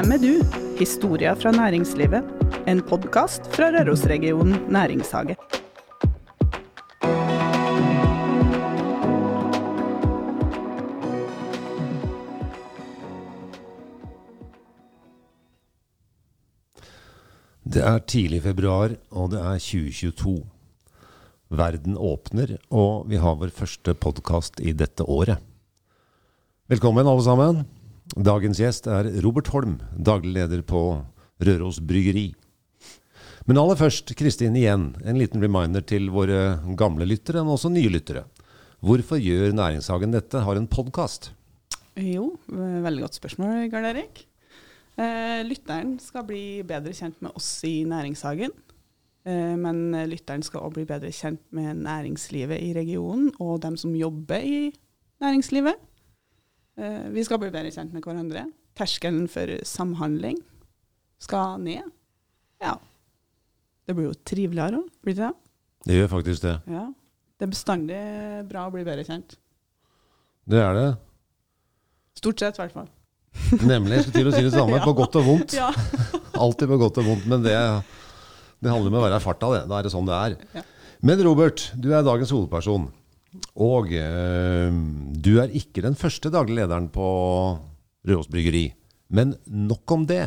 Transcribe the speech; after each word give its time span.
Hvem 0.00 0.14
er 0.14 0.20
du? 0.22 0.60
Historia 0.78 1.34
fra 1.36 1.50
næringslivet. 1.52 2.24
En 2.64 2.78
podkast 2.80 3.44
fra 3.52 3.66
Rørosregionen 3.74 4.54
næringshage. 4.72 5.34
Det 17.68 17.82
er 17.84 17.98
tidlig 17.98 18.40
februar, 18.46 18.94
og 19.10 19.34
det 19.34 19.42
er 19.42 19.58
2022. 19.58 20.46
Verden 21.50 21.98
åpner, 22.00 22.56
og 22.70 23.04
vi 23.10 23.20
har 23.20 23.36
vår 23.36 23.52
første 23.52 23.92
podkast 23.92 24.64
i 24.64 24.72
dette 24.72 25.04
året. 25.04 25.36
Velkommen, 26.72 27.04
alle 27.04 27.26
sammen. 27.28 27.79
Dagens 28.18 28.58
gjest 28.58 28.88
er 28.90 29.06
Robert 29.22 29.52
Holm, 29.54 29.76
daglig 29.94 30.32
leder 30.34 30.64
på 30.66 30.80
Røros 31.46 31.78
Bryggeri. 31.78 32.32
Men 33.46 33.60
aller 33.60 33.78
først, 33.78 34.10
Kristin, 34.18 34.56
igjen 34.58 34.88
en 35.06 35.18
liten 35.18 35.38
reminder 35.42 35.84
til 35.86 36.08
våre 36.10 36.58
gamle 36.78 37.06
lyttere, 37.06 37.44
men 37.44 37.54
også 37.54 37.70
nye 37.70 37.92
lyttere. 37.92 38.24
Hvorfor 38.82 39.20
gjør 39.22 39.54
Næringshagen 39.54 40.16
dette, 40.16 40.42
har 40.42 40.58
en 40.58 40.66
podkast? 40.66 41.30
Jo, 41.94 42.32
veldig 42.50 43.04
godt 43.04 43.20
spørsmål, 43.20 43.68
Gard 43.70 43.86
Erik. 43.92 44.24
Eh, 44.98 45.46
lytteren 45.46 45.94
skal 46.02 46.26
bli 46.26 46.64
bedre 46.66 46.94
kjent 46.96 47.20
med 47.22 47.36
oss 47.38 47.52
i 47.68 47.84
Næringshagen. 47.86 48.50
Eh, 49.22 49.54
men 49.54 49.94
lytteren 50.10 50.42
skal 50.42 50.66
òg 50.66 50.74
bli 50.80 50.88
bedre 50.88 51.14
kjent 51.14 51.44
med 51.54 51.78
næringslivet 51.86 52.58
i 52.58 52.74
regionen 52.74 53.30
og 53.38 53.62
dem 53.62 53.78
som 53.78 53.94
jobber 53.94 54.42
i 54.42 54.72
næringslivet. 55.22 55.78
Eh, 56.80 57.08
vi 57.12 57.24
skal 57.26 57.40
bli 57.42 57.50
bedre 57.52 57.72
kjent 57.74 57.92
med 57.92 58.04
hverandre. 58.06 58.46
Terskelen 58.78 59.26
for 59.28 59.50
samhandling 59.68 60.38
skal 61.20 61.58
ned. 61.60 61.90
Ja. 62.62 62.76
Det 63.86 63.96
blir 63.98 64.08
jo 64.10 64.16
triveligere 64.24 64.80
òg, 64.80 64.88
blir 65.04 65.16
det 65.18 65.26
det? 65.26 65.34
Det 65.88 65.96
gjør 65.98 66.10
faktisk 66.14 66.44
det. 66.46 66.54
Ja. 66.70 66.86
Det 67.40 67.46
er 67.46 67.52
bestandig 67.54 68.00
bra 68.50 68.66
å 68.68 68.72
bli 68.74 68.84
bedre 68.86 69.04
kjent. 69.08 69.36
Det 70.50 70.60
er 70.60 70.76
det. 70.76 70.88
Stort 72.20 72.42
sett, 72.42 72.58
i 72.58 72.62
hvert 72.62 72.74
fall. 72.74 72.88
Nemlig. 73.64 73.96
Jeg 74.00 74.04
skulle 74.08 74.18
til 74.18 74.28
å 74.30 74.34
si 74.34 74.44
det 74.44 74.52
samme, 74.54 74.76
Ja. 74.80 74.84
på 74.84 74.94
godt 74.98 75.16
og 75.20 75.24
vondt. 75.28 75.54
Ja. 75.56 75.70
Alltid 76.44 76.68
på 76.72 76.78
godt 76.80 77.00
og 77.00 77.06
vondt, 77.08 77.26
men 77.30 77.44
det, 77.44 77.54
det 78.60 78.72
handler 78.72 78.92
om 78.92 78.98
å 79.00 79.04
være 79.06 79.20
i 79.20 79.24
farta, 79.24 79.50
det. 79.56 79.62
Da 79.70 79.78
er 79.78 79.86
det 79.88 79.92
sånn 79.94 80.08
det 80.08 80.16
er. 80.18 80.36
Ja. 80.58 80.64
Men 81.06 81.22
Robert, 81.24 81.68
du 81.80 81.88
er 81.96 82.04
dagens 82.04 82.32
hovedperson. 82.34 82.88
Og 83.62 83.92
eh, 83.94 84.70
du 85.22 85.32
er 85.42 85.52
ikke 85.54 85.84
den 85.84 85.98
første 85.98 86.32
daglig 86.34 86.58
lederen 86.58 86.88
på 86.92 87.06
Røros 88.08 88.30
Bryggeri. 88.30 88.70
Men 89.14 89.34
nok 89.46 89.94
om 89.94 90.06
det. 90.08 90.24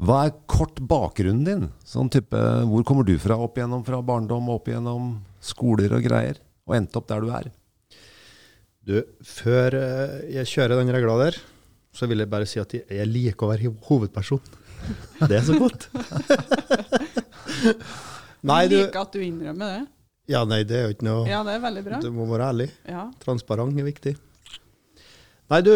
Hva 0.00 0.24
er 0.26 0.36
kort 0.48 0.80
bakgrunnen 0.80 1.44
din? 1.44 1.64
Sånn 1.84 2.08
type, 2.12 2.38
Hvor 2.70 2.84
kommer 2.88 3.04
du 3.04 3.16
fra 3.20 3.36
opp 3.36 3.58
igjennom 3.58 3.84
fra 3.84 4.00
barndom, 4.02 4.48
opp 4.48 4.70
igjennom 4.70 5.18
skoler 5.44 5.92
og 5.98 6.06
greier? 6.06 6.40
Og 6.66 6.78
endte 6.78 7.00
opp 7.00 7.08
der 7.10 7.22
du 7.22 7.32
er? 7.36 7.50
Du, 8.80 8.96
før 9.26 9.76
eh, 9.76 10.16
jeg 10.38 10.50
kjører 10.54 10.80
den 10.80 10.94
regla 10.94 11.18
der, 11.20 11.36
så 11.94 12.08
vil 12.08 12.22
jeg 12.22 12.30
bare 12.32 12.48
si 12.48 12.62
at 12.62 12.72
jeg, 12.74 13.06
liker 13.10 13.46
å 13.46 13.52
være 13.52 13.74
hovedperson. 13.86 14.42
Det 15.28 15.36
er 15.36 15.44
så 15.44 15.58
godt. 15.60 15.90
nei, 18.50 18.62
du 18.70 18.78
liker 18.78 19.02
at 19.02 19.12
du 19.12 19.20
innrømmer 19.20 19.74
det. 19.74 19.82
Ja, 20.30 20.44
nei, 20.46 20.60
det 20.68 20.76
er 20.78 20.84
jo 20.86 20.94
ikke 20.94 21.06
noe 21.08 21.26
Ja, 21.26 21.40
det 21.46 21.56
er 21.56 21.62
veldig 21.64 21.82
bra. 21.86 21.98
Du 22.04 22.10
må 22.14 22.28
være 22.30 22.52
ærlig. 22.52 22.68
Ja. 22.86 23.08
Transparent 23.22 23.78
er 23.80 23.88
viktig. 23.88 24.14
Nei, 25.50 25.60
du. 25.66 25.74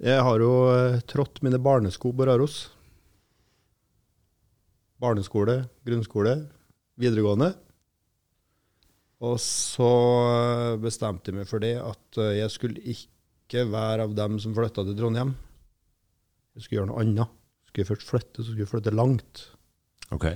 Jeg 0.00 0.22
har 0.26 0.42
jo 0.42 0.52
eh, 0.72 1.00
trådt 1.06 1.42
mine 1.46 1.60
barnesko 1.62 2.10
på 2.16 2.26
Røros. 2.26 2.56
Barneskole, 5.00 5.60
grunnskole, 5.86 6.34
videregående. 7.00 7.52
Og 9.22 9.36
så 9.44 9.92
eh, 10.32 10.80
bestemte 10.80 11.30
jeg 11.30 11.38
meg 11.38 11.48
for 11.50 11.62
det 11.62 11.76
at 11.84 12.20
eh, 12.24 12.38
jeg 12.40 12.54
skulle 12.56 12.82
ikke 12.96 13.66
være 13.70 14.08
av 14.08 14.16
dem 14.16 14.40
som 14.42 14.56
flytta 14.56 14.86
til 14.88 14.98
Trondheim. 14.98 15.36
Jeg 16.56 16.64
skulle 16.64 16.80
gjøre 16.80 16.90
noe 16.90 17.04
annet. 17.04 17.38
Skulle 17.68 17.84
jeg 17.84 17.92
først 17.92 18.10
flytte, 18.10 18.40
så 18.42 18.48
skulle 18.48 18.64
jeg 18.64 18.72
flytte 18.72 18.96
langt. 18.96 19.46
Ok. 20.10 20.32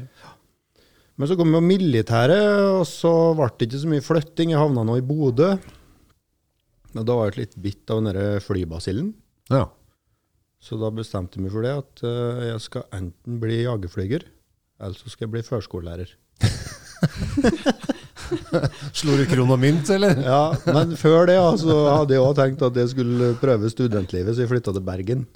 Men 1.16 1.28
så 1.30 1.36
kom 1.38 1.52
på 1.54 1.60
militæret, 1.62 2.42
og 2.74 2.82
så 2.90 3.10
ble 3.38 3.46
det 3.54 3.68
ikke 3.68 3.80
så 3.84 3.90
mye 3.92 4.02
flytting. 4.04 4.50
Jeg 4.50 4.58
havna 4.58 4.82
nå 4.86 4.96
i 4.98 5.04
Bodø. 5.06 5.52
Og 6.94 7.04
da 7.06 7.14
var 7.18 7.30
jeg 7.30 7.40
litt 7.44 7.54
bitt 7.62 7.90
av 7.94 8.00
den 8.06 8.40
flybasillen. 8.42 9.12
Ja. 9.52 9.66
Så 10.62 10.78
da 10.80 10.88
bestemte 10.94 11.36
jeg 11.38 11.44
meg 11.44 11.52
for 11.54 11.62
det, 11.66 11.72
at 11.82 12.02
eh, 12.08 12.42
jeg 12.48 12.60
skal 12.64 12.86
enten 12.96 13.38
bli 13.42 13.60
jagerflyger, 13.66 14.22
eller 14.80 14.96
så 14.98 15.10
skal 15.12 15.26
jeg 15.26 15.32
bli 15.34 15.42
førskolelærer. 15.46 16.14
Slo 18.96 19.16
du 19.18 19.24
krona 19.28 19.56
mynt, 19.60 19.90
eller? 19.92 20.16
Ja, 20.24 20.42
Men 20.72 20.94
før 20.98 21.26
det 21.28 21.36
altså, 21.40 21.74
hadde 21.92 22.16
jeg 22.16 22.24
òg 22.24 22.34
tenkt 22.38 22.62
at 22.64 22.78
jeg 22.80 22.88
skulle 22.94 23.34
prøve 23.42 23.70
studentlivet, 23.72 24.32
så 24.34 24.40
jeg 24.44 24.50
flytta 24.54 24.72
til 24.74 24.86
Bergen. 24.86 25.26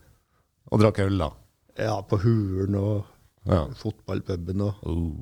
Og 0.73 0.81
drakk 0.83 1.03
øl, 1.05 1.19
da. 1.21 1.31
Ja, 1.79 1.99
på 2.03 2.19
Huren 2.25 2.75
og 2.81 3.05
Ja. 3.49 3.63
fotballpuben 3.81 4.61
og 4.65 4.75
Oh. 4.85 5.13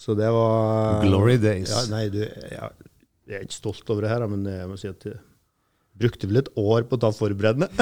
Så 0.00 0.16
det 0.18 0.28
var 0.34 1.04
Glory 1.04 1.36
days. 1.40 1.70
Ja, 1.70 1.84
nei, 1.92 2.08
du, 2.12 2.20
jeg, 2.24 2.90
jeg 3.30 3.38
er 3.38 3.46
ikke 3.46 3.56
stolt 3.56 3.90
over 3.94 4.04
det 4.04 4.12
her, 4.12 4.26
men 4.30 4.44
jeg 4.50 4.68
må 4.68 4.78
si 4.80 4.90
at 4.90 5.06
jeg 5.08 5.20
brukte 5.98 6.28
vel 6.28 6.42
et 6.42 6.50
år 6.58 6.86
på 6.88 6.98
å 6.98 7.02
ta 7.04 7.12
forberedende. 7.14 7.70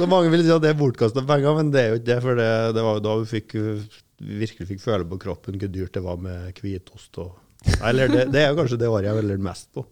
Så 0.00 0.06
mange 0.08 0.30
vil 0.32 0.44
si 0.46 0.52
at 0.54 0.62
det 0.64 0.70
er 0.72 0.78
bortkasta 0.78 1.24
penger, 1.28 1.56
men 1.58 1.72
det 1.74 1.80
er 1.80 1.90
jo 1.90 1.98
ikke 1.98 2.08
det. 2.08 2.18
For 2.24 2.38
det, 2.38 2.50
det 2.76 2.84
var 2.86 2.96
jo 2.96 3.02
da 3.04 3.16
vi 3.20 3.26
fikk, 3.34 3.56
virkelig 4.40 4.68
fikk 4.70 4.80
føle 4.84 5.08
på 5.10 5.18
kroppen 5.20 5.58
hvor 5.60 5.72
dyrt 5.74 5.96
det 5.96 6.02
var 6.04 6.22
med 6.22 6.62
hvitost. 6.62 7.20
Og, 7.20 7.34
eller 7.84 8.08
det, 8.08 8.22
det 8.32 8.44
er 8.44 8.48
jo 8.52 8.60
kanskje 8.62 8.78
det 8.80 8.88
året 8.88 9.10
jeg 9.10 9.18
velger 9.18 9.42
mest 9.44 9.68
på. 9.76 9.84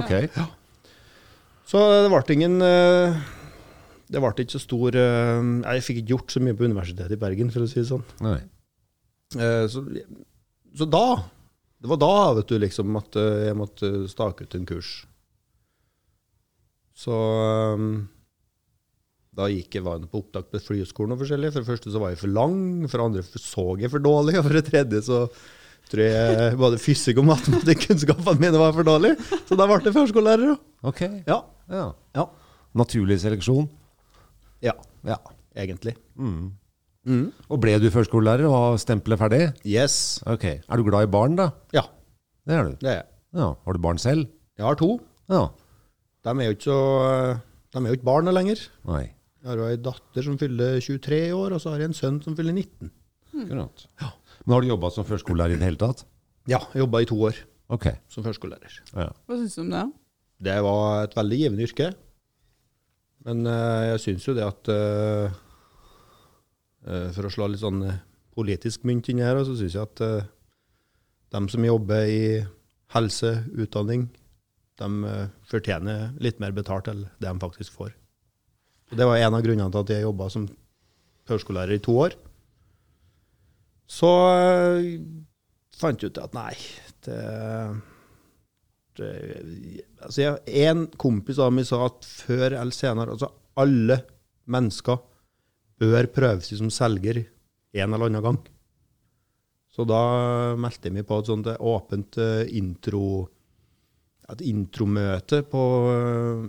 Ok. 0.00 0.14
Ja. 0.24 0.46
Så 1.68 1.82
det 2.02 2.08
ble 2.10 2.34
ingen 2.34 2.56
eh, 2.66 3.18
Det 4.10 4.18
ble 4.22 4.30
ikke 4.32 4.54
så 4.56 4.60
stor 4.62 4.96
eh, 4.98 5.40
Jeg 5.60 5.84
fikk 5.86 6.00
ikke 6.00 6.12
gjort 6.14 6.34
så 6.34 6.42
mye 6.42 6.56
på 6.58 6.66
Universitetet 6.66 7.14
i 7.14 7.20
Bergen, 7.20 7.52
for 7.54 7.66
å 7.66 7.68
si 7.70 7.82
det 7.82 7.88
sånn. 7.90 8.06
Nei. 8.24 8.38
Eh, 9.38 9.66
Så, 9.70 9.84
så 10.74 10.86
da 10.90 11.04
Det 11.80 11.88
var 11.88 11.96
da, 12.02 12.14
vet 12.36 12.48
du, 12.50 12.58
liksom 12.60 12.96
at 12.98 13.16
eh, 13.16 13.46
jeg 13.48 13.56
måtte 13.56 13.90
stake 14.10 14.44
ut 14.44 14.54
en 14.58 14.66
kurs. 14.68 14.90
Så 17.00 17.14
eh, 17.16 17.84
da 19.40 19.46
gikk 19.48 19.78
jeg 19.78 19.86
var 19.86 20.02
på 20.10 20.20
opptak 20.20 20.50
på 20.52 20.60
flyskolen 20.60 21.14
og 21.14 21.22
forskjellig. 21.22 21.52
For 21.54 21.62
det 21.62 21.70
første 21.70 21.92
så 21.94 22.02
var 22.02 22.12
jeg 22.12 22.20
for 22.20 22.34
lang, 22.34 22.58
for 22.90 22.98
det 23.00 23.06
andre 23.06 23.24
så 23.40 23.64
jeg 23.80 23.92
for 23.94 24.04
dårlig, 24.04 24.36
og 24.40 24.44
for 24.48 24.58
det 24.58 24.66
tredje 24.68 25.00
så 25.08 25.22
tror 25.90 26.04
jeg 26.06 26.58
både 26.60 26.78
fysikk 26.78 27.18
og 27.22 27.26
matematikkunnskapene 27.32 28.38
mine 28.44 28.60
var 28.60 28.74
for 28.76 28.86
dårlige. 28.86 29.16
Så 29.48 29.56
da 29.58 29.66
ble 29.66 29.80
jeg 29.88 29.96
førskolelærer. 29.96 30.52
da. 30.52 30.90
Ok. 30.92 31.00
Ja. 31.26 31.40
Ja. 31.70 31.86
Ja. 32.18 32.26
Naturlig 32.78 33.16
seleksjon. 33.24 33.66
ja. 34.62 34.76
Ja. 35.08 35.16
Egentlig. 35.56 35.96
Mm. 36.14 36.52
Mm. 37.08 37.30
Og 37.48 37.60
ble 37.62 37.78
du 37.80 37.88
førskolelærer 37.92 38.44
og 38.48 38.54
har 38.56 38.80
stempelet 38.82 39.20
ferdig? 39.20 39.40
Yes. 39.64 40.20
Ok. 40.28 40.44
Er 40.44 40.76
du 40.76 40.84
glad 40.84 41.08
i 41.08 41.10
barn, 41.12 41.36
da? 41.38 41.50
Ja, 41.72 41.86
Det 42.46 42.56
er 42.56 42.64
du. 42.64 42.74
det 42.80 42.90
er 42.90 42.98
jeg. 43.00 43.06
Ja. 43.40 43.54
Har 43.64 43.72
du 43.72 43.80
barn 43.80 43.98
selv? 43.98 44.26
Jeg 44.58 44.66
har 44.66 44.76
to. 44.76 44.98
Ja. 45.30 45.46
De 46.24 46.30
er 46.34 46.50
jo 46.50 46.56
ikke 46.56 46.68
så 46.68 46.78
De 47.72 47.78
er 47.80 47.88
jo 47.88 47.96
ikke 47.96 48.08
barn 48.10 48.28
lenger. 48.28 48.60
Nei. 48.84 49.04
Jeg 49.40 49.48
har 49.48 49.56
jo 49.56 49.68
ei 49.70 49.76
datter 49.80 50.22
som 50.26 50.36
fyller 50.36 50.80
23 50.84 51.20
år, 51.32 51.54
og 51.56 51.60
så 51.62 51.70
har 51.72 51.80
jeg 51.80 51.88
en 51.92 51.96
sønn 51.96 52.18
som 52.22 52.34
fyller 52.36 52.52
19. 52.52 52.90
Akkurat. 53.40 53.86
Men 54.44 54.54
har 54.54 54.60
du 54.60 54.68
jobba 54.68 54.90
som 54.92 55.06
førskolelærer 55.06 55.54
i 55.56 55.60
det 55.60 55.68
hele 55.70 55.80
tatt? 55.80 56.04
Ja, 56.50 56.58
jeg 56.74 56.82
jobba 56.82 57.00
i 57.00 57.08
to 57.08 57.16
år 57.16 57.38
Ok. 57.70 57.86
som 58.10 58.24
førskolelærer. 58.26 58.80
Ja. 58.92 59.08
Hva 59.28 59.38
syns 59.38 59.54
du 59.56 59.62
om 59.62 59.70
det? 59.72 59.84
Det 60.42 60.56
var 60.66 61.04
et 61.04 61.14
veldig 61.16 61.38
givende 61.38 61.64
yrke. 61.68 61.90
Men 63.24 63.44
uh, 63.46 63.92
jeg 63.92 64.02
syns 64.04 64.26
jo 64.26 64.34
det 64.36 64.44
at 64.46 64.70
eh, 64.72 65.28
eh, 65.28 65.40
For 66.86 67.26
å 67.28 67.32
slå 67.32 67.50
litt 67.50 67.62
sånn 67.62 67.82
eh, 67.84 68.00
politisk 68.36 68.86
mynt 68.88 69.10
inn 69.12 69.20
her, 69.20 69.40
så 69.44 69.56
syns 69.58 69.76
jeg 69.76 69.84
at 69.84 70.00
uh, 70.04 70.28
de 71.34 71.42
som 71.52 71.66
jobber 71.66 72.08
i 72.08 72.22
helse, 72.94 73.32
utdanning, 73.54 74.08
de 74.80 74.88
eh, 75.06 75.26
fortjener 75.50 76.14
litt 76.24 76.40
mer 76.42 76.54
betalt 76.56 76.88
enn 76.90 77.04
det 77.20 77.28
de 77.28 77.42
faktisk 77.42 77.76
får. 77.76 77.92
Og 78.90 78.98
det 78.98 79.06
var 79.06 79.20
en 79.20 79.36
av 79.36 79.44
grunnene 79.44 79.70
til 79.70 79.84
at 79.84 79.92
jeg 79.92 80.06
jobba 80.06 80.28
som 80.32 80.48
førskolelærer 81.30 81.76
i 81.76 81.84
to 81.84 81.94
år. 82.06 82.16
Så 83.90 84.10
eh, 84.32 84.88
fant 85.78 86.02
jeg 86.02 86.10
ut 86.10 86.22
at 86.22 86.34
nei, 86.34 86.54
det, 87.06 87.20
det 88.98 89.12
altså 90.00 90.34
En 90.46 90.86
kompis 91.00 91.38
av 91.42 91.54
meg 91.54 91.68
sa 91.68 91.84
at 91.86 92.04
før 92.04 92.50
eller 92.50 92.76
senere 92.76 93.14
altså 93.14 93.30
Alle 93.60 93.96
mennesker 94.52 94.98
bør 95.80 96.08
prøve 96.12 96.44
seg 96.44 96.60
som 96.60 96.72
selger 96.72 97.24
en 97.24 97.94
eller 97.94 98.10
annen 98.10 98.24
gang. 98.24 98.40
Så 99.70 99.86
da 99.86 100.00
meldte 100.58 100.90
jeg 100.90 100.98
meg 100.98 101.06
på 101.08 101.20
et 101.20 101.30
sånt 101.30 101.50
åpent 101.56 102.18
eh, 102.20 102.48
intro 102.58 103.28
et 104.30 104.42
intromøte 104.46 105.40
på, 105.50 105.60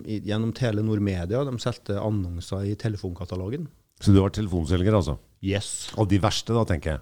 gjennom 0.06 0.52
Telenor 0.54 1.02
Media. 1.02 1.44
De 1.48 1.62
solgte 1.62 1.98
annonser 1.98 2.68
i 2.70 2.76
telefonkatalogen. 2.80 3.68
Så 4.02 4.14
du 4.14 4.20
var 4.22 4.34
telefonselger, 4.34 4.94
altså? 4.98 5.18
Yes. 5.42 5.90
Og 5.98 6.10
de 6.12 6.20
verste, 6.22 6.54
da, 6.54 6.66
tenker 6.70 6.96
jeg. 6.96 7.02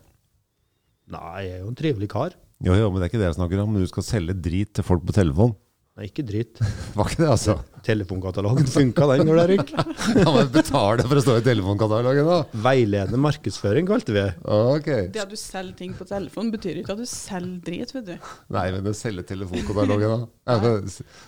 Nei, 1.11 1.41
jeg 1.47 1.57
er 1.57 1.63
jo 1.63 1.71
en 1.71 1.79
trivelig 1.79 2.09
kar. 2.11 2.35
Jo, 2.63 2.75
jo, 2.75 2.89
men 2.91 2.99
det 2.99 3.07
er 3.07 3.11
ikke 3.11 3.21
det 3.21 3.29
jeg 3.29 3.39
snakker 3.39 3.63
om. 3.63 3.77
Du 3.79 3.87
skal 3.91 4.05
selge 4.05 4.35
drit 4.35 4.71
til 4.75 4.85
folk 4.85 5.05
på 5.07 5.15
telefon. 5.15 5.55
Nei, 5.99 6.07
ikke 6.07 6.23
dritt. 6.23 6.61
Var 6.95 7.09
ikke 7.11 7.19
det, 7.25 7.27
altså? 7.27 7.57
Telefonkatalogen 7.83 8.67
funka, 8.71 9.07
den, 9.11 9.25
når 9.27 9.35
det 9.35 9.41
er 9.43 9.51
rykk. 9.51 9.71
Ja, 10.21 10.31
men 10.31 10.47
betale 10.53 11.03
for 11.03 11.19
å 11.19 11.23
stå 11.25 11.33
i 11.41 11.43
telefonkatalogen, 11.43 12.29
da. 12.29 12.37
Veiledende 12.63 13.19
markedsføring 13.19 13.87
kalte 13.89 14.15
vi 14.15 14.21
det. 14.21 14.29
Ok. 14.47 14.87
Det 15.11 15.23
at 15.25 15.33
du 15.33 15.35
selger 15.39 15.75
ting 15.81 15.91
på 15.97 16.07
telefon, 16.07 16.53
betyr 16.55 16.79
ikke 16.79 16.95
at 16.95 17.01
du 17.03 17.09
selger 17.09 17.59
drit, 17.67 17.91
vet 17.97 18.07
du. 18.13 18.29
Nei, 18.55 18.65
men 18.77 18.87
å 18.87 18.95
selge 18.95 19.25
telefonkatalogen, 19.33 20.23
da. 20.47 20.55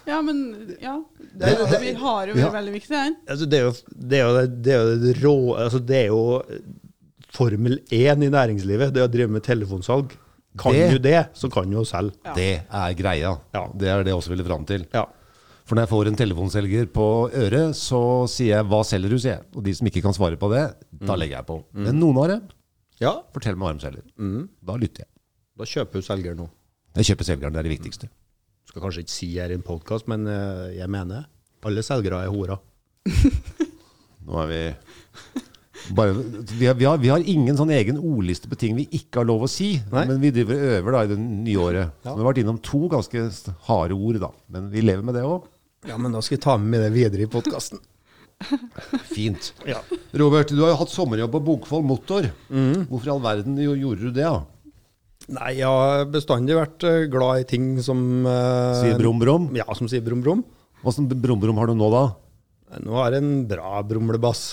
Ja, 0.07 0.21
men, 0.23 0.45
Ja, 0.79 0.95
Det, 1.19 1.51
det, 1.51 1.68
Det, 1.68 1.81
vi 1.83 1.94
har 2.00 2.31
jo 2.31 2.38
vært 2.39 2.45
Ja. 2.45 2.53
veldig 2.56 2.75
viktig, 2.79 2.95
den. 2.95 3.19
Altså, 3.27 3.50
det 3.51 3.59
er 3.59 3.68
jo 3.68 3.75
det, 3.91 4.21
er 4.21 4.23
jo, 4.23 4.47
det, 4.47 4.71
er 4.71 4.79
jo 4.88 4.97
det 5.03 5.18
rå 5.19 5.35
altså, 5.65 5.83
Det 5.83 6.00
er 6.00 6.09
jo 6.15 6.23
Formel 7.31 7.77
1 7.91 8.23
i 8.27 8.31
næringslivet, 8.31 8.91
det 8.95 9.03
å 9.06 9.12
drive 9.12 9.31
med 9.31 9.44
telefonsalg. 9.45 10.15
Kan 10.57 10.74
Det- 10.74 10.92
du 10.92 10.98
det, 11.00 11.30
så 11.33 11.50
kan 11.51 11.69
du 11.69 11.77
jo 11.77 11.83
selge. 11.86 12.13
Ja. 12.25 12.33
det 12.36 12.63
er 12.69 12.94
greia. 12.94 13.39
Ja. 13.53 13.68
Det 13.74 13.88
er 13.88 14.03
det 14.03 14.12
jeg 14.12 14.18
også 14.19 14.30
ville 14.33 14.44
fram 14.44 14.65
til. 14.65 14.86
Ja. 14.94 15.06
For 15.65 15.75
når 15.75 15.83
jeg 15.86 15.89
får 15.89 16.07
en 16.07 16.15
telefonselger 16.19 16.86
på 16.92 17.06
øret, 17.31 17.75
så 17.75 18.27
sier 18.27 18.57
jeg 18.57 18.65
'hva 18.65 18.83
selger 18.83 19.09
du', 19.09 19.19
sier 19.19 19.38
jeg. 19.38 19.44
Og 19.56 19.63
de 19.63 19.74
som 19.74 19.88
ikke 19.88 20.01
kan 20.01 20.13
svare 20.13 20.36
på 20.38 20.50
det, 20.51 20.75
da 21.07 21.15
legger 21.15 21.38
jeg 21.38 21.45
på. 21.45 21.63
Men 21.74 22.00
noen 22.00 22.15
har 22.18 22.27
det. 22.27 22.42
ja. 23.00 23.21
Fortell 23.33 23.56
meg 23.56 23.68
hva 23.69 23.80
de 23.80 23.86
selger. 23.86 24.03
Mm. 24.19 24.50
Da 24.65 24.74
lytter 24.75 25.00
jeg. 25.06 25.07
Da 25.57 25.63
kjøper 25.63 25.94
du 25.94 26.01
selger 26.01 26.36
nå. 26.36 26.50
Jeg 26.95 27.06
kjøper 27.06 27.24
selgeren, 27.24 27.54
det 27.54 27.59
er 27.59 27.63
det 27.69 27.80
viktigste. 27.80 28.09
Skal 28.68 28.81
kanskje 28.81 29.00
ikke 29.04 29.09
si 29.09 29.33
her 29.39 29.50
i 29.50 29.54
en 29.54 29.62
podkast, 29.63 30.07
men 30.07 30.27
eh, 30.27 30.75
jeg 30.77 30.89
mener 30.89 31.25
alle 31.63 31.81
selgere 31.83 32.24
er 32.25 32.30
horer. 32.30 32.59
Nå 34.25 34.38
er 34.44 34.47
vi 34.47 34.75
bare, 35.98 36.16
vi, 36.16 36.68
har, 36.68 36.75
vi, 36.78 36.86
har, 36.88 37.00
vi 37.01 37.12
har 37.12 37.24
ingen 37.33 37.57
sånn 37.57 37.74
egen 37.75 38.00
ordliste 38.00 38.50
på 38.51 38.57
ting 38.60 38.75
vi 38.78 38.88
ikke 38.98 39.22
har 39.22 39.30
lov 39.30 39.45
å 39.48 39.51
si. 39.51 39.74
Nei. 39.94 40.06
Men 40.10 40.22
vi 40.24 40.33
driver 40.36 40.57
og 40.57 40.75
øver 40.78 40.98
da 40.98 41.04
i 41.06 41.12
det 41.12 41.19
nye 41.22 41.62
året. 41.62 41.95
Ja. 42.01 42.10
Så 42.10 42.16
vi 42.16 42.24
har 42.24 42.30
vært 42.31 42.44
innom 42.44 42.60
to 42.66 42.83
ganske 42.92 43.25
harde 43.69 43.98
ord, 43.98 44.22
da. 44.24 44.31
Men 44.54 44.69
vi 44.74 44.86
lever 44.86 45.07
med 45.07 45.18
det 45.19 45.25
òg. 45.28 45.50
Ja, 45.89 45.98
men 45.98 46.13
da 46.13 46.22
skal 46.22 46.38
jeg 46.38 46.45
ta 46.45 46.57
med 46.62 46.83
det 46.86 46.92
videre 46.94 47.25
i 47.25 47.31
podkasten. 47.31 47.81
Fint. 49.16 49.51
Ja. 49.69 49.81
Robert, 50.18 50.54
du 50.54 50.63
har 50.63 50.74
jo 50.74 50.80
hatt 50.81 50.94
sommerjobb 50.94 51.36
på 51.36 51.44
Bokfold 51.51 51.86
Motor. 51.89 52.31
Hvorfor 52.50 53.10
i 53.10 53.13
all 53.13 53.24
verden 53.24 53.60
gjorde 53.62 54.07
du 54.07 54.10
det? 54.13 54.25
da? 54.25 54.42
Nei, 55.31 55.51
jeg 55.60 55.69
har 55.69 56.07
bestandig 56.12 56.57
vært 56.57 56.83
eh, 56.88 57.06
glad 57.12 57.44
i 57.44 57.48
ting 57.48 57.75
som 57.86 58.25
uh, 58.25 58.74
Sier 58.81 58.98
brum, 59.00 59.22
brum. 59.22 59.51
Ja, 59.56 59.68
som 59.78 59.88
sier 59.92 60.01
brum, 60.04 60.24
brum. 60.25 60.42
Åssen 60.81 61.06
brum, 61.12 61.39
brum 61.39 61.60
har 61.62 61.69
du 61.69 61.75
nå, 61.78 61.92
da? 61.94 62.04
Nå 62.81 62.98
har 62.98 63.13
jeg 63.13 63.22
en 63.22 63.33
bra 63.50 63.81
brumlebass. 63.86 64.44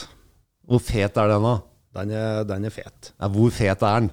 Hvor 0.69 0.82
fet 0.85 1.17
er 1.17 1.31
den, 1.32 1.47
da? 1.47 1.55
Den 1.99 2.12
er, 2.12 2.43
den 2.49 2.69
er 2.69 2.75
fet. 2.75 3.12
Ja, 3.17 3.29
hvor 3.32 3.53
fet 3.55 3.82
er 3.82 4.03
den? 4.03 4.11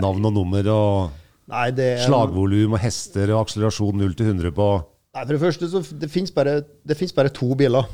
Navn 0.00 0.24
og 0.24 0.32
nummer 0.32 0.68
og 0.72 1.20
Nei, 1.52 1.66
det 1.76 1.88
er 1.98 2.06
slagvolum 2.06 2.72
og 2.72 2.80
hester 2.80 3.28
og 3.34 3.42
akselerasjon 3.42 3.98
0 4.00 4.14
til 4.16 4.30
100 4.30 4.54
på 4.56 4.68
Nei, 4.80 5.24
For 5.26 5.32
det 5.34 5.42
første 5.42 5.68
så 5.68 5.82
det 6.00 6.08
finnes 6.08 6.32
bare, 6.32 6.62
det 6.64 6.96
finnes 6.96 7.12
bare 7.14 7.30
to 7.30 7.50
biler. 7.58 7.84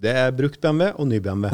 Det 0.00 0.12
er 0.22 0.30
brukt 0.34 0.60
BMW 0.62 0.92
og 0.94 1.08
ny 1.10 1.18
BMW. 1.22 1.50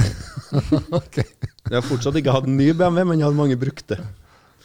okay. 1.00 1.25
Jeg 1.66 1.75
har 1.75 1.87
fortsatt 1.88 2.20
ikke 2.20 2.34
hatt 2.37 2.46
ny 2.46 2.69
BMW, 2.76 3.02
men 3.08 3.19
jeg 3.19 3.26
har 3.26 3.34
mange 3.37 3.56
brukte. 3.58 3.98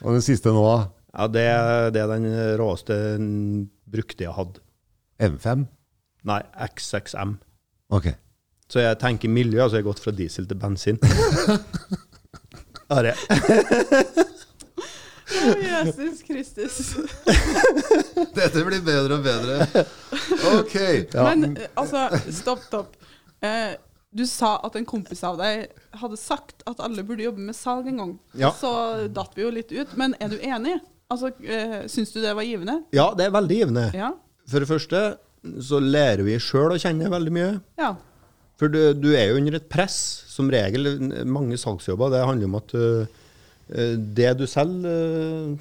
Og 0.04 0.12
den 0.18 0.24
siste 0.26 0.54
nå, 0.54 0.62
da? 0.68 0.78
Ja, 1.16 1.28
Det, 1.32 1.48
det 1.96 2.04
er 2.04 2.12
den 2.12 2.28
råeste 2.60 3.00
brukte 3.90 4.28
jeg 4.28 4.36
hatt. 4.36 4.60
M5? 5.24 5.66
Nei, 6.28 6.42
X6M. 6.68 7.38
Ok. 7.96 8.12
Så 8.72 8.82
jeg 8.82 8.98
tenker 9.02 9.30
miljø, 9.30 9.62
altså 9.64 9.78
jeg 9.78 9.86
har 9.86 9.92
gått 9.92 10.02
fra 10.04 10.14
diesel 10.16 10.48
til 10.50 10.58
bensin. 10.58 10.98
Har 12.90 13.08
jeg. 13.08 13.18
Å, 15.26 15.54
Jesus 15.58 16.22
Kristus. 16.26 16.76
Dette 18.38 18.62
blir 18.66 18.84
bedre 18.86 19.18
og 19.18 19.26
bedre. 19.26 19.86
Ok. 20.54 20.76
Men 21.18 21.48
eh, 21.56 21.72
altså, 21.74 22.08
stopp, 22.34 22.62
stopp. 22.68 22.94
Eh, 23.46 23.74
du 24.16 24.24
sa 24.30 24.56
at 24.64 24.78
en 24.80 24.86
kompis 24.88 25.24
av 25.28 25.40
deg 25.42 25.66
hadde 26.00 26.20
sagt 26.22 26.62
at 26.70 26.82
alle 26.86 27.04
burde 27.06 27.26
jobbe 27.26 27.42
med 27.50 27.58
salg 27.58 27.90
en 27.90 28.02
gang. 28.04 28.14
Ja. 28.38 28.54
Så 28.56 28.72
datt 29.12 29.34
vi 29.36 29.44
jo 29.48 29.54
litt 29.54 29.74
ut. 29.74 29.98
Men 30.00 30.14
er 30.22 30.32
du 30.32 30.38
enig? 30.40 30.78
Altså, 31.12 31.34
eh, 31.42 31.82
Syns 31.92 32.14
du 32.14 32.22
det 32.24 32.34
var 32.38 32.46
givende? 32.46 32.80
Ja, 32.96 33.10
det 33.18 33.28
er 33.28 33.36
veldig 33.36 33.62
givende. 33.62 33.90
Ja. 33.98 34.14
For 34.50 34.62
det 34.62 34.70
første 34.70 35.06
så 35.62 35.82
lærer 35.82 36.24
vi 36.26 36.38
sjøl 36.42 36.74
å 36.74 36.82
kjenne 36.82 37.10
veldig 37.12 37.34
mye. 37.34 37.50
Ja. 37.82 37.96
For 38.60 38.72
du, 38.72 38.80
du 38.96 39.12
er 39.16 39.30
jo 39.30 39.40
under 39.40 39.58
et 39.58 39.68
press, 39.72 39.98
som 40.32 40.50
regel. 40.52 40.88
Mange 41.28 41.60
salgsjobber. 41.60 42.14
Det 42.14 42.24
handler 42.24 42.50
om 42.50 42.58
at 42.60 42.76
uh, 42.80 43.22
det 44.16 44.32
du 44.40 44.46
selger, 44.48 44.88
uh, 44.88 45.56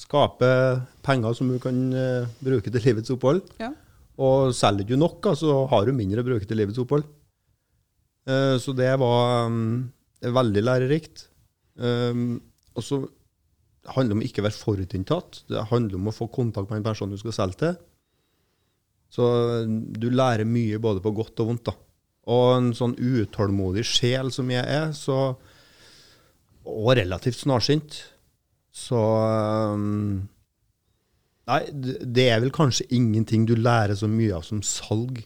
skaper 0.00 0.80
penger 1.04 1.36
som 1.36 1.50
du 1.52 1.58
kan 1.60 1.78
uh, 1.92 2.28
bruke 2.40 2.72
til 2.72 2.88
livets 2.88 3.12
opphold. 3.16 3.44
ja. 3.60 3.72
Og 4.20 4.50
selger 4.52 4.84
du 4.84 4.98
nok, 5.00 5.24
så 5.32 5.48
så 5.48 5.52
har 5.70 5.86
du 5.86 5.96
mindre 5.96 6.20
å 6.20 6.26
bruke 6.26 6.44
til 6.44 6.58
livets 6.60 6.76
opphold. 6.82 7.06
Så 8.60 8.74
det 8.76 8.90
var 9.00 9.46
um, 9.48 9.88
veldig 10.20 10.60
lærerikt. 10.60 11.22
Um, 11.80 12.34
og 12.76 12.84
så 12.84 12.98
handler 13.88 14.12
det 14.12 14.18
om 14.18 14.26
ikke 14.26 14.42
å 14.42 14.46
være 14.46 14.60
forutinntatt. 14.60 15.40
Det 15.48 15.64
handler 15.70 15.96
om 15.96 16.10
å 16.12 16.14
få 16.14 16.28
kontakt 16.28 16.68
med 16.68 16.82
en 16.82 16.88
person 16.90 17.08
du 17.08 17.16
skal 17.16 17.32
selge 17.32 17.62
til. 17.62 17.78
Så 19.08 19.24
du 19.64 20.10
lærer 20.12 20.44
mye 20.44 20.76
både 20.84 21.00
på 21.00 21.14
godt 21.16 21.40
og 21.40 21.54
vondt. 21.54 21.70
da. 21.72 21.89
Og 22.30 22.46
en 22.56 22.68
sånn 22.76 22.92
utålmodig 23.00 23.82
sjel 23.88 24.28
som 24.34 24.50
jeg 24.52 24.62
er, 24.70 24.92
så, 24.94 25.16
og 26.68 26.90
relativt 26.98 27.40
snarsynt, 27.40 27.96
så 28.70 29.00
um, 29.74 30.28
Nei, 31.50 31.64
det 31.74 32.28
er 32.30 32.38
vel 32.44 32.52
kanskje 32.54 32.84
ingenting 32.94 33.42
du 33.48 33.56
lærer 33.58 33.96
så 33.98 34.06
mye 34.06 34.36
av 34.36 34.44
som 34.46 34.60
salg 34.62 35.16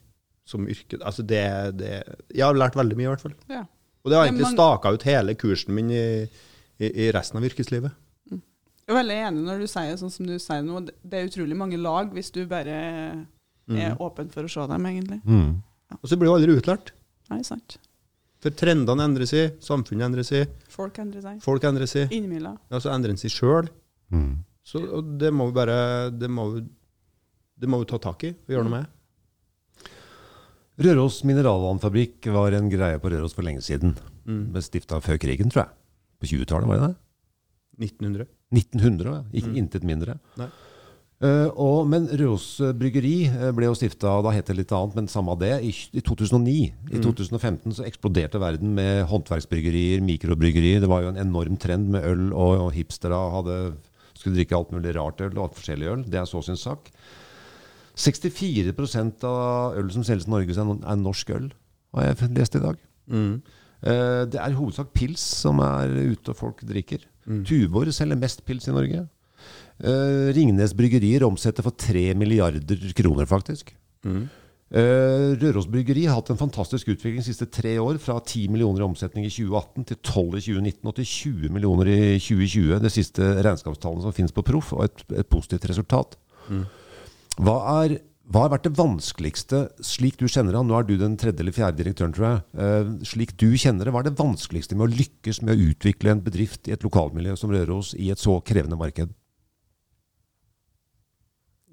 som 0.48 0.64
yrke. 0.70 0.96
Altså 1.04 1.20
det, 1.26 1.42
det 1.76 1.90
Jeg 2.32 2.46
har 2.46 2.56
lært 2.56 2.78
veldig 2.78 2.96
mye, 2.96 3.08
i 3.10 3.12
hvert 3.12 3.24
fall. 3.26 3.34
ja. 3.52 3.64
Og 4.04 4.10
det 4.12 4.16
har 4.18 4.26
egentlig 4.28 4.44
man- 4.44 4.56
staka 4.56 4.90
ut 4.92 5.04
hele 5.08 5.32
kursen 5.40 5.72
min 5.76 5.90
i, 5.90 6.00
i, 6.76 6.88
i 7.06 7.10
resten 7.16 7.38
av 7.40 7.44
yrkeslivet. 7.48 7.92
Jeg 8.28 8.92
er 8.92 8.98
veldig 8.98 9.14
enig 9.30 9.44
når 9.46 9.62
du 9.62 9.68
sier 9.72 9.94
sånn 9.96 10.12
som 10.12 10.26
du 10.28 10.34
sier 10.36 10.60
nå. 10.64 10.82
Det 11.00 11.16
er 11.20 11.28
utrolig 11.30 11.56
mange 11.56 11.78
lag 11.80 12.10
hvis 12.12 12.28
du 12.34 12.42
bare 12.48 12.74
er 13.72 13.94
åpen 13.96 14.28
for 14.32 14.44
å 14.44 14.52
se 14.52 14.66
dem, 14.68 14.84
egentlig. 14.90 15.22
Mm. 15.24 15.54
Og 16.02 16.08
så 16.10 16.16
blir 16.18 16.28
du 16.30 16.34
aldri 16.34 16.56
utlært. 16.58 16.92
Nei, 17.30 17.42
sant. 17.46 17.78
For 18.44 18.50
trendene 18.52 19.04
endrer 19.06 19.26
seg, 19.28 19.54
samfunnet 19.64 20.04
endrer 20.08 20.26
seg, 20.28 20.50
Folk 20.68 20.98
endrer 21.00 21.22
seg. 21.24 21.38
folk 21.44 21.64
endrer 21.64 21.88
seg. 21.88 22.10
Innimellom. 22.12 22.58
Ja, 22.70 22.80
så 22.82 22.90
endrer 22.92 23.14
en 23.14 23.20
seg 23.20 23.32
sjøl. 23.32 23.70
Mm. 24.12 24.42
Så 24.64 24.80
og 24.98 25.14
det 25.20 25.30
må 25.32 25.46
vi 25.48 25.54
bare 25.56 26.10
Det 26.12 26.28
må 26.30 26.44
vi, 26.54 26.60
det 27.60 27.68
må 27.68 27.78
vi 27.80 27.88
ta 27.88 27.98
tak 28.00 28.24
i 28.24 28.30
og 28.34 28.52
gjøre 28.52 28.64
noe 28.68 28.74
med. 28.78 28.90
Røros 30.84 31.20
mineralvannfabrikk 31.28 32.26
var 32.34 32.52
en 32.58 32.68
greie 32.72 32.98
på 32.98 33.10
Røros 33.12 33.34
for 33.36 33.46
lenge 33.46 33.62
siden. 33.62 33.94
Mm. 34.26 34.48
Ble 34.54 34.62
stifta 34.64 34.98
før 35.04 35.20
krigen, 35.22 35.52
tror 35.52 35.64
jeg. 35.68 35.74
På 36.18 36.26
20-tallet, 36.32 36.66
var 36.70 36.80
det 36.80 36.88
det? 36.88 36.96
1900. 37.86 38.26
1900, 38.54 39.12
ja. 39.14 39.22
ikke 39.38 39.50
Mm. 39.52 39.56
intet 39.62 39.84
mindre. 39.86 40.18
Nei. 40.38 40.48
Eh, 41.24 41.46
og, 41.56 41.86
men 41.88 42.04
Røros 42.10 42.46
bryggeri 42.76 43.12
eh, 43.30 43.50
ble 43.56 43.68
jo 43.70 43.76
stifta, 43.78 44.10
da 44.26 44.32
het 44.34 44.50
det 44.50 44.56
litt 44.58 44.72
annet, 44.76 44.96
men 44.98 45.06
samme 45.08 45.36
det, 45.40 45.52
i, 45.64 45.70
i 45.96 46.02
2009. 46.04 46.54
I 46.92 46.98
Mm. 46.98 47.02
2015 47.06 47.76
så 47.78 47.86
eksploderte 47.88 48.40
verden 48.42 48.74
med 48.76 49.06
håndverksbryggerier, 49.08 50.02
mikrobryggerier. 50.04 50.82
Det 50.84 50.90
var 50.90 51.02
jo 51.06 51.12
en 51.14 51.22
enorm 51.22 51.56
trend 51.62 51.88
med 51.94 52.04
øl, 52.04 52.26
og, 52.32 52.58
og 52.66 52.72
hipstere 52.76 53.16
hadde, 53.38 53.58
skulle 54.18 54.36
drikke 54.36 54.58
alt 54.58 54.74
mulig 54.74 54.92
rart 54.98 55.22
øl 55.24 55.32
og 55.38 55.46
alt 55.48 55.56
forskjellig 55.62 55.88
øl. 55.94 56.04
Det 56.12 56.20
er 56.20 56.28
så 56.28 56.42
sin 56.44 56.60
sak. 56.60 56.90
64% 57.96 59.24
av 59.28 59.76
øl 59.78 59.90
som 59.94 60.04
selges 60.06 60.26
i 60.26 60.32
Norge, 60.32 60.54
er 60.58 60.96
norsk 60.98 61.30
øl, 61.36 61.50
har 61.94 62.08
jeg 62.10 62.30
lest 62.36 62.56
i 62.58 62.62
dag. 62.64 62.78
Mm. 63.06 63.34
Eh, 63.84 64.24
Det 64.26 64.40
er 64.40 64.50
i 64.50 64.58
hovedsak 64.58 64.90
pils 64.96 65.22
som 65.44 65.60
er 65.62 65.88
ute 66.10 66.32
og 66.34 66.36
folk 66.36 66.64
drikker. 66.66 67.04
Mm. 67.24 67.44
Tuborg 67.46 67.92
selger 67.94 68.18
mest 68.18 68.44
pils 68.44 68.66
i 68.68 68.74
Norge. 68.74 69.06
Eh, 69.82 70.30
Ringnes 70.36 70.74
Bryggerier 70.76 71.24
omsetter 71.26 71.66
for 71.66 71.74
3 71.74 72.12
milliarder 72.18 72.92
kroner, 72.94 73.26
faktisk. 73.26 73.74
Mm. 74.06 74.24
Uh, 74.74 75.36
Røros 75.38 75.68
Bryggeri 75.70 76.06
har 76.08 76.16
hatt 76.16 76.32
en 76.32 76.40
fantastisk 76.40 76.88
utvikling 76.90 77.20
de 77.20 77.28
siste 77.28 77.46
tre 77.52 77.76
år. 77.78 77.98
Fra 78.02 78.16
10 78.18 78.48
millioner 78.50 78.82
i 78.82 78.86
omsetning 78.88 79.26
i 79.26 79.30
2018 79.30 79.86
til 79.90 80.00
12 80.00 80.24
i 80.24 80.42
2019 80.48 80.90
og 80.90 80.96
til 80.96 81.10
20 81.10 81.52
millioner 81.54 81.90
i 81.92 81.98
2020. 82.18 82.80
Det 82.82 82.90
siste 82.90 83.28
regnskapstallene 83.44 84.02
som 84.02 84.16
finnes 84.16 84.34
på 84.34 84.42
Proff, 84.46 84.72
og 84.74 84.88
et, 84.88 85.04
et 85.20 85.30
positivt 85.30 85.68
resultat. 85.70 86.18
Mm. 86.48 86.64
Hva, 87.44 87.56
er, 87.84 87.96
hva 88.26 88.46
har 88.46 88.54
vært 88.56 88.66
det 88.66 88.74
vanskeligste, 88.80 89.64
slik 89.84 90.18
du 90.18 90.26
kjenner 90.26 90.58
han, 90.58 90.66
nå 90.70 90.78
er 90.78 90.88
du 90.88 90.96
den 90.98 91.18
tredje 91.20 91.44
eller 91.44 91.54
fjerde 91.54 91.82
direktøren, 91.82 92.14
tror 92.16 92.30
jeg, 92.30 92.46
Uh, 92.54 92.94
slik 93.06 93.36
du 93.38 93.52
kjenner 93.54 93.86
det, 93.86 93.94
hva 93.94 94.02
er 94.02 94.10
det 94.10 94.18
vanskeligste 94.18 94.78
med 94.78 94.88
å 94.88 94.96
lykkes 95.02 95.42
med 95.44 95.54
å 95.54 95.70
utvikle 95.70 96.16
en 96.16 96.24
bedrift 96.24 96.70
i 96.70 96.74
et 96.74 96.86
lokalmiljø 96.86 97.36
som 97.38 97.54
Røros 97.54 97.94
i 97.98 98.10
et 98.14 98.22
så 98.22 98.40
krevende 98.46 98.80
marked? 98.80 99.14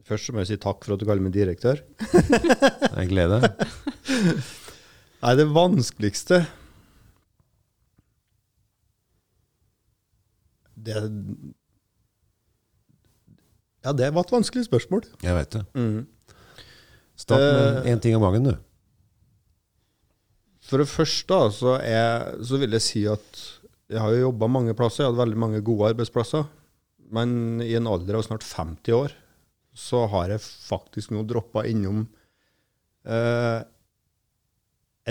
Først 0.08 0.27
så 0.27 0.34
må 0.34 0.41
jeg 0.41 0.51
si 0.51 0.62
takk 0.62 0.81
for 0.86 0.96
at 0.96 1.01
du 1.01 1.05
kaller 1.08 1.24
meg 1.24 1.36
direktør. 1.36 1.81
En 3.01 3.10
glede. 3.10 3.39
Nei, 5.22 5.34
det 5.38 5.46
vanskeligste 5.53 6.41
Det 10.81 10.98
Ja, 13.86 13.93
det 13.98 14.10
var 14.13 14.25
et 14.25 14.34
vanskelig 14.34 14.65
spørsmål. 14.67 15.05
Jeg 15.25 15.34
vet 15.38 15.55
det. 15.55 15.62
Mm. 15.74 16.03
Start 17.17 17.41
med 17.41 17.88
én 17.89 17.98
uh, 17.98 18.01
ting 18.01 18.17
om 18.17 18.25
gangen, 18.25 18.51
du. 18.51 18.53
For 20.65 20.81
det 20.81 20.89
første 20.89 21.39
så, 21.58 21.77
er, 21.81 22.36
så 22.46 22.60
vil 22.62 22.77
jeg 22.77 22.86
si 22.86 23.01
at 23.10 23.41
jeg 23.91 24.00
har 24.00 24.13
jo 24.13 24.27
jobba 24.27 24.48
mange 24.48 24.75
plasser, 24.77 25.03
jeg 25.03 25.10
har 25.10 25.15
hatt 25.15 25.24
veldig 25.24 25.41
mange 25.41 25.63
gode 25.65 25.89
arbeidsplasser. 25.91 26.46
Men 27.12 27.60
i 27.65 27.74
en 27.75 27.89
alder 27.89 28.20
av 28.20 28.27
snart 28.27 28.46
50 28.46 28.96
år 28.96 29.17
så 29.74 30.06
har 30.12 30.34
jeg 30.34 30.44
faktisk 30.44 31.13
nå 31.16 31.24
droppa 31.28 31.63
innom 31.70 32.04
eh, 33.08 33.62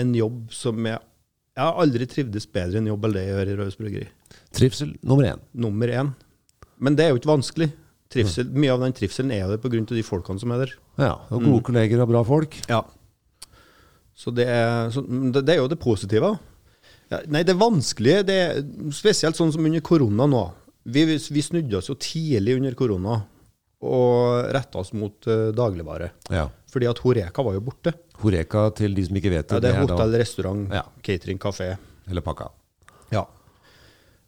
en 0.01 0.13
jobb 0.15 0.51
som 0.55 0.77
jeg 0.85 0.99
Jeg 1.51 1.67
har 1.67 1.79
aldri 1.83 2.05
trivdes 2.07 2.45
bedre 2.47 2.77
i 2.77 2.79
en 2.79 2.87
jobb 2.93 3.05
enn 3.05 3.13
det 3.15 3.25
jeg 3.25 3.33
gjør 3.33 3.49
i 3.49 3.55
Røros 3.59 3.75
Bryggeri. 3.75 4.05
Trivsel 4.55 4.93
nummer 5.03 5.25
én. 5.27 5.41
Nummer 5.51 5.91
én. 5.91 6.13
Men 6.79 6.95
det 6.95 7.03
er 7.03 7.11
jo 7.11 7.19
ikke 7.19 7.33
vanskelig. 7.33 7.67
Trivsel, 8.11 8.47
Mye 8.55 8.71
av 8.71 8.79
den 8.85 8.95
trivselen 8.95 9.33
er 9.35 9.51
der 9.51 9.59
pga. 9.59 9.81
de 9.89 10.03
folkene 10.03 10.39
som 10.39 10.53
er 10.55 10.63
der. 10.63 10.71
Ja, 10.95 11.11
og 11.29 11.43
gode 11.43 11.65
kolleger 11.67 12.01
og 12.03 12.07
bra 12.07 12.23
folk. 12.23 12.55
Ja. 12.71 12.81
Så 14.15 14.31
det 14.31 14.47
er, 14.47 14.89
så 14.95 15.03
det, 15.03 15.43
det 15.47 15.57
er 15.57 15.59
jo 15.59 15.67
det 15.71 15.79
positive. 15.83 16.31
Ja, 17.11 17.19
nei, 17.27 17.43
det 17.43 17.59
vanskelige, 17.59 18.23
det 18.23 18.39
er 18.39 18.63
spesielt 18.95 19.35
sånn 19.35 19.51
som 19.51 19.67
under 19.67 19.83
korona 19.83 20.27
nå. 20.31 20.45
Vi, 20.87 21.03
vi 21.05 21.43
snudde 21.43 21.77
oss 21.77 21.91
jo 21.91 21.99
tidlig 21.99 22.55
under 22.61 22.75
korona 22.79 23.19
og 23.81 24.51
retta 24.53 24.79
oss 24.83 24.93
mot 24.93 25.27
uh, 25.27 25.49
dagligvare. 25.57 26.11
Ja. 26.29 26.47
Fordi 26.71 26.87
at 26.89 26.99
Horeka 27.03 27.43
var 27.43 27.53
jo 27.57 27.61
borte. 27.65 27.93
Horeka, 28.21 28.67
til 28.77 28.93
de 28.95 29.03
som 29.07 29.15
ikke 29.17 29.31
vet 29.33 29.47
det, 29.49 29.57
Ja, 29.57 29.59
det 29.65 29.71
er 29.75 29.81
hotell, 29.85 30.13
restaurant, 30.21 30.67
Ja. 30.71 30.83
catering, 31.03 31.39
kafé. 31.41 31.77
Eller 32.09 32.21
pakka. 32.21 32.49
Ja. 33.11 33.25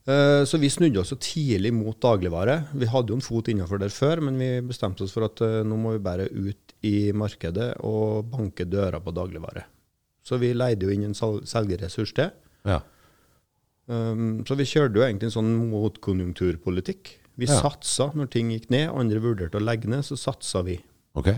Uh, 0.07 0.43
Så 0.45 0.57
vi 0.59 0.67
snudde 0.69 0.99
oss 0.99 1.11
jo 1.13 1.17
tidlig 1.21 1.71
mot 1.73 1.95
dagligvare. 2.01 2.65
Vi 2.73 2.85
hadde 2.91 3.13
jo 3.13 3.15
en 3.15 3.21
fot 3.23 3.47
innenfor 3.47 3.79
der 3.79 3.89
før, 3.93 4.19
men 4.21 4.37
vi 4.37 4.49
bestemte 4.67 5.03
oss 5.05 5.13
for 5.15 5.23
at 5.29 5.39
uh, 5.45 5.61
nå 5.63 5.77
må 5.79 5.93
vi 5.95 5.99
bare 6.03 6.25
ut 6.27 6.73
i 6.83 7.11
markedet 7.15 7.77
og 7.85 8.25
banke 8.33 8.65
døra 8.67 8.99
på 8.99 9.13
dagligvare. 9.15 9.63
Så 10.23 10.37
vi 10.39 10.53
leide 10.53 10.83
jo 10.83 10.91
inn 10.91 11.03
en 11.05 11.13
sal- 11.15 11.43
selgerressurs 11.47 12.11
til. 12.15 12.31
Ja. 12.65 12.81
Um, 13.87 14.43
så 14.47 14.55
vi 14.55 14.63
kjørte 14.67 14.95
jo 14.99 15.03
egentlig 15.05 15.29
en 15.29 15.37
sånn 15.37 15.53
motkonjunkturpolitikk. 15.71 17.17
Vi 17.37 17.45
Ja. 17.47 17.59
satsa 17.61 18.11
når 18.13 18.29
ting 18.29 18.49
gikk 18.51 18.69
ned, 18.69 18.89
andre 18.93 19.19
vurderte 19.19 19.57
å 19.57 19.63
legge 19.63 19.87
ned, 19.89 20.03
så 20.05 20.15
satsa 20.19 20.61
vi. 20.63 20.77
Ok? 21.15 21.29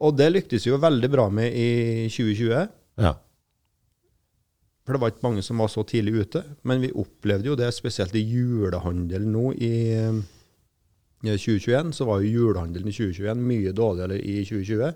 Og 0.00 0.16
det 0.16 0.30
lyktes 0.32 0.64
vi 0.66 0.70
jo 0.70 0.78
veldig 0.78 1.10
bra 1.10 1.28
med 1.30 1.52
i 1.56 2.08
2020. 2.12 2.68
Ja. 2.98 3.14
For 4.84 4.92
det 4.92 5.00
var 5.00 5.10
ikke 5.14 5.24
mange 5.24 5.42
som 5.42 5.56
var 5.62 5.68
så 5.72 5.84
tidlig 5.88 6.26
ute. 6.26 6.42
Men 6.68 6.82
vi 6.82 6.90
opplevde 6.92 7.48
jo 7.48 7.56
det 7.56 7.70
spesielt 7.72 8.12
i 8.14 8.20
julehandelen 8.28 9.30
nå 9.32 9.52
i 9.56 9.70
eh, 9.96 10.18
2021. 11.24 11.94
Så 11.96 12.04
var 12.04 12.20
jo 12.20 12.34
julehandelen 12.52 12.90
i 12.90 12.92
2021 12.92 13.40
mye 13.48 13.72
dårligere 13.72 14.18
i 14.20 14.42
2020. 14.44 14.92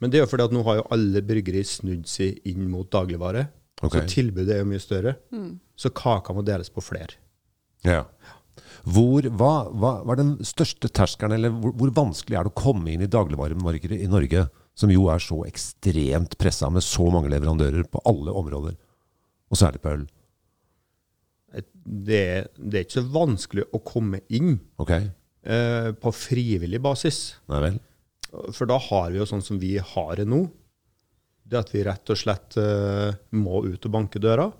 Men 0.00 0.10
det 0.12 0.18
er 0.20 0.24
jo 0.24 0.30
fordi 0.32 0.44
at 0.48 0.52
nå 0.56 0.62
har 0.64 0.78
jo 0.80 0.86
alle 0.96 1.20
bryggeri 1.24 1.62
snudd 1.64 2.08
seg 2.08 2.40
inn 2.48 2.64
mot 2.72 2.88
dagligvare. 2.92 3.46
Ok. 3.82 3.92
Så 3.98 4.06
tilbudet 4.08 4.54
er 4.56 4.62
jo 4.64 4.70
mye 4.72 4.80
større. 4.80 5.16
Så 5.76 5.92
kaka 5.92 6.32
må 6.32 6.44
deles 6.44 6.72
på 6.72 6.80
flere. 6.84 7.20
ja. 7.84 8.04
Hvor, 8.86 9.26
hva, 9.34 9.52
hva, 9.74 9.96
er 10.12 10.20
den 10.20 10.34
største 10.46 10.88
terskelen, 10.94 11.34
eller 11.34 11.54
hvor, 11.54 11.72
hvor 11.74 11.90
vanskelig 11.96 12.38
er 12.38 12.46
det 12.46 12.52
å 12.54 12.60
komme 12.60 12.92
inn 12.92 13.02
i 13.02 13.10
dagligvaremarkedet 13.10 13.98
i 14.04 14.10
Norge, 14.10 14.44
som 14.78 14.92
jo 14.92 15.08
er 15.10 15.22
så 15.22 15.40
ekstremt 15.48 16.36
pressa 16.38 16.68
med 16.70 16.84
så 16.84 17.08
mange 17.10 17.32
leverandører 17.32 17.88
på 17.90 18.02
alle 18.06 18.34
områder, 18.36 18.76
og 19.50 19.58
særlig 19.58 19.82
på 19.82 19.94
øl? 19.96 20.04
Det, 21.56 22.22
det 22.58 22.78
er 22.78 22.84
ikke 22.84 22.98
så 23.00 23.08
vanskelig 23.14 23.64
å 23.74 23.80
komme 23.86 24.20
inn 24.34 24.58
okay. 24.82 25.08
eh, 25.46 25.90
på 25.96 26.12
frivillig 26.14 26.82
basis. 26.84 27.40
Nei 27.50 27.62
vel? 27.64 27.80
For 28.52 28.68
da 28.68 28.76
har 28.82 29.10
vi 29.10 29.18
jo 29.22 29.26
sånn 29.26 29.44
som 29.46 29.58
vi 29.62 29.76
har 29.80 30.14
det 30.20 30.26
nå. 30.28 30.44
Det 31.46 31.58
at 31.58 31.70
vi 31.72 31.84
rett 31.86 32.12
og 32.12 32.18
slett 32.18 32.58
eh, 32.60 33.16
må 33.38 33.64
ut 33.66 33.86
og 33.86 33.94
banke 33.94 34.22
døra 34.22 34.50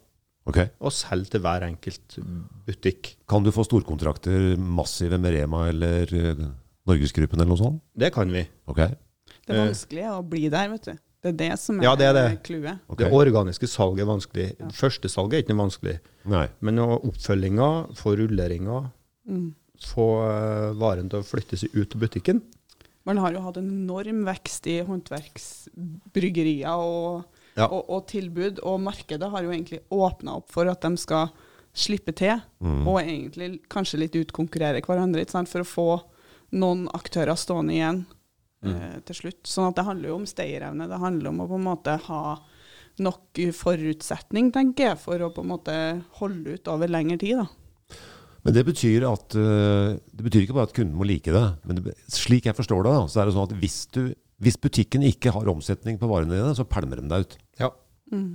Ok. 0.46 0.58
og 0.80 0.92
selge 0.94 1.30
til 1.34 1.40
hver 1.42 1.64
enkelt 1.66 2.18
butikk. 2.66 3.16
Kan 3.28 3.42
du 3.42 3.50
få 3.50 3.64
storkontrakter 3.66 4.54
massive 4.56 5.18
med 5.18 5.34
Rema 5.34 5.64
eller 5.72 6.12
eh, 6.14 6.44
Norgesgruppen 6.86 7.40
eller 7.40 7.50
noe 7.50 7.58
sånt? 7.58 7.80
Det 7.98 8.12
kan 8.14 8.30
vi. 8.30 8.44
Okay. 8.70 8.94
Det 9.46 9.54
er 9.56 9.64
vanskelig 9.66 10.04
å 10.12 10.20
bli 10.26 10.48
der, 10.52 10.68
vet 10.70 10.86
du. 10.86 10.94
Det 11.26 11.32
er 11.32 11.36
det 11.40 11.58
som 11.58 11.80
er 11.80 11.84
Ja, 11.88 11.96
det 11.98 12.06
er 12.06 12.14
det. 12.14 12.42
clouet. 12.46 12.78
Okay. 12.88 13.08
Det 13.08 13.12
organiske 13.18 13.66
salget 13.66 14.04
er 14.04 14.10
vanskelig. 14.12 14.46
Ja. 14.60 14.68
første 14.70 15.08
salget 15.10 15.34
er 15.34 15.42
ikke 15.42 15.54
noe 15.56 15.64
vanskelig. 15.66 15.96
Nei. 16.30 16.46
Men 16.60 16.78
oppfølginga, 16.78 17.68
få 17.98 18.14
rulleringa, 18.20 18.92
Mm. 19.26 19.48
få 19.82 20.04
eh, 20.30 20.72
varen 20.78 21.08
til 21.10 21.18
å 21.18 21.26
flytte 21.26 21.58
seg 21.58 21.74
ut 21.74 21.90
til 21.90 21.98
butikken. 22.00 22.42
Man 23.06 23.18
har 23.18 23.32
jo 23.34 23.40
hatt 23.42 23.56
en 23.58 23.66
enorm 23.70 24.24
vekst 24.26 24.66
i 24.70 24.80
håndverksbryggerier 24.86 26.70
og, 26.78 27.24
Ja. 27.56 27.66
og, 27.72 27.86
og 27.88 28.06
tilbud, 28.10 28.58
og 28.68 28.80
markedet 28.84 29.30
har 29.32 29.42
jo 29.46 29.52
egentlig 29.54 29.80
åpna 29.90 30.34
opp 30.36 30.50
for 30.52 30.68
at 30.68 30.82
de 30.84 30.96
skal 31.00 31.30
slippe 31.76 32.12
til, 32.16 32.40
Mm. 32.60 32.86
og 32.88 32.98
egentlig 33.02 33.60
kanskje 33.68 33.98
litt 34.00 34.14
utkonkurrere 34.16 34.80
hverandre, 34.84 35.24
for 35.46 35.60
å 35.60 35.68
få 35.68 35.88
noen 36.56 36.86
aktører 36.96 37.36
stående 37.36 37.74
igjen 37.74 38.06
eh, 38.64 39.00
til 39.04 39.14
slutt. 39.14 39.42
Sånn 39.44 39.68
at 39.68 39.76
det 39.76 39.84
handler 39.84 40.08
jo 40.08 40.16
om 40.16 40.26
stayerevne. 40.26 40.88
Det 40.88 40.98
handler 41.02 41.28
om 41.30 41.40
å 41.44 41.48
på 41.48 41.58
en 41.58 41.66
måte 41.66 41.96
ha 42.06 42.22
nok 42.98 43.40
forutsetning, 43.52 44.50
tenker 44.54 44.90
jeg, 44.90 44.98
for 45.02 45.20
å 45.20 45.32
på 45.34 45.44
en 45.44 45.50
måte 45.52 45.74
holde 46.20 46.56
ut 46.56 46.68
over 46.72 46.88
lengre 46.88 47.18
tid. 47.20 47.36
da. 47.42 47.46
Men 48.46 48.54
det 48.54 48.62
betyr 48.64 49.04
at 49.10 49.34
eh, 49.34 49.98
Det 50.14 50.22
betyr 50.22 50.44
ikke 50.46 50.54
bare 50.54 50.68
at 50.70 50.74
kunden 50.76 50.96
må 50.96 51.04
like 51.04 51.32
det. 51.34 51.44
Men 51.66 51.80
det, 51.82 51.94
slik 52.08 52.46
jeg 52.46 52.56
forstår 52.56 52.84
det, 52.86 52.92
da, 52.94 53.06
så 53.10 53.20
er 53.20 53.26
det 53.28 53.34
sånn 53.36 53.48
at 53.50 53.56
hvis, 53.60 53.78
du, 53.92 54.14
hvis 54.42 54.56
butikken 54.60 55.02
ikke 55.02 55.32
har 55.32 55.48
omsetning 55.48 55.98
på 55.98 56.08
varene 56.10 56.34
dine, 56.36 56.54
så 56.54 56.64
pælmer 56.68 57.00
de 57.00 57.08
deg 57.08 57.24
ut. 57.26 57.36
Ja. 57.60 57.70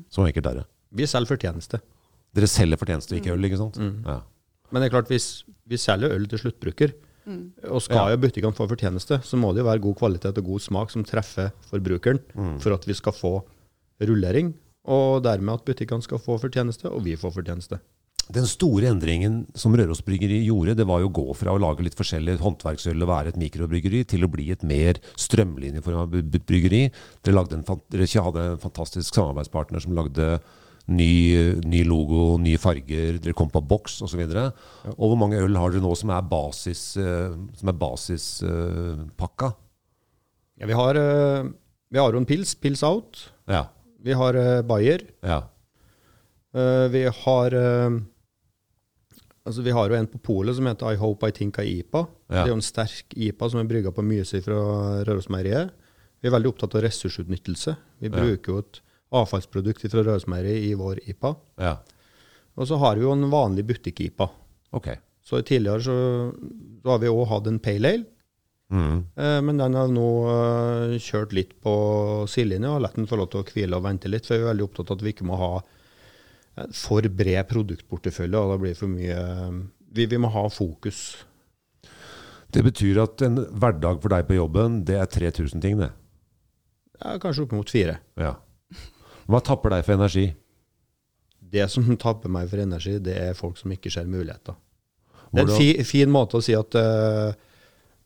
Så 0.10 0.26
enkelt 0.28 0.46
er 0.50 0.56
det. 0.62 0.66
Vi 0.92 1.06
selger 1.08 1.30
fortjeneste. 1.36 1.80
Dere 2.36 2.48
selger 2.48 2.78
fortjeneste, 2.80 3.16
ikke 3.20 3.32
øl, 3.36 3.44
ikke 3.48 3.58
sant? 3.60 3.78
Mm. 3.78 4.02
Ja. 4.08 4.20
Men 4.72 4.82
det 4.82 4.88
er 4.90 4.96
klart, 4.96 5.08
hvis 5.12 5.44
vi 5.68 5.78
selger 5.78 6.12
øl 6.16 6.28
til 6.32 6.40
sluttbruker, 6.40 6.94
og 7.70 7.82
skal 7.82 7.96
Ja. 8.10 8.16
jo 8.16 8.18
butikkene 8.18 8.56
få 8.56 8.68
fortjeneste, 8.68 9.22
så 9.24 9.38
må 9.38 9.54
det 9.54 9.62
jo 9.62 9.70
være 9.70 9.80
god 9.84 9.96
kvalitet 9.96 10.38
og 10.38 10.44
god 10.46 10.60
smak 10.60 10.90
som 10.92 11.04
treffer 11.04 11.52
forbrukeren, 11.70 12.20
Mm. 12.36 12.60
for 12.60 12.74
at 12.74 12.86
vi 12.88 12.94
skal 12.94 13.12
få 13.14 13.44
rullering, 14.02 14.54
og 14.86 15.24
dermed 15.24 15.54
at 15.54 15.66
butikkene 15.66 16.02
skal 16.02 16.18
få 16.18 16.40
fortjeneste, 16.42 16.90
og 16.90 17.04
vi 17.06 17.16
får 17.16 17.32
fortjeneste. 17.36 17.80
Den 18.30 18.46
store 18.48 18.92
endringen 18.92 19.42
som 19.58 19.74
Røros 19.76 20.04
Bryggeri 20.06 20.38
gjorde, 20.46 20.76
det 20.78 20.86
var 20.88 21.02
jo 21.02 21.10
å 21.10 21.14
gå 21.16 21.26
fra 21.36 21.56
å 21.56 21.60
lage 21.60 21.84
litt 21.84 21.98
forskjellig 21.98 22.38
håndverksøl 22.40 23.02
og 23.02 23.10
være 23.10 23.34
et 23.34 23.40
mikrobryggeri, 23.42 24.04
til 24.08 24.24
å 24.24 24.30
bli 24.32 24.52
et 24.54 24.64
mer 24.68 25.00
strømlinjeforma 25.20 26.06
bryggeri. 26.38 26.86
Dere, 27.26 27.36
lagde 27.36 27.58
en, 27.58 27.66
dere 27.92 28.26
hadde 28.28 28.46
en 28.54 28.62
fantastisk 28.62 29.18
samarbeidspartner 29.18 29.84
som 29.84 29.98
lagde 29.98 30.30
ny, 30.92 31.12
ny 31.66 31.84
logo, 31.88 32.38
nye 32.42 32.62
farger, 32.62 33.20
dere 33.22 33.36
kom 33.38 33.52
på 33.52 33.64
boks 33.68 34.00
osv. 34.06 34.24
Og, 34.24 34.64
og 34.94 35.04
hvor 35.04 35.20
mange 35.20 35.42
øl 35.42 35.60
har 35.60 35.74
dere 35.74 35.84
nå 35.84 35.92
som 36.00 36.14
er 36.14 36.32
basis, 36.32 36.86
uh, 37.02 37.36
er 37.36 37.80
basispakka? 37.84 39.54
Ja, 40.62 40.70
vi 40.70 40.78
har, 40.78 40.96
eh, 40.96 41.48
vi 41.90 42.00
har 42.00 42.16
en 42.16 42.28
pils, 42.30 42.54
pils 42.56 42.84
out. 42.86 43.28
ja. 43.50 43.66
Vi 44.02 44.16
har 44.18 44.34
uh, 44.34 44.62
Bayer. 44.66 45.04
ja. 45.22 45.44
Eh, 46.54 46.88
vi 46.92 47.06
har 47.26 47.54
eh, 47.54 47.90
Altså, 49.52 49.66
vi 49.68 49.74
har 49.76 49.92
jo 49.92 49.98
en 50.00 50.08
på 50.10 50.22
polet 50.24 50.56
som 50.58 50.68
heter 50.70 50.96
I 50.96 51.00
Hope 51.02 51.28
I 51.28 51.36
Think 51.36 51.60
I 51.60 51.68
IPA. 51.82 52.06
Ja. 52.32 52.34
Det 52.38 52.44
er 52.48 52.54
jo 52.54 52.58
en 52.62 52.66
sterk 52.66 53.14
IPA 53.16 53.50
som 53.52 53.60
er 53.62 53.68
brygga 53.70 53.92
på 53.94 54.06
Myse 54.08 54.40
fra 54.46 54.62
Rørosmeieriet. 55.08 55.74
Vi 56.22 56.30
er 56.30 56.36
veldig 56.38 56.52
opptatt 56.54 56.76
av 56.78 56.84
ressursutnyttelse. 56.86 57.76
Vi 58.02 58.12
bruker 58.14 58.54
jo 58.56 58.62
et 58.64 58.80
avfallsprodukt 59.12 59.84
fra 59.92 60.04
Rørosmeieriet 60.08 60.70
i 60.72 60.74
vår 60.80 61.04
IPA. 61.12 61.36
ja. 61.60 61.76
Og 62.60 62.68
så 62.68 62.76
har 62.82 62.98
vi 63.00 63.06
jo 63.06 63.14
en 63.16 63.30
vanlig 63.32 63.64
butikk-IPA. 63.66 64.26
Okay. 64.76 64.98
Så 65.24 65.40
tidligere 65.48 65.82
så, 65.86 65.94
så 66.84 66.90
har 66.92 67.00
vi 67.00 67.08
òg 67.08 67.22
hatt 67.32 67.48
en 67.48 67.60
pale 67.64 67.94
ale, 67.96 68.06
Mm. 68.72 69.04
eh, 69.20 69.42
men 69.44 69.58
den 69.60 69.74
har 69.76 69.90
nå 69.92 70.06
eh, 70.32 70.94
kjørt 71.04 71.34
litt 71.36 71.58
på 71.64 71.72
sidelinja 72.32 72.70
og 72.72 72.82
latt 72.86 72.96
den 72.96 73.08
få 73.10 73.18
lov 73.20 73.28
til 73.34 73.42
å 73.42 73.48
hvile 73.50 73.76
og 73.76 73.84
vente 73.84 74.08
litt, 74.08 74.24
for 74.28 74.38
vi 74.38 74.46
er 74.46 74.54
veldig 74.54 74.64
opptatt 74.70 74.92
av 74.94 74.96
at 74.96 75.04
vi 75.04 75.12
ikke 75.12 75.28
må 75.28 75.36
ha 75.42 75.50
for 76.76 77.08
bred 77.16 77.48
produktportefølje, 77.50 78.40
og 78.40 78.54
da 78.54 78.60
blir 78.62 78.74
det 78.74 78.80
for 78.80 78.92
mye 78.92 79.18
eh, 79.18 79.60
vi, 79.92 80.08
vi 80.08 80.20
må 80.22 80.32
ha 80.32 80.46
fokus. 80.52 81.02
Det 82.52 82.64
betyr 82.64 83.00
at 83.04 83.24
en 83.24 83.40
hverdag 83.60 84.02
for 84.04 84.12
deg 84.12 84.28
på 84.28 84.38
jobben, 84.38 84.82
det 84.88 84.98
er 85.00 85.08
3000 85.12 85.64
ting, 85.64 85.80
det. 85.80 85.92
Ja, 87.02 87.18
kanskje 87.22 87.46
opp 87.48 87.56
mot 87.56 87.72
fire. 87.72 87.98
Ja. 88.20 88.36
Hva 89.32 89.40
tapper 89.46 89.74
deg 89.74 89.86
for 89.88 89.96
energi? 89.96 90.28
Det 91.52 91.68
som 91.72 91.88
tapper 92.00 92.32
meg 92.32 92.50
for 92.52 92.64
energi, 92.64 92.98
det 93.04 93.16
er 93.20 93.38
folk 93.38 93.60
som 93.60 93.72
ikke 93.74 93.92
ser 93.94 94.10
muligheter. 94.10 94.58
Det 95.32 95.46
er 95.46 95.48
en 95.48 95.56
fi, 95.56 95.70
fin 95.88 96.12
måte 96.12 96.40
å 96.40 96.44
si 96.44 96.52
at 96.58 96.76
eh, 96.76 97.32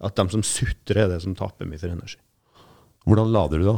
At 0.05 0.13
de 0.19 0.25
som 0.29 0.43
sutrer, 0.45 1.05
er 1.05 1.09
det 1.09 1.21
som 1.23 1.33
tapper 1.33 1.65
meg 1.65 1.79
for 1.81 1.89
energi. 1.89 2.19
Hvordan 3.07 3.31
lader 3.31 3.61
du 3.61 3.65
da? 3.65 3.75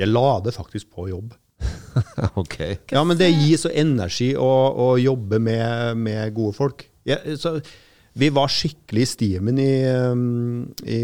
Jeg 0.00 0.08
lader 0.08 0.54
faktisk 0.54 0.88
på 0.96 1.10
jobb. 1.10 1.34
ok. 2.40 2.56
Ja, 2.92 3.02
men 3.04 3.18
det 3.20 3.30
gir 3.32 3.60
så 3.60 3.70
energi 3.72 4.32
å, 4.38 4.50
å 4.74 4.88
jobbe 5.00 5.40
med, 5.42 6.00
med 6.00 6.34
gode 6.36 6.56
folk. 6.56 6.84
Ja, 7.08 7.18
så, 7.40 7.58
vi 8.18 8.30
var 8.34 8.50
skikkelig 8.50 9.04
i 9.04 9.08
stimen 9.08 9.60
i, 9.62 9.72
um, 9.86 10.64
i, 10.84 11.00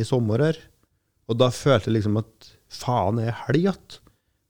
i 0.00 0.06
sommer 0.08 0.46
her. 0.48 0.60
Og 1.30 1.38
da 1.40 1.50
følte 1.54 1.90
jeg 1.90 2.00
liksom 2.00 2.18
at 2.20 2.52
faen, 2.72 3.20
er 3.22 3.36
helg 3.46 3.66
igjen? 3.66 3.98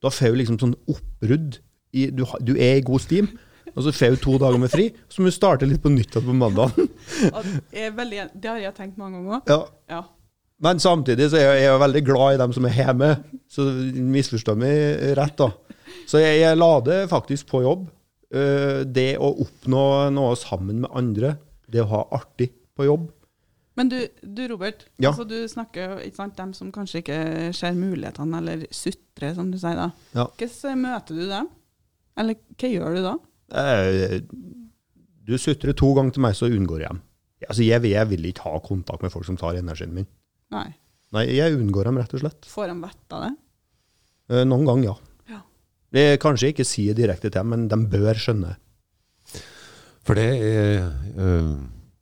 Da 0.03 0.11
får 0.11 0.33
du 0.33 0.41
liksom 0.41 0.59
sånn 0.62 0.77
oppbrudd. 0.91 1.61
I, 1.93 2.09
du, 2.15 2.25
du 2.41 2.55
er 2.57 2.79
i 2.79 2.85
god 2.87 3.05
stim, 3.05 3.29
og 3.73 3.85
så 3.85 3.93
får 3.95 4.15
du 4.17 4.23
to 4.23 4.39
dager 4.41 4.59
med 4.62 4.73
fri. 4.73 4.89
Så 5.12 5.23
må 5.23 5.31
du 5.31 5.37
starte 5.37 5.69
litt 5.69 5.83
på 5.85 5.93
nytt 5.93 6.17
igjen 6.17 6.27
på 6.27 6.35
mandag. 6.37 6.75
Det 8.33 8.51
har 8.51 8.62
jeg 8.62 8.75
tenkt 8.79 8.99
mange 9.01 9.21
ganger 9.21 9.39
òg. 9.39 9.53
Ja. 9.53 9.61
Ja. 9.99 10.03
Men 10.62 10.78
samtidig 10.83 11.26
så 11.33 11.38
er 11.40 11.47
jeg, 11.49 11.62
jeg 11.64 11.73
er 11.75 11.81
veldig 11.83 12.02
glad 12.07 12.35
i 12.37 12.40
dem 12.42 12.52
som 12.54 12.66
er 12.69 12.76
hjemme. 12.76 13.09
Så 13.50 13.64
misforstå 14.14 14.54
meg 14.59 15.00
rett, 15.19 15.35
da. 15.40 15.49
Så 16.09 16.21
jeg, 16.23 16.38
jeg 16.42 16.59
lader 16.61 17.09
faktisk 17.11 17.49
på 17.50 17.64
jobb. 17.64 17.88
Eh, 18.33 18.83
det 18.88 19.16
å 19.21 19.33
oppnå 19.42 19.83
noe 20.14 20.37
sammen 20.40 20.85
med 20.85 20.95
andre, 20.97 21.35
det 21.69 21.83
å 21.83 21.88
ha 21.90 22.04
artig 22.16 22.52
på 22.78 22.87
jobb. 22.87 23.11
Men 23.76 23.88
du, 23.88 23.99
du 24.21 24.42
Robert, 24.50 24.87
Ja. 25.00 25.11
altså 25.11 25.25
du 25.25 25.37
snakker 25.49 25.87
jo, 25.88 25.99
ikke 26.07 26.19
sant, 26.21 26.37
dem 26.37 26.52
som 26.57 26.71
kanskje 26.73 27.00
ikke 27.02 27.19
ser 27.57 27.73
mulighetene, 27.76 28.38
eller 28.42 28.64
sutrer, 28.71 29.35
som 29.37 29.50
du 29.52 29.57
sier 29.61 29.78
da. 29.78 29.90
Ja. 30.14 30.26
Hvordan 30.38 30.83
møter 30.85 31.16
du 31.19 31.25
dem? 31.31 31.49
Eller 32.21 32.37
hva 32.61 32.69
gjør 32.73 32.97
du 32.99 33.02
da? 33.07 33.14
Eh, 33.62 34.19
du 35.25 35.35
sutrer 35.40 35.73
to 35.78 35.92
ganger 35.97 36.12
til 36.16 36.25
meg, 36.26 36.37
så 36.37 36.50
unngår 36.52 36.85
jeg 36.85 36.92
dem. 36.92 37.00
Altså, 37.49 37.64
jeg, 37.64 37.88
jeg 37.90 38.09
vil 38.12 38.28
ikke 38.28 38.45
ha 38.47 38.61
kontakt 38.62 39.02
med 39.04 39.12
folk 39.14 39.26
som 39.26 39.38
tar 39.40 39.57
energien 39.59 39.95
min. 39.97 40.07
Nei. 40.53 40.69
Nei, 41.13 41.27
jeg 41.37 41.57
unngår 41.59 41.89
dem 41.89 42.01
rett 42.01 42.15
og 42.17 42.23
slett. 42.23 42.49
Får 42.49 42.71
de 42.71 42.77
vett 42.81 43.17
av 43.17 43.27
det? 43.27 43.33
Eh, 44.33 44.45
noen 44.49 44.65
ganger, 44.69 44.93
ja. 44.93 45.37
Ja. 45.37 45.41
Det 45.93 46.05
kanskje 46.09 46.23
kanskje 46.25 46.53
ikke 46.55 46.69
sier 46.69 46.97
direkte 46.97 47.29
til 47.29 47.37
dem, 47.37 47.53
men 47.53 47.69
de 47.69 47.79
bør 47.93 48.21
skjønne. 48.21 48.57
For 50.03 50.19
det 50.19 50.25
er 50.35 50.89
øh, 51.15 51.53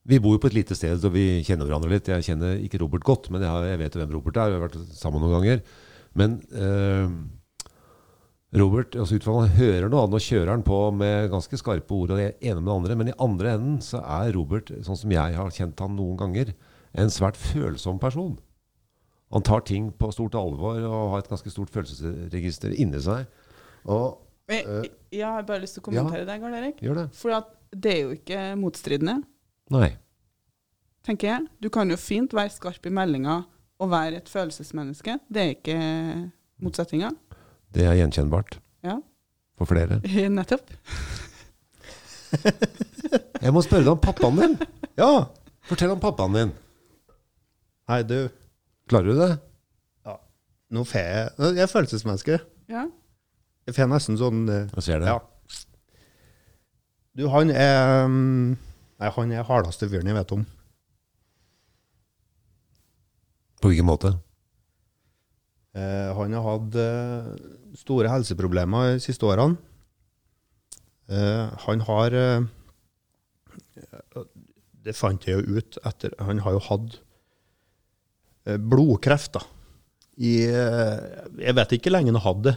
Vi 0.08 0.18
bor 0.22 0.32
jo 0.32 0.40
på 0.42 0.48
et 0.48 0.56
lite 0.56 0.74
sted, 0.78 1.02
og 1.04 1.12
vi 1.14 1.42
kjenner 1.46 1.68
hverandre 1.68 1.90
litt. 1.92 2.08
Jeg 2.08 2.26
kjenner 2.26 2.56
ikke 2.62 2.80
Robert 2.82 3.04
godt, 3.06 3.28
men 3.30 3.44
jeg, 3.44 3.50
har, 3.50 3.66
jeg 3.68 3.82
vet 3.82 3.98
hvem 4.00 4.14
Robert 4.16 4.40
er. 4.40 4.50
Vi 4.50 4.58
har 4.58 4.64
vært 4.64 4.96
sammen 4.96 5.22
noen 5.22 5.36
ganger. 5.36 5.60
Men 6.18 6.38
øh, 6.50 7.12
Robert, 8.58 8.96
altså 8.98 9.18
ut 9.18 9.26
han 9.28 9.52
hører 9.54 9.90
nå, 9.92 10.00
nå 10.10 10.18
kjører 10.22 10.50
han 10.50 10.64
på 10.66 10.78
med 10.96 11.28
ganske 11.30 11.58
skarpe 11.60 11.94
ord, 11.94 12.14
og 12.14 12.18
det 12.18 12.32
ene 12.40 12.58
med 12.58 12.70
det 12.70 12.78
andre. 12.78 12.96
Men 12.98 13.12
i 13.12 13.18
andre 13.26 13.54
enden 13.54 13.76
så 13.84 14.00
er 14.02 14.32
Robert, 14.34 14.72
sånn 14.86 14.98
som 14.98 15.14
jeg 15.14 15.36
har 15.38 15.54
kjent 15.54 15.82
han 15.84 15.94
noen 15.98 16.18
ganger, 16.18 16.54
en 16.94 17.10
svært 17.12 17.36
følsom 17.38 17.98
person. 18.02 18.38
Han 19.30 19.42
tar 19.46 19.60
ting 19.68 19.92
på 19.94 20.08
stort 20.12 20.34
alvor 20.34 20.80
og 20.82 21.10
har 21.12 21.18
et 21.22 21.28
ganske 21.30 21.50
stort 21.52 21.70
følelsesregister 21.70 22.72
inni 22.74 22.98
seg. 23.04 23.26
Og 23.86 24.18
Jeg, 24.50 24.64
Eh, 24.66 24.80
jeg, 24.82 24.90
jeg 25.20 25.26
har 25.30 25.44
bare 25.46 25.60
lyst 25.62 25.76
til 25.76 25.82
å 25.84 25.84
kommentere 25.86 26.24
deg 26.26 26.40
Karl 26.42 26.54
Erik. 26.58 26.80
gjør 26.82 26.96
det. 26.98 27.04
For 27.14 27.44
det 27.70 27.92
er 27.94 28.00
jo 28.02 28.10
ikke 28.16 28.38
motstridende, 28.58 29.20
Nei. 29.70 29.92
tenker 31.06 31.28
jeg. 31.28 31.46
Du 31.62 31.68
kan 31.70 31.88
jo 31.88 31.96
fint 31.96 32.34
være 32.34 32.50
skarp 32.50 32.84
i 32.86 32.90
meldinga 32.90 33.44
og 33.78 33.90
være 33.92 34.16
et 34.18 34.28
følelsesmenneske. 34.28 35.20
Det 35.30 35.40
er 35.44 35.54
ikke 35.54 35.76
motsetninga. 36.60 37.12
Det 37.72 37.86
er 37.86 37.94
gjenkjennbart 38.00 38.58
Ja, 38.82 38.96
for 39.56 39.70
flere. 39.70 40.00
nettopp. 40.34 40.66
Jeg 43.40 43.52
må 43.54 43.62
spørre 43.64 43.84
deg 43.86 43.92
om 43.94 44.02
pappaen 44.02 44.36
din. 44.42 44.58
Ja! 44.98 45.12
Fortell 45.70 45.94
om 45.94 46.00
pappaen 46.02 46.34
din. 46.36 46.52
Nei, 47.90 48.02
du, 48.06 48.28
Klarer 48.90 49.10
du 49.10 49.18
det? 49.18 49.30
nå 50.70 50.84
får 50.86 51.02
jeg 51.02 51.30
Jeg 51.56 51.64
er 51.64 51.70
følelsesmenneske. 51.70 52.38
Ja. 52.70 52.84
Jeg 53.66 53.74
får 53.74 53.88
nesten 53.90 54.18
sånn 54.20 54.44
eh, 54.46 54.68
Jeg 54.76 54.86
ser 54.86 55.02
det. 55.02 55.10
Ja. 55.10 55.18
Du, 57.18 57.26
han 57.32 57.50
er 57.50 58.06
mm, 58.06 58.54
Nei, 59.00 59.10
han 59.16 59.34
er 59.34 59.46
hardeste 59.48 59.88
fyren 59.90 60.06
jeg 60.06 60.16
vet 60.18 60.34
om. 60.36 60.44
På 63.60 63.70
hvilken 63.72 63.88
måte? 63.88 64.14
Eh, 65.76 66.10
han 66.16 66.36
har 66.36 66.46
hatt 66.46 66.78
eh, 66.80 67.28
store 67.80 68.10
helseproblemer 68.12 68.94
de 68.94 69.02
siste 69.04 69.26
årene. 69.26 69.58
Eh, 71.10 71.46
han 71.66 71.82
har 71.88 72.14
eh, 72.14 72.48
Det 74.84 74.94
fant 74.96 75.26
jeg 75.26 75.40
jo 75.40 75.58
ut 75.58 75.78
etter 75.88 76.14
Han 76.22 76.42
har 76.44 76.54
jo 76.54 76.62
hatt 76.68 77.00
blodkreft, 78.56 79.32
da. 79.36 79.42
I 80.20 80.34
eh, 80.48 80.98
Jeg 81.46 81.56
vet 81.56 81.72
ikke 81.78 81.92
lenge 81.92 82.12
han 82.12 82.20
hadde 82.24 82.50
det. 82.50 82.56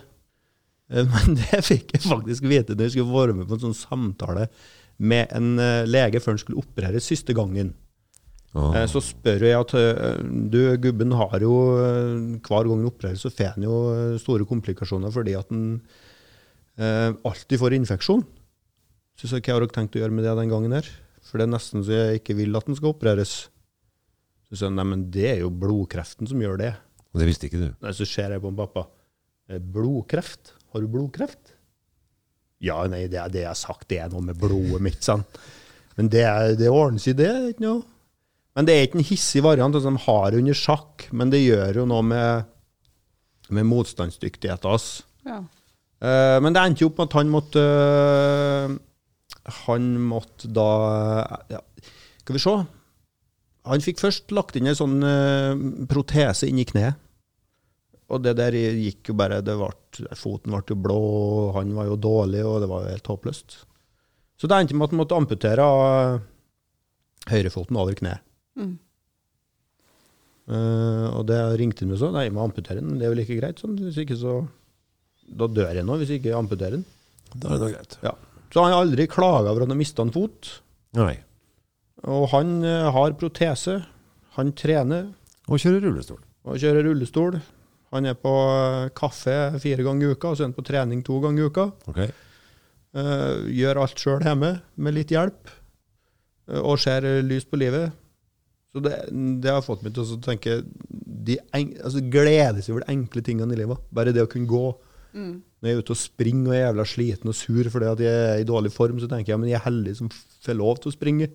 Eh, 0.94 1.06
Men 1.14 1.38
det 1.40 1.62
fikk 1.68 1.94
jeg 1.98 2.06
faktisk 2.08 2.44
vite 2.50 2.76
da 2.76 2.88
jeg 2.88 2.96
skulle 2.98 3.14
være 3.16 3.38
med 3.38 3.48
på 3.50 3.56
en 3.60 3.64
sånn 3.70 3.78
samtale 3.78 4.50
med 5.04 5.32
en 5.36 5.54
eh, 5.60 5.86
lege 5.90 6.20
før 6.22 6.36
han 6.36 6.42
skulle 6.44 6.62
operere 6.64 7.00
siste 7.04 7.34
gangen. 7.36 7.72
Eh, 8.54 8.84
Så 8.92 9.02
spør 9.02 9.42
jeg 9.48 9.58
at 9.58 9.72
eh, 9.80 10.20
du, 10.54 10.60
gubben 10.84 11.16
har 11.18 11.40
jo 11.42 11.54
eh, 11.82 12.38
hver 12.46 12.68
gang 12.70 12.84
han 12.84 12.92
opererer, 12.92 13.18
så 13.18 13.32
får 13.34 13.56
han 13.56 13.66
jo 13.66 13.78
eh, 13.96 14.18
store 14.22 14.46
komplikasjoner 14.50 15.12
fordi 15.16 15.34
at 15.40 15.50
han 15.50 15.64
eh, 16.78 17.10
alltid 17.26 17.60
får 17.64 17.78
infeksjon. 17.80 18.22
Så 19.18 19.30
sa 19.30 19.38
jeg, 19.40 19.46
hva 19.48 19.58
har 19.58 19.66
dere 19.66 19.74
tenkt 19.76 19.98
å 19.98 20.04
gjøre 20.04 20.14
med 20.14 20.26
det 20.28 20.36
den 20.38 20.52
gangen 20.54 20.74
her? 20.78 20.88
For 21.24 21.40
det 21.40 21.48
er 21.48 21.54
nesten 21.56 21.84
så 21.86 21.94
jeg 21.96 22.22
ikke 22.22 22.36
vil 22.38 22.56
at 22.60 22.66
den 22.70 22.76
skal 22.78 22.92
opereres. 22.94 23.34
Så 24.54 24.60
sa 24.62 24.68
han, 24.70 24.76
nei, 24.78 24.86
men 24.86 25.08
det 25.10 25.24
er 25.32 25.40
jo 25.42 25.50
blodkreften 25.50 26.30
som 26.30 26.42
gjør 26.44 26.60
det. 26.62 26.72
Og 27.14 27.22
det 27.22 27.26
visste 27.26 27.48
ikke 27.50 27.62
du. 27.64 27.70
Nei, 27.82 27.94
så 27.98 28.06
ser 28.06 28.36
jeg 28.36 28.42
på 28.44 28.52
en 28.54 28.58
pappa. 28.60 28.84
«Eh, 29.50 29.58
Blodkreft? 29.60 30.54
Har 30.72 30.82
du 30.84 30.88
blodkreft? 30.94 31.56
Ja, 32.64 32.78
nei, 32.88 33.08
det 33.12 33.18
er 33.20 33.32
det 33.34 33.42
jeg 33.42 33.50
har 33.50 33.58
sagt, 33.60 33.88
det 33.92 33.98
er 34.00 34.12
noe 34.14 34.22
med 34.24 34.38
blodet 34.40 34.80
mitt, 34.86 35.02
sant? 35.04 35.40
Men 35.98 36.08
det, 36.14 36.22
er- 36.24 36.54
det 36.58 36.70
ordner 36.72 37.02
seg, 37.04 37.18
det. 37.20 37.28
er 37.34 37.50
ikke 37.52 37.66
noe. 37.66 37.82
Men 38.56 38.70
det 38.70 38.76
er 38.78 38.86
ikke 38.88 39.00
en 39.02 39.08
hissig 39.10 39.42
variant. 39.44 39.74
Altså, 39.76 39.90
de 39.92 40.04
har 40.06 40.30
det 40.32 40.40
under 40.44 40.58
sjakk, 40.58 41.08
men 41.12 41.34
det 41.34 41.42
gjør 41.44 41.82
jo 41.82 41.86
noe 41.90 42.06
med, 42.06 42.46
med 43.58 43.68
motstandsdyktigheten 43.74 44.70
hans. 44.70 44.88
ja. 45.28 45.42
Uh, 46.04 46.36
men 46.44 46.52
det 46.52 46.60
endte 46.60 46.84
jo 46.84 46.90
opp 46.90 46.98
med 47.00 47.06
at 47.08 47.14
han 47.16 47.30
måtte 47.32 47.62
uh, 47.64 48.74
Han 49.70 49.86
måtte 50.04 50.50
da 50.52 50.66
ja, 51.48 51.62
Skal 52.20 52.36
vi 52.36 52.42
se. 52.44 52.56
Han 53.70 53.84
fikk 53.84 54.02
først 54.04 54.34
lagt 54.36 54.58
inn 54.60 54.68
en 54.68 54.78
sånn 54.78 54.98
uh, 55.06 55.54
protese 55.90 56.50
inni 56.50 56.66
kneet. 56.68 57.00
Og 58.12 58.22
det 58.22 58.36
der 58.38 58.54
gikk 58.54 59.10
jo 59.10 59.16
bare 59.18 59.40
det 59.42 59.56
ble, 59.58 60.10
Foten 60.20 60.54
ble 60.54 60.62
jo 60.68 60.78
blå, 60.78 60.98
og 61.00 61.54
han 61.58 61.72
var 61.74 61.88
jo 61.88 61.96
dårlig, 61.98 62.44
og 62.46 62.60
det 62.62 62.70
var 62.70 62.84
jo 62.84 62.94
helt 62.94 63.10
håpløst. 63.10 63.56
Så 64.38 64.50
det 64.50 64.60
endte 64.60 64.76
med 64.76 64.90
at 64.90 64.94
han 64.94 65.00
måtte 65.00 65.18
amputere 65.18 65.68
høyrefoten 67.32 67.80
over 67.80 67.96
kneet. 67.98 68.26
Mm. 68.60 68.74
Uh, 70.44 71.08
og 71.16 71.24
det 71.30 71.40
ringte 71.62 71.86
han 71.86 71.94
med 71.94 72.02
så. 72.02 72.12
Nei, 72.12 72.28
jeg 72.28 72.36
må 72.36 72.44
amputere 72.44 72.84
den. 72.84 72.98
Det 73.00 73.08
er 73.08 73.14
jo 73.14 73.20
like 73.22 73.40
greit. 73.40 73.64
Sånn. 73.64 73.78
Hvis 73.80 74.02
ikke 74.04 74.20
så 74.20 74.42
Da 75.24 75.48
dør 75.48 75.72
jeg 75.72 75.88
nå, 75.88 75.96
hvis 76.02 76.12
jeg 76.12 76.20
ikke 76.20 76.36
amputerer 76.36 76.76
den. 76.76 76.84
Da 77.32 77.56
er 77.56 77.62
det 77.62 77.70
greit. 77.78 77.96
Ja. 78.04 78.12
Så 78.52 78.62
han 78.62 78.74
har 78.76 78.84
aldri 78.84 79.08
klaga 79.10 79.54
over 79.54 79.64
at 79.64 79.70
han 79.70 79.74
har 79.74 79.80
mista 79.80 80.04
en 80.04 80.12
fot. 80.14 80.50
Nei. 81.00 81.16
Og 82.12 82.28
han 82.34 82.60
eh, 82.68 82.92
har 82.92 83.16
protese. 83.20 83.80
Han 84.38 84.52
trener 84.58 85.12
Og 85.48 85.60
kjører 85.62 85.86
rullestol. 85.88 86.20
og 86.44 86.60
kjører 86.60 86.88
rullestol. 86.88 87.40
Han 87.94 88.06
er 88.10 88.18
på 88.18 88.34
eh, 88.34 88.92
kaffe 88.98 89.38
fire 89.62 89.86
ganger 89.86 90.10
i 90.10 90.16
uka, 90.18 90.32
og 90.32 90.38
så 90.38 90.44
er 90.44 90.50
han 90.50 90.58
på 90.58 90.66
trening 90.68 91.04
to 91.06 91.20
ganger 91.24 91.44
i 91.44 91.50
uka. 91.52 91.68
Ok. 91.88 92.06
Uh, 92.94 93.50
gjør 93.50 93.80
alt 93.82 93.98
sjøl 93.98 94.22
hjemme, 94.22 94.52
med 94.78 94.94
litt 94.94 95.10
hjelp. 95.10 95.50
uh, 96.52 96.60
og 96.62 96.78
ser 96.78 97.08
lyst 97.26 97.50
på 97.50 97.58
livet. 97.58 97.90
Så 98.74 98.82
det, 98.86 98.94
det 99.42 99.50
har 99.50 99.64
fått 99.66 99.82
meg 99.86 99.96
til 99.96 100.06
å 100.06 100.20
tenke 100.22 100.60
de 101.24 101.40
en, 101.54 101.72
altså 101.82 102.02
Glede 102.14 102.62
seg 102.62 102.74
over 102.74 102.86
de 102.86 102.94
enkle 102.94 103.24
tingene 103.26 103.54
i 103.54 103.60
livet. 103.60 103.82
Bare 103.94 104.14
det 104.14 104.22
å 104.26 104.30
kunne 104.30 104.50
gå. 104.50 104.66
Mm. 105.14 105.34
Når 105.62 105.70
jeg 105.70 105.78
er 105.78 105.82
ute 105.86 105.94
og 105.94 106.02
springer 106.02 106.50
og 106.50 106.56
er 106.56 106.64
jævla 106.64 106.86
sliten 106.90 107.30
og 107.32 107.38
sur 107.38 107.70
fordi 107.70 107.90
at 107.92 108.02
jeg 108.02 108.22
er 108.30 108.42
i 108.42 108.48
dårlig 108.50 108.74
form, 108.74 108.98
så 109.02 109.10
tenker 109.10 109.34
jeg 109.34 109.42
men 109.42 109.52
jeg 109.52 109.60
er 109.62 109.68
heldig 109.68 109.94
som 110.00 110.10
får 110.14 110.58
lov 110.58 110.82
til 110.82 110.90
å 110.90 110.96
springe. 110.96 111.30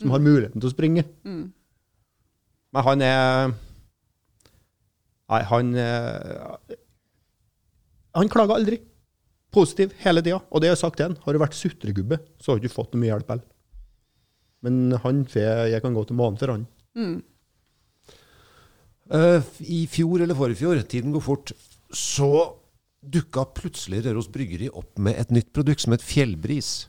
Som 0.00 0.12
har 0.12 0.22
muligheten 0.22 0.60
til 0.60 0.68
å 0.68 0.74
springe. 0.74 1.06
Mm. 1.24 1.46
Men 2.74 2.86
han 2.86 3.04
er 3.06 3.54
Nei, 5.26 5.40
han 5.42 5.72
er, 5.74 6.76
Han 8.14 8.28
klager 8.30 8.60
aldri. 8.60 8.78
Positiv 9.54 9.94
hele 10.04 10.22
tida. 10.22 10.38
Og 10.50 10.62
det 10.62 10.68
har 10.70 10.76
jeg 10.76 10.84
sagt 10.84 11.00
til 11.00 11.08
han. 11.08 11.16
Har 11.24 11.34
du 11.34 11.40
vært 11.42 11.56
sutregubbe, 11.58 12.20
så 12.38 12.52
har 12.52 12.60
du 12.60 12.66
ikke 12.66 12.76
fått 12.76 12.94
noe 12.94 13.02
mye 13.02 13.10
hjelp 13.14 13.32
heller. 13.32 13.48
Men 14.66 14.98
han 15.02 15.24
får 15.30 15.72
Jeg 15.72 15.82
kan 15.84 15.96
gå 15.96 16.04
til 16.06 16.18
månen 16.18 16.38
for 16.40 16.54
han. 16.54 16.68
Mm. 16.96 17.16
Uh, 19.06 19.42
I 19.62 19.84
fjor 19.90 20.22
eller 20.24 20.34
forfjor, 20.34 20.80
tiden 20.90 21.12
går 21.14 21.22
fort, 21.22 21.52
så 21.94 22.30
dukka 23.06 23.44
plutselig 23.54 24.00
Røros 24.02 24.26
Bryggeri 24.34 24.66
opp 24.72 24.96
med 24.98 25.14
et 25.20 25.30
nytt 25.30 25.52
produkt 25.54 25.84
som 25.84 25.94
het 25.94 26.02
Fjellbris. 26.02 26.88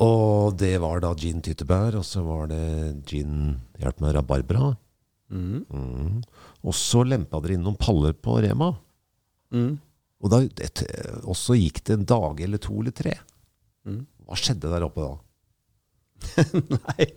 Og 0.00 0.54
det 0.56 0.76
var 0.80 1.02
da 1.04 1.12
gin 1.18 1.42
tyttebær, 1.44 1.98
og 1.98 2.06
så 2.06 2.22
var 2.24 2.48
det 2.52 2.62
gin 3.08 3.58
hjelp 3.80 4.00
meg, 4.00 4.14
rabarbra. 4.16 4.72
Mm. 5.32 5.64
Mm. 5.68 6.22
Og 6.62 6.76
så 6.76 7.02
lempa 7.04 7.40
dere 7.42 7.58
inn 7.58 7.66
noen 7.66 7.80
paller 7.80 8.14
på 8.16 8.38
Rema. 8.44 8.72
Mm. 9.52 9.74
Og, 10.22 10.30
da, 10.32 10.40
et, 10.64 10.84
og 11.26 11.36
så 11.36 11.56
gikk 11.58 11.82
det 11.88 11.98
en 11.98 12.08
dag 12.08 12.40
eller 12.44 12.62
to 12.62 12.78
eller 12.80 12.94
tre. 12.96 13.16
Mm. 13.88 14.04
Hva 14.28 14.38
skjedde 14.38 14.70
der 14.70 14.86
oppe 14.86 15.04
da? 15.04 15.14
Nei. 16.78 17.08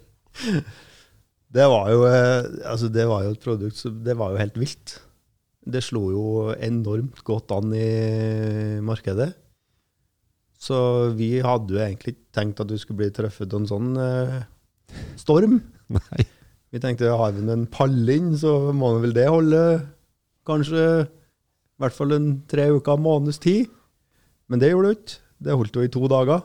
Det 1.56 1.66
var 1.70 1.92
jo 1.94 2.00
eh, 2.10 2.48
Altså, 2.68 2.90
det 2.92 3.06
var 3.08 3.22
jo 3.24 3.36
et 3.36 3.44
produkt 3.44 3.78
som 3.78 4.00
Det 4.04 4.16
var 4.18 4.34
jo 4.34 4.40
helt 4.42 4.58
vilt. 4.60 4.96
Det 5.66 5.84
slo 5.86 6.02
jo 6.12 6.26
enormt 6.54 7.22
godt 7.26 7.54
an 7.56 7.72
i 7.78 8.82
markedet. 8.86 9.32
Så 10.66 10.78
vi 11.18 11.36
hadde 11.46 11.76
jo 11.76 11.82
egentlig 11.82 12.16
ikke 12.16 12.40
tenkt 12.40 12.62
at 12.64 12.72
vi 12.74 12.80
skulle 12.82 13.04
bli 13.04 13.12
truffet 13.14 13.52
av 13.52 13.62
en 13.62 13.70
sånn 13.70 13.92
eh, 14.02 14.40
storm. 15.20 15.60
Nei. 15.98 16.26
Vi 16.74 16.82
tenkte 16.84 17.14
har 17.14 17.36
vi 17.36 17.46
en 17.54 17.68
palle 17.72 18.18
inn, 18.18 18.34
så 18.40 18.74
må 18.76 18.96
vel 19.04 19.14
det 19.16 19.28
holde 19.32 19.62
kanskje 20.46 20.82
i 21.06 21.84
hvert 21.84 21.96
fall 21.96 22.16
en 22.16 22.28
tre 22.50 22.68
uker, 22.74 23.00
måneds 23.02 23.40
tid. 23.44 23.70
Men 24.52 24.62
det 24.62 24.72
gjorde 24.72 24.92
det 24.92 24.98
ikke. 24.98 25.22
Det 25.46 25.58
holdt 25.60 25.78
jo 25.78 25.84
i 25.86 25.92
to 25.92 26.10
dager. 26.12 26.44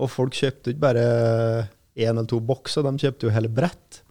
Og 0.00 0.10
folk 0.12 0.36
kjøpte 0.36 0.72
ikke 0.72 0.84
bare 0.84 1.04
én 2.00 2.12
eller 2.12 2.28
to 2.28 2.40
bokser, 2.44 2.84
de 2.86 3.00
kjøpte 3.00 3.26
jo 3.26 3.34
hele 3.34 3.50
brett. 3.52 4.02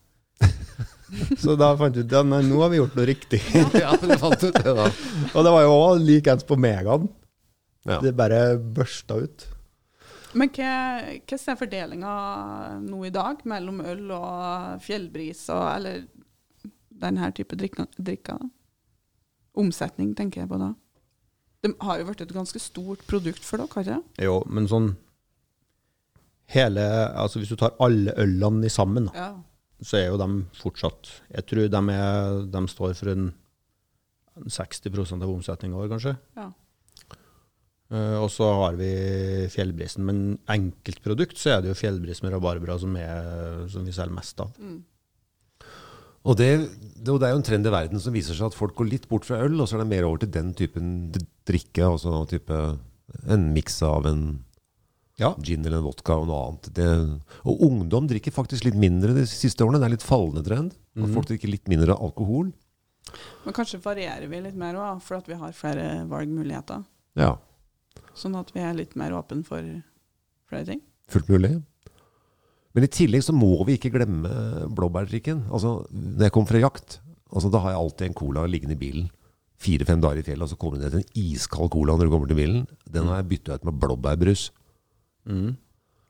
Så 1.42 1.56
da 1.58 1.72
fant 1.78 1.96
vi 1.98 2.04
ut 2.04 2.12
at 2.12 2.20
ja, 2.22 2.42
nå 2.46 2.62
har 2.62 2.72
vi 2.74 2.80
gjort 2.82 2.98
noe 2.98 3.08
riktig. 3.10 3.40
ja, 3.78 3.94
det 4.02 4.20
fant 4.22 4.44
ut 4.44 4.60
det 4.60 4.76
da. 4.78 4.90
Og 5.36 5.46
det 5.46 5.54
var 5.56 5.66
jo 5.66 5.78
òg 5.78 6.04
likeens 6.06 6.46
på 6.46 6.58
Megaen. 6.60 7.10
Ja. 7.90 8.00
Det 8.04 8.14
bare 8.18 8.58
børsta 8.60 9.18
ut. 9.24 9.48
Men 10.38 10.52
hva, 10.54 10.72
hvordan 11.26 11.50
er 11.54 11.58
fordelinga 11.58 12.14
nå 12.86 13.00
i 13.08 13.14
dag 13.14 13.42
mellom 13.50 13.80
øl 13.82 14.12
og 14.14 14.84
fjellbris, 14.86 15.48
og, 15.56 15.64
eller 15.74 16.04
denne 17.02 17.32
type 17.34 17.58
drikker? 17.58 17.88
drikker? 17.98 18.44
Omsetning, 19.60 20.14
tenker 20.16 20.44
jeg 20.44 20.52
på 20.52 20.60
da. 20.62 20.70
Det 21.66 21.74
har 21.84 22.00
jo 22.00 22.06
vært 22.08 22.22
et 22.24 22.32
ganske 22.36 22.60
stort 22.62 23.02
produkt 23.10 23.44
for 23.44 23.60
dere, 23.60 23.74
har 23.74 23.84
det 23.88 23.96
ikke? 23.98 24.26
Jo, 24.30 24.36
men 24.48 24.70
sånn 24.72 24.94
hele 26.54 26.82
Altså 27.20 27.42
hvis 27.42 27.52
du 27.52 27.58
tar 27.60 27.76
alle 27.84 28.14
ølene 28.18 28.66
i 28.66 28.72
sammen, 28.74 29.10
da, 29.10 29.12
Ja. 29.18 29.34
så 29.84 29.98
er 30.00 30.06
jo 30.08 30.18
de 30.22 30.30
fortsatt 30.58 31.12
Jeg 31.36 31.46
tror 31.50 31.68
de, 31.70 31.82
er, 31.94 32.40
de 32.54 32.62
står 32.72 32.96
for 32.98 33.12
en 33.12 33.28
60 34.48 35.12
av 35.20 35.28
omsetninga 35.30 35.76
vår, 35.76 35.90
kanskje. 35.92 36.14
Ja. 36.38 36.46
Eh, 37.92 38.16
og 38.22 38.30
så 38.30 38.46
har 38.54 38.76
vi 38.78 38.90
fjellbrisen. 39.50 40.06
Men 40.06 40.20
enkeltprodukt 40.48 41.38
så 41.42 41.56
er 41.58 41.62
det 41.66 41.72
jo 41.74 41.80
fjellbris 41.80 42.22
med 42.24 42.36
rabarbra 42.36 42.78
som, 42.82 42.96
er, 43.00 43.66
som 43.72 43.86
vi 43.88 43.92
selger 43.96 44.14
mest 44.14 44.40
av. 44.46 44.52
Mm. 44.62 44.84
Og 46.30 46.36
det, 46.38 46.50
det, 47.00 47.08
det 47.16 47.26
er 47.26 47.32
jo 47.34 47.40
en 47.40 47.48
trend 47.48 47.66
i 47.70 47.72
verden 47.74 48.02
som 48.04 48.14
viser 48.14 48.36
seg 48.38 48.50
at 48.52 48.58
folk 48.58 48.76
går 48.78 48.90
litt 48.92 49.08
bort 49.10 49.26
fra 49.26 49.40
øl, 49.46 49.56
og 49.64 49.70
så 49.70 49.78
er 49.78 49.84
det 49.86 49.92
mer 49.94 50.06
over 50.10 50.20
til 50.22 50.32
den 50.36 50.52
typen 50.58 50.92
drikke. 51.48 51.88
Altså 51.88 52.26
type, 52.30 52.60
en 53.32 53.50
miks 53.56 53.82
av 53.88 54.06
en 54.10 54.24
Ja. 55.20 55.34
gin 55.44 55.66
eller 55.66 55.80
en 55.82 55.88
vodka 55.88 56.16
og 56.16 56.28
noe 56.30 56.44
annet. 56.48 56.70
Det, 56.76 56.86
og 57.44 57.64
ungdom 57.66 58.06
drikker 58.08 58.32
faktisk 58.36 58.64
litt 58.68 58.78
mindre 58.80 59.12
de 59.18 59.26
siste 59.28 59.66
årene. 59.66 59.80
Det 59.82 59.88
er 59.90 59.96
litt 59.98 60.06
fallende 60.06 60.44
trend. 60.46 60.76
At 60.96 61.08
Mhm. 61.08 61.14
folk 61.16 61.28
drikker 61.28 61.50
litt 61.52 61.68
mindre 61.68 61.96
alkohol. 61.98 62.54
Men 63.44 63.54
kanskje 63.54 63.82
varierer 63.82 64.30
vi 64.30 64.40
litt 64.42 64.56
mer 64.56 64.76
òg, 64.76 65.02
for 65.02 65.18
at 65.18 65.26
vi 65.28 65.34
har 65.34 65.52
flere 65.52 66.06
valgmuligheter. 66.08 66.86
Ja, 67.16 67.38
Sånn 68.18 68.38
at 68.40 68.52
vi 68.56 68.64
er 68.64 68.78
litt 68.78 68.96
mer 69.00 69.16
åpen 69.18 69.44
for 69.48 69.64
flere 70.50 70.66
ting. 70.68 70.82
fullt 71.10 71.30
mulig. 71.32 71.56
Men 72.76 72.86
i 72.86 72.92
tillegg 72.94 73.24
så 73.26 73.34
må 73.34 73.56
vi 73.66 73.80
ikke 73.80 73.92
glemme 73.96 74.30
blåbærdrikken. 74.78 75.48
Altså, 75.50 75.80
når 75.90 76.28
jeg 76.28 76.34
kommer 76.36 76.52
fra 76.52 76.62
jakt, 76.62 77.00
altså, 77.34 77.50
da 77.50 77.64
har 77.64 77.74
jeg 77.74 77.82
alltid 77.82 78.08
en 78.08 78.20
cola 78.20 78.46
liggende 78.46 78.78
i 78.78 78.82
bilen. 78.84 79.08
Fire-fem 79.60 80.00
dager 80.00 80.22
i 80.22 80.24
fjellet, 80.24 80.46
og 80.46 80.52
så 80.54 80.58
kommer 80.60 80.78
det 80.80 80.86
ned 80.86 80.94
til 80.94 81.02
en 81.02 81.34
iskald 81.34 81.72
cola 81.74 81.98
når 81.98 82.08
du 82.08 82.14
kommer 82.14 82.30
til 82.30 82.38
bilen. 82.40 82.68
Den 82.88 83.10
har 83.10 83.20
jeg 83.20 83.30
bytta 83.34 83.58
ut 83.58 83.66
med 83.68 83.80
blåbærbrus. 83.82 84.46
Mm. 85.28 85.58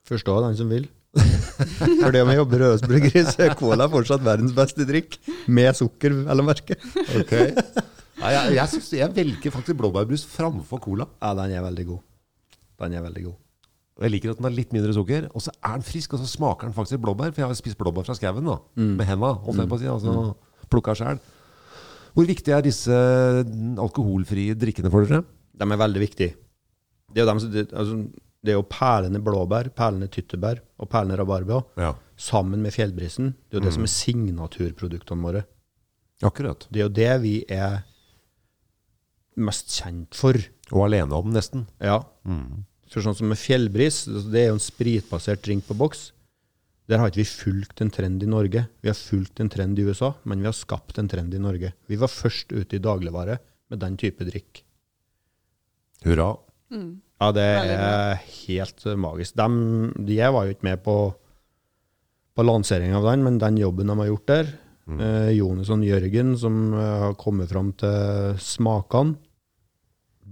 Forstå 0.10 0.36
den 0.46 0.58
som 0.60 0.70
vil. 0.70 0.90
For 2.04 2.12
det 2.14 2.22
om 2.22 2.30
jeg 2.30 2.38
jobber 2.38 2.60
i 2.60 2.62
Røros 2.62 2.84
Bryggeri, 2.86 3.24
så 3.26 3.48
er 3.48 3.56
cola 3.58 3.88
fortsatt 3.90 4.22
verdens 4.26 4.54
beste 4.54 4.86
drikk. 4.86 5.18
Med 5.50 5.72
sukker, 5.80 6.14
vel 6.28 6.44
å 6.44 6.46
merke. 6.46 6.78
Ok. 7.18 7.34
Nei, 8.20 8.32
jeg, 8.36 8.56
jeg, 8.58 8.68
synes, 8.74 8.88
jeg 9.00 9.14
velger 9.16 9.54
faktisk 9.56 9.78
blåbærbrus 9.80 10.26
framfor 10.28 10.82
cola. 10.84 11.06
Ja, 11.24 11.34
den 11.40 11.54
er 11.56 11.64
veldig 11.64 11.86
god. 11.88 12.02
Den 12.84 12.94
er 13.00 13.06
veldig 13.06 13.24
god. 13.30 13.38
Og 14.00 14.06
jeg 14.06 14.12
liker 14.14 14.32
at 14.34 14.40
den 14.40 14.48
har 14.48 14.56
litt 14.56 14.72
mindre 14.76 14.94
sukker. 14.96 15.28
Og 15.36 15.44
så 15.44 15.52
er 15.60 15.78
den 15.80 15.86
frisk, 15.88 16.14
og 16.16 16.22
så 16.24 16.28
smaker 16.28 16.68
den 16.70 16.76
faktisk 16.76 17.02
blåbær. 17.04 17.32
For 17.36 17.44
jeg 17.44 17.50
har 17.52 17.60
spist 17.60 17.80
blåbær 17.80 18.06
fra 18.08 18.16
skauen 18.20 18.46
da, 18.48 18.58
med 18.80 19.06
henda. 19.08 19.34
holdt 19.46 19.60
jeg 19.64 19.72
på 19.72 19.80
å 19.80 19.82
si, 19.82 19.90
altså 19.92 20.70
plukka 20.72 20.96
selv. 21.00 21.20
Hvor 22.16 22.26
viktig 22.28 22.52
er 22.56 22.64
disse 22.66 22.96
alkoholfrie 23.80 24.56
drikkene 24.60 24.92
for 24.92 25.06
dere? 25.08 25.24
De 25.60 25.68
er 25.68 25.80
veldig 25.82 26.02
viktige. 26.04 26.36
Det 27.14 27.22
er 27.24 27.26
jo, 27.28 27.40
som- 27.40 27.52
det, 27.52 27.68
altså, 27.74 27.98
det 28.44 28.52
er 28.54 28.58
jo 28.60 28.64
perlende 28.64 29.22
blåbær, 29.24 29.70
perlende 29.76 30.08
tyttebær 30.12 30.60
og 30.80 30.90
perlende 30.90 31.18
rabarbra 31.20 31.64
Ja, 31.78 31.94
sammen 32.18 32.62
med 32.62 32.72
fjellbrisen. 32.74 33.34
Det 33.50 33.58
er 33.58 33.62
jo 33.62 33.66
det 33.68 33.74
som 33.74 33.84
er 33.84 33.88
signaturproduktene 33.96 35.22
våre. 35.24 35.44
akkurat. 36.24 36.68
Det 36.72 36.80
er 36.82 36.84
jo 36.84 36.90
det 36.90 37.22
vi 37.22 37.46
er 37.48 37.84
mest 39.42 39.74
kjent 39.80 40.18
for. 40.18 40.38
Og 40.70 40.86
alene 40.86 41.16
om, 41.18 41.32
nesten. 41.34 41.66
Ja. 41.82 42.02
Mm. 42.28 42.66
For 42.90 43.06
sånn 43.06 43.18
som 43.18 43.30
med 43.30 43.40
fjellbris, 43.40 44.04
altså, 44.10 44.32
det 44.34 44.42
er 44.42 44.50
jo 44.50 44.58
en 44.58 44.64
spritbasert 44.64 45.44
drink 45.46 45.68
på 45.68 45.78
boks. 45.78 46.10
Der 46.90 47.02
har 47.02 47.12
ikke 47.12 47.22
vi 47.22 47.30
fulgt 47.30 47.84
en 47.84 47.92
trend 47.94 48.24
i 48.26 48.30
Norge. 48.30 48.64
Vi 48.82 48.90
har 48.90 48.98
fulgt 48.98 49.42
en 49.44 49.52
trend 49.54 49.78
i 49.78 49.86
USA, 49.86 50.16
men 50.26 50.42
vi 50.42 50.50
har 50.50 50.58
skapt 50.58 50.98
en 50.98 51.10
trend 51.10 51.36
i 51.38 51.42
Norge. 51.42 51.74
Vi 51.90 52.00
var 52.02 52.10
først 52.10 52.54
ute 52.56 52.80
i 52.80 52.82
dagligvare 52.82 53.38
med 53.70 53.82
den 53.84 53.98
type 54.02 54.26
drikk. 54.26 54.64
Hurra. 56.06 56.32
Mm. 56.74 57.02
Ja, 57.20 57.30
det 57.36 57.46
er 57.46 58.22
helt 58.48 58.86
eh, 58.88 58.98
magisk. 58.98 59.36
De, 59.38 59.48
de, 60.00 60.18
jeg 60.18 60.34
var 60.34 60.48
jo 60.48 60.56
ikke 60.56 60.70
med 60.70 60.82
på, 60.86 60.96
på 62.34 62.46
lanseringa 62.48 62.98
av 63.02 63.10
den, 63.12 63.26
men 63.28 63.42
den 63.42 63.60
jobben 63.60 63.92
de 63.92 63.98
har 64.00 64.10
gjort 64.10 64.30
der 64.32 64.52
eh, 64.98 65.32
Jonas 65.38 65.70
og 65.74 65.86
Jørgen, 65.86 66.34
som 66.40 66.74
eh, 66.74 66.94
har 67.06 67.18
kommet 67.20 67.52
fram 67.52 67.74
til 67.80 68.40
smakene, 68.42 69.18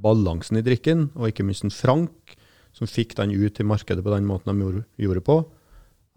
balansen 0.01 0.59
i 0.59 0.63
drikken, 0.65 1.07
og 1.17 1.29
ikke 1.31 1.45
minst 1.47 1.63
en 1.65 1.73
Frank, 1.73 2.35
som 2.77 2.87
fikk 2.89 3.15
den 3.17 3.31
ut 3.33 3.59
i 3.59 3.65
markedet 3.65 4.03
på 4.05 4.13
den 4.13 4.27
måten 4.29 4.51
de 4.53 4.61
gjorde, 4.65 4.83
gjorde 5.01 5.23
på, 5.25 5.37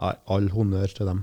er 0.00 0.18
all 0.32 0.48
honnør 0.52 0.92
til 0.96 1.06
dem. 1.08 1.22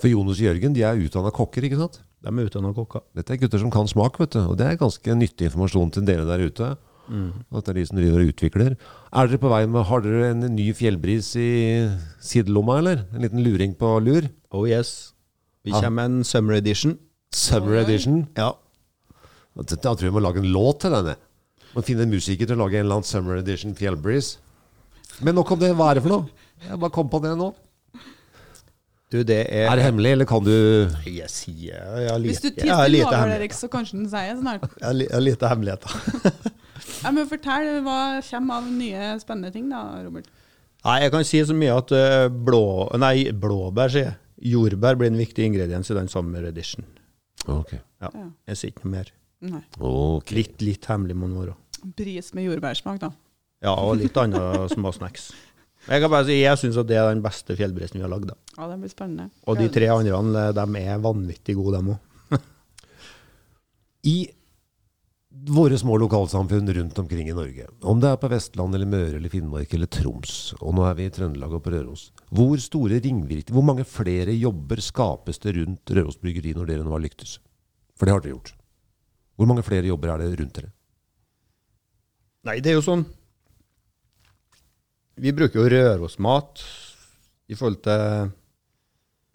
For 0.00 0.10
Jonas 0.10 0.40
og 0.40 0.48
Jørgen 0.48 0.74
de 0.76 0.82
er 0.84 0.98
utdanna 1.00 1.30
kokker, 1.32 1.64
ikke 1.68 1.78
sant? 1.80 2.00
De 2.24 2.32
er 2.32 2.48
utdanna 2.48 2.72
kokker. 2.76 3.04
Dette 3.14 3.32
er 3.34 3.40
gutter 3.40 3.60
som 3.62 3.70
kan 3.72 3.86
smak, 3.88 4.16
vet 4.20 4.32
du. 4.34 4.40
Og 4.48 4.56
det 4.58 4.66
er 4.66 4.78
ganske 4.80 5.14
nyttig 5.16 5.46
informasjon 5.50 5.92
til 5.94 6.06
dere 6.08 6.24
der 6.28 6.42
ute. 6.48 6.70
At 7.04 7.66
det 7.66 7.72
er 7.74 7.78
de 7.78 7.84
som 7.86 7.98
driver 8.00 8.22
og 8.24 8.30
utvikler. 8.32 8.74
Er 9.12 9.28
dere 9.28 9.40
på 9.42 9.50
vei 9.52 9.62
med 9.68 9.84
Har 9.90 10.00
dere 10.00 10.30
en 10.32 10.46
ny 10.56 10.70
fjellbris 10.74 11.28
i 11.36 11.48
sidelomma, 12.24 12.78
eller? 12.80 13.04
En 13.12 13.22
liten 13.26 13.44
luring 13.44 13.74
på 13.76 13.90
lur? 14.02 14.28
Oh 14.50 14.64
yes. 14.68 15.12
Vi 15.64 15.70
Ja. 15.72 15.80
kommer 15.84 16.00
med 16.02 16.04
en 16.20 16.24
summer 16.24 16.54
edition. 16.56 16.98
Summer 17.32 17.76
edition. 17.84 18.26
Ja. 18.36 18.52
Da 19.54 19.62
tror 19.76 20.00
jeg 20.00 20.10
vi 20.10 20.16
må 20.16 20.22
lage 20.24 20.40
en 20.42 20.50
låt 20.52 20.80
til 20.80 20.90
denne. 20.96 21.14
Må 21.74 21.82
finne 21.82 22.06
en 22.06 22.14
musiker 22.14 22.46
til 22.48 22.56
å 22.56 22.64
lage 22.64 22.78
en 22.78 22.86
eller 22.86 23.00
annen 23.00 23.08
Summer 23.08 23.40
Edition 23.40 23.74
Fjellbreeze. 23.78 24.38
Men 25.24 25.36
nok 25.38 25.52
om 25.54 25.60
det. 25.60 25.72
Hva 25.78 25.90
er 25.90 25.98
det 25.98 26.04
for 26.06 26.14
noe? 26.14 26.48
Jeg 26.64 26.80
bare 26.80 26.94
kom 26.94 27.10
på 27.10 27.20
det 27.22 27.34
nå. 27.38 27.52
Du, 29.12 29.20
det 29.22 29.44
er 29.52 29.68
Er 29.68 29.78
det 29.78 29.84
hemmelig, 29.84 30.10
eller 30.16 30.26
kan 30.26 30.42
du 30.42 30.50
Jeg 31.06 31.28
sier 31.30 31.76
jeg 31.76 32.08
har 32.08 32.22
Hvis 32.24 32.40
du 32.40 32.48
lite, 32.48 32.64
har 32.66 32.86
tisser 32.88 32.90
lite, 32.90 33.10
over. 33.12 33.34
Erik, 33.36 33.52
så 33.54 33.68
kanskje 33.70 33.98
den 34.00 34.08
sier 34.10 34.38
snart. 34.40 34.64
Jeg 34.80 35.10
har 35.12 35.22
lite 35.22 35.50
hemmeligheter. 35.50 36.52
Ja, 37.04 37.10
men 37.12 37.28
Fortell 37.28 37.82
hva 37.84 37.98
kommer 38.24 38.60
av 38.62 38.68
nye 38.68 39.12
spennende 39.20 39.50
ting, 39.54 39.68
da, 39.70 39.82
Robert. 40.04 40.26
Nei, 40.84 40.96
jeg 41.04 41.12
kan 41.14 41.24
si 41.28 41.40
så 41.46 41.56
mye 41.56 41.76
at 41.80 41.92
eh, 41.96 42.26
blå, 42.28 42.60
nei, 43.00 43.28
blåbær, 43.30 43.92
sier 43.92 44.06
jeg. 44.08 44.16
Jordbær 44.54 44.98
blir 45.00 45.12
en 45.12 45.20
viktig 45.20 45.46
ingrediens 45.46 45.88
i 45.92 45.96
den 45.96 46.10
summer 46.12 46.44
edition. 46.48 46.84
Ok. 47.48 47.76
Ja. 47.76 48.10
Ja. 48.10 48.26
Jeg 48.50 48.60
sier 48.60 48.72
ikke 48.72 48.86
noe 48.86 48.94
mer. 48.96 49.12
Nei. 49.44 49.62
Okay. 49.78 50.38
Litt, 50.40 50.64
litt 50.64 50.88
hemmelig 50.90 51.16
må 51.16 51.28
den 51.28 51.38
være. 51.42 51.56
Bris 51.84 52.32
med 52.36 52.48
jordbærsmak, 52.48 53.00
da. 53.02 53.10
Ja, 53.64 53.74
og 53.76 53.98
litt 54.00 54.16
andre 54.20 54.68
småsnacks. 54.72 55.32
Jeg 55.84 56.00
kan 56.00 56.12
bare 56.12 56.24
si, 56.24 56.38
jeg 56.40 56.60
syns 56.60 56.78
det 56.88 56.96
er 56.96 57.10
den 57.10 57.20
beste 57.24 57.56
fjellbrisen 57.58 57.98
vi 57.98 58.04
har 58.06 58.12
lagd. 58.12 58.32
Ja, 58.56 58.68
det 58.70 58.78
blir 58.80 58.92
spennende. 58.92 59.28
Og 59.44 59.60
de 59.60 59.68
tre 59.72 59.90
andre 59.92 60.46
de 60.56 60.64
er 60.80 61.02
vanvittig 61.04 61.56
gode, 61.58 61.80
dem 61.80 61.92
òg. 61.92 62.38
I 64.14 64.16
våre 65.44 65.76
små 65.76 65.98
lokalsamfunn 66.00 66.72
rundt 66.76 66.98
omkring 66.98 67.28
i 67.28 67.36
Norge, 67.36 67.66
om 67.82 68.00
det 68.00 68.08
er 68.08 68.20
på 68.20 68.30
Vestland 68.32 68.76
eller 68.76 68.88
Møre 68.88 69.18
eller 69.18 69.32
Finnmark 69.32 69.74
eller 69.76 69.90
Troms, 69.92 70.54
og 70.60 70.76
nå 70.76 70.86
er 70.88 70.96
vi 70.96 71.08
i 71.08 71.12
Trøndelag 71.12 71.56
og 71.58 71.64
på 71.66 71.72
Røros, 71.74 72.06
hvor 72.32 72.56
store 72.62 73.00
ringvirkninger, 73.04 73.52
hvor 73.52 73.66
mange 73.66 73.84
flere 73.84 74.32
jobber 74.38 74.80
skapes 74.80 75.42
det 75.42 75.56
rundt 75.58 75.92
Røros 75.98 76.20
Bryggeri 76.22 76.54
når 76.56 76.70
dere 76.70 76.86
nå 76.86 76.94
har 76.94 77.04
lyktes? 77.04 77.36
For 77.98 78.08
det 78.08 78.14
har 78.14 78.24
dere 78.24 78.36
gjort. 78.38 78.54
Hvor 79.36 79.50
mange 79.50 79.66
flere 79.66 79.90
jobber 79.90 80.14
er 80.14 80.22
det 80.22 80.38
rundt 80.40 80.56
dere? 80.60 80.72
Nei, 82.44 82.58
det 82.60 82.72
er 82.72 82.78
jo 82.78 82.84
sånn 82.84 83.04
vi 85.14 85.30
bruker 85.30 85.60
jo 85.60 85.68
Rørosmat 85.70 86.62
i 87.46 87.54
forhold 87.54 87.82
til 87.86 88.32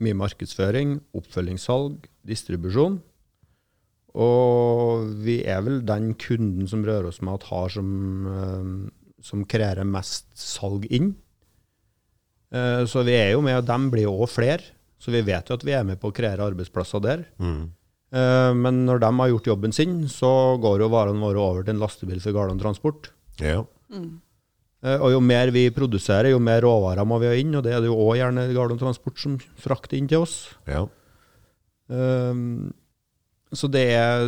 mye 0.04 0.16
markedsføring, 0.20 0.98
oppfølgingssalg, 1.16 2.04
distribusjon. 2.28 2.98
Og 4.20 5.06
vi 5.24 5.38
er 5.48 5.62
vel 5.64 5.80
den 5.88 6.14
kunden 6.20 6.68
som 6.68 6.84
Rørosmat 6.88 7.46
har 7.52 7.72
som, 7.72 7.90
eh, 8.28 9.24
som 9.24 9.46
kreerer 9.46 9.88
mest 9.88 10.28
salg 10.36 10.86
inn. 10.92 11.14
Eh, 12.52 12.84
Så 12.84 13.06
vi 13.06 13.14
er 13.14 13.32
jo 13.32 13.42
med, 13.42 13.58
og 13.58 13.66
dem 13.66 13.90
blir 13.92 14.04
jo 14.04 14.18
òg 14.20 14.30
flere. 14.30 14.64
Så 15.00 15.12
vi 15.12 15.22
vet 15.22 15.48
jo 15.48 15.54
at 15.56 15.64
vi 15.64 15.72
er 15.72 15.84
med 15.86 16.00
på 16.02 16.12
å 16.12 16.14
kreere 16.14 16.44
arbeidsplasser 16.44 17.00
der. 17.02 17.26
Mm. 17.40 17.72
Eh, 18.10 18.54
Men 18.58 18.86
når 18.88 19.04
de 19.04 19.12
har 19.20 19.30
gjort 19.34 19.52
jobben 19.52 19.76
sin, 19.76 20.08
så 20.10 20.58
går 20.62 20.82
jo 20.86 20.90
varene 20.90 21.22
våre 21.22 21.40
over 21.44 21.64
til 21.64 21.76
en 21.76 21.84
lastebil 21.84 22.22
for 22.24 22.36
Garland 22.36 22.62
Transport. 22.62 23.12
Ja. 23.42 23.64
Mm. 23.94 24.20
Og 24.80 25.10
jo 25.12 25.20
mer 25.20 25.50
vi 25.52 25.66
produserer, 25.76 26.30
jo 26.32 26.40
mer 26.40 26.62
råvarer 26.64 27.04
må 27.04 27.18
vi 27.20 27.28
ha 27.28 27.34
inn, 27.36 27.52
og 27.58 27.66
det 27.66 27.74
er 27.76 27.82
det 27.84 27.90
jo 27.90 27.98
òg 28.00 28.14
gjerne 28.16 28.46
Garland 28.56 28.80
Transport 28.80 29.20
som 29.20 29.34
frakter 29.60 29.98
inn 30.00 30.08
til 30.08 30.24
oss. 30.24 30.56
ja. 30.70 30.86
Um, 31.90 32.70
så 33.50 33.66
det 33.66 33.82
er, 33.98 34.28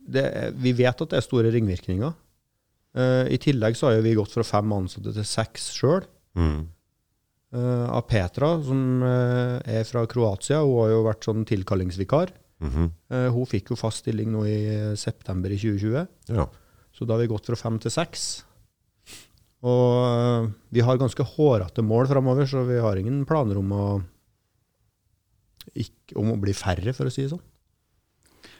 det 0.00 0.22
er 0.24 0.54
Vi 0.56 0.70
vet 0.72 1.02
at 1.04 1.10
det 1.10 1.18
er 1.18 1.24
store 1.26 1.50
ringvirkninger. 1.52 2.14
Uh, 2.96 3.28
I 3.28 3.36
tillegg 3.36 3.76
så 3.76 3.90
har 3.90 3.98
jo 3.98 4.06
vi 4.06 4.14
gått 4.16 4.32
fra 4.32 4.46
fem 4.48 4.72
ansatte 4.72 5.12
til 5.12 5.26
seks 5.28 5.68
sjøl. 5.76 6.06
Mm. 6.38 6.68
av 7.52 8.02
Petra, 8.08 8.50
som 8.64 8.80
uh, 9.02 9.60
er 9.64 9.84
fra 9.88 10.02
Kroatia, 10.08 10.60
hun 10.64 10.82
har 10.82 10.90
jo 10.92 11.04
vært 11.06 11.28
sånn 11.28 11.46
tilkallingsvikar. 11.48 12.32
Mhm. 12.58 12.90
uh, 13.14 13.28
hun 13.34 13.46
fikk 13.46 13.70
jo 13.72 13.78
fast 13.78 14.02
stilling 14.02 14.32
nå 14.34 14.44
i 14.48 14.58
september 14.98 15.50
i 15.50 15.58
2020. 15.60 16.08
ja. 16.34 16.48
Så 16.98 17.06
da 17.06 17.14
har 17.14 17.22
vi 17.22 17.30
gått 17.30 17.46
fra 17.46 17.54
fem 17.54 17.76
til 17.78 17.92
seks. 17.94 18.44
Og 19.62 19.92
uh, 20.02 20.48
vi 20.74 20.82
har 20.82 20.98
ganske 20.98 21.22
hårete 21.34 21.82
mål 21.82 22.08
framover, 22.10 22.46
så 22.46 22.64
vi 22.66 22.80
har 22.82 22.98
ingen 22.98 23.24
planer 23.26 23.58
om 23.60 23.70
å, 23.74 23.84
ikke, 25.74 26.16
om 26.18 26.32
å 26.34 26.40
bli 26.42 26.54
færre, 26.54 26.94
for 26.94 27.06
å 27.06 27.14
si 27.14 27.26
det 27.26 27.32
sånn. 27.36 27.44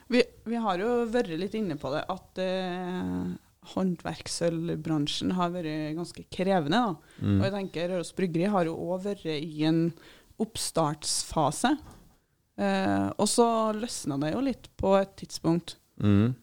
Vi, 0.08 0.22
vi 0.48 0.62
har 0.62 0.80
jo 0.80 1.04
vært 1.10 1.34
litt 1.36 1.54
inne 1.58 1.76
på 1.78 1.90
det, 1.92 2.04
at 2.08 2.40
uh, 2.42 3.34
håndverksølvbransjen 3.74 5.34
har 5.36 5.52
vært 5.54 5.98
ganske 5.98 6.24
krevende. 6.34 6.80
Da. 6.80 7.20
Mm. 7.20 7.36
Og 7.36 7.44
jeg 7.46 7.54
tenker 7.58 7.92
Røros 7.92 8.14
Bryggeri 8.16 8.50
har 8.54 8.70
jo 8.70 8.78
òg 8.88 9.04
vært 9.10 9.26
i 9.34 9.66
en 9.68 9.84
oppstartsfase. 10.42 11.74
Eh, 12.58 13.08
og 13.14 13.28
så 13.30 13.46
løsna 13.76 14.18
det 14.18 14.34
jo 14.34 14.42
litt 14.42 14.68
på 14.80 14.94
et 14.98 15.14
tidspunkt. 15.20 15.76
Mm. 16.02 16.34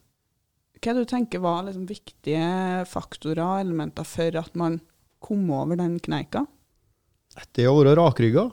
Hva 0.80 0.94
du 0.96 1.04
tenker 1.10 1.42
var 1.44 1.66
liksom 1.66 1.88
viktige 1.90 2.86
faktorer 2.88 3.42
og 3.44 3.64
elementer 3.66 4.08
for 4.08 4.38
at 4.40 4.56
man 4.60 4.80
kom 5.24 5.48
over 5.52 5.80
den 5.80 5.98
kneika? 6.04 6.46
Det 7.56 7.66
å 7.68 7.76
være 7.82 7.98
rakrygga. 8.00 8.46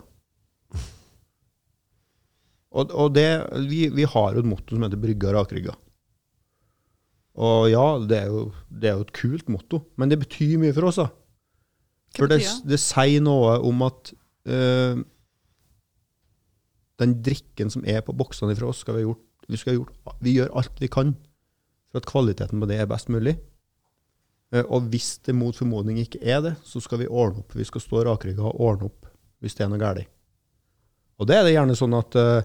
Og, 2.73 2.89
og 2.97 3.13
det, 3.15 3.29
vi, 3.69 3.85
vi 3.93 4.05
har 4.09 4.33
jo 4.33 4.43
et 4.43 4.49
motto 4.49 4.75
som 4.75 4.87
heter 4.87 5.01
'brygga 5.01 5.35
rakrygga'. 5.37 5.75
Og 7.43 7.71
ja, 7.73 7.85
det 8.05 8.17
er, 8.19 8.29
jo, 8.33 8.47
det 8.69 8.89
er 8.89 8.97
jo 8.97 9.05
et 9.07 9.13
kult 9.17 9.49
motto, 9.53 9.83
men 9.97 10.11
det 10.11 10.19
betyr 10.21 10.59
mye 10.61 10.75
for 10.77 10.89
oss. 10.89 11.01
da. 11.01 11.09
For 12.17 12.29
det, 12.29 12.43
det? 12.69 12.81
sier 12.81 13.23
noe 13.25 13.55
om 13.65 13.85
at 13.87 14.13
eh, 14.45 15.01
den 17.03 17.19
drikken 17.25 17.71
som 17.73 17.85
er 17.89 18.01
på 18.07 18.15
boksene 18.17 18.57
fra 18.59 18.71
oss, 18.71 18.83
skal 18.85 18.99
vi, 18.99 19.07
gjort, 19.07 19.23
vi, 19.49 19.61
skal 19.61 19.79
gjort, 19.79 20.17
vi 20.23 20.37
gjør 20.39 20.55
alt 20.59 20.81
vi 20.81 20.91
kan 20.93 21.15
for 21.93 22.01
at 22.01 22.09
kvaliteten 22.09 22.63
på 22.63 22.69
det 22.71 22.81
er 22.81 22.89
best 22.91 23.13
mulig. 23.13 23.37
Eh, 24.53 24.65
og 24.65 24.89
hvis 24.93 25.19
det 25.27 25.37
mot 25.37 25.57
formodning 25.57 26.01
ikke 26.03 26.23
er 26.23 26.41
det, 26.45 26.57
så 26.65 26.81
skal 26.83 27.03
vi 27.03 27.11
ordne 27.11 27.43
opp. 27.45 27.55
Vi 27.57 27.69
skal 27.69 27.85
stå 27.85 28.07
rakrygga 28.09 28.49
og 28.49 28.65
ordne 28.65 28.91
opp 28.91 29.09
hvis 29.43 29.57
det 29.59 29.67
er 29.67 29.73
noe 29.73 29.83
galt. 29.83 30.09
Og 31.21 31.29
det 31.29 31.37
er 31.37 31.47
det 31.47 31.55
gjerne 31.57 31.75
sånn 31.79 31.95
at 31.99 32.17
uh, 32.19 32.45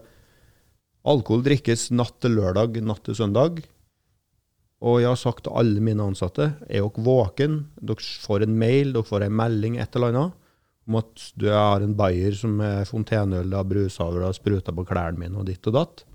alkohol 1.08 1.44
drikkes 1.46 1.88
natt 1.94 2.18
til 2.22 2.36
lørdag, 2.38 2.80
natt 2.86 3.04
til 3.06 3.16
søndag. 3.18 3.62
Og 4.86 5.00
jeg 5.02 5.10
har 5.10 5.20
sagt 5.22 5.46
til 5.46 5.56
alle 5.58 5.82
mine 5.82 6.04
ansatte, 6.06 6.52
er 6.68 6.84
dere 6.84 7.06
våken, 7.06 7.60
dere 7.78 8.10
får 8.26 8.46
en 8.46 8.58
mail, 8.60 8.92
dere 8.94 9.08
får 9.08 9.26
en 9.26 9.38
melding, 9.40 9.80
et 9.82 9.98
eller 9.98 10.14
annet, 10.14 10.36
om 10.88 11.00
at 11.02 11.24
du 11.36 11.50
har 11.52 11.84
en 11.84 11.96
bayer 12.00 12.36
som 12.38 12.60
er 12.64 12.86
fonteneøl, 12.88 13.52
har 13.54 13.68
brusa 13.68 14.06
over 14.08 14.30
og 14.30 14.38
spruta 14.38 14.72
på 14.76 14.86
klærne 14.88 15.20
mine 15.20 15.36
og 15.40 15.48
ditt 15.50 15.68
og 15.68 15.76
datt. 15.76 16.06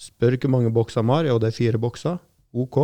Spør 0.00 0.38
hvor 0.40 0.50
mange 0.56 0.72
bokser 0.74 1.04
de 1.04 1.12
har, 1.12 1.28
Jo, 1.28 1.38
det 1.38 1.50
er 1.52 1.56
fire 1.56 1.78
bokser. 1.78 2.18
OK. 2.52 2.78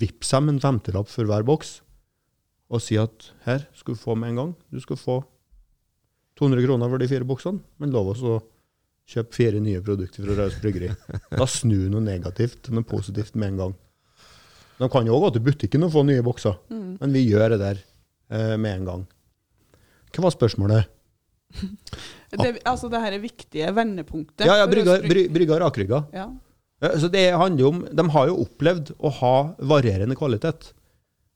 Vips 0.00 0.32
dem 0.32 0.48
en 0.48 0.60
femtilapp 0.60 1.10
for 1.12 1.28
hver 1.28 1.44
boks, 1.46 1.82
og 2.72 2.80
si 2.80 2.96
at 2.98 3.28
her 3.44 3.66
skal 3.76 3.94
du 3.94 4.00
få 4.00 4.16
med 4.16 4.32
en 4.32 4.40
gang. 4.40 4.54
Du 4.72 4.80
skal 4.80 4.96
få 4.96 5.20
200 6.40 6.64
kroner 6.64 6.88
for 6.88 6.98
de 6.98 7.08
fire 7.10 7.28
boksene, 7.28 7.60
men 7.78 7.92
lov 7.92 8.14
oss 8.14 8.22
å 8.24 8.40
kjøpe 9.12 9.36
fire 9.36 9.60
nye 9.60 9.82
produkter 9.84 10.24
fra 10.24 10.38
Raus 10.38 10.56
Bryggeri. 10.62 10.88
Da 11.36 11.46
snu 11.46 11.76
noe 11.92 12.02
negativt 12.02 12.62
til 12.64 12.78
noe 12.78 12.88
positivt 12.88 13.36
med 13.36 13.52
en 13.52 13.60
gang. 13.60 13.74
De 14.80 14.88
kan 14.90 15.06
jo 15.06 15.14
òg 15.14 15.26
gå 15.26 15.34
til 15.36 15.44
butikken 15.46 15.84
og 15.86 15.92
få 15.94 16.02
nye 16.08 16.24
bokser, 16.24 16.56
men 16.72 17.12
vi 17.14 17.26
gjør 17.28 17.54
det 17.54 17.60
der 17.60 17.82
eh, 18.32 18.56
med 18.56 18.80
en 18.80 18.88
gang. 18.88 19.02
Hva 20.12 20.26
var 20.28 20.36
spørsmålet? 20.36 20.92
Det, 22.32 22.62
altså 22.64 22.88
det 22.88 22.96
her 22.96 23.12
er 23.12 23.20
viktige 23.20 23.66
vendepunktet. 23.76 24.46
Ja, 24.48 24.54
ja, 24.62 24.68
brygga, 24.70 24.94
bry, 25.04 25.44
rakrygga. 25.60 25.98
Ja. 26.16 26.30
Ja, 26.80 26.92
Så 26.98 27.10
det 27.12 27.26
handler 27.36 27.60
jo 27.60 27.68
om, 27.68 27.82
De 27.92 28.04
har 28.14 28.30
jo 28.30 28.38
opplevd 28.46 28.94
å 28.98 29.10
ha 29.18 29.34
varierende 29.60 30.16
kvalitet. 30.16 30.70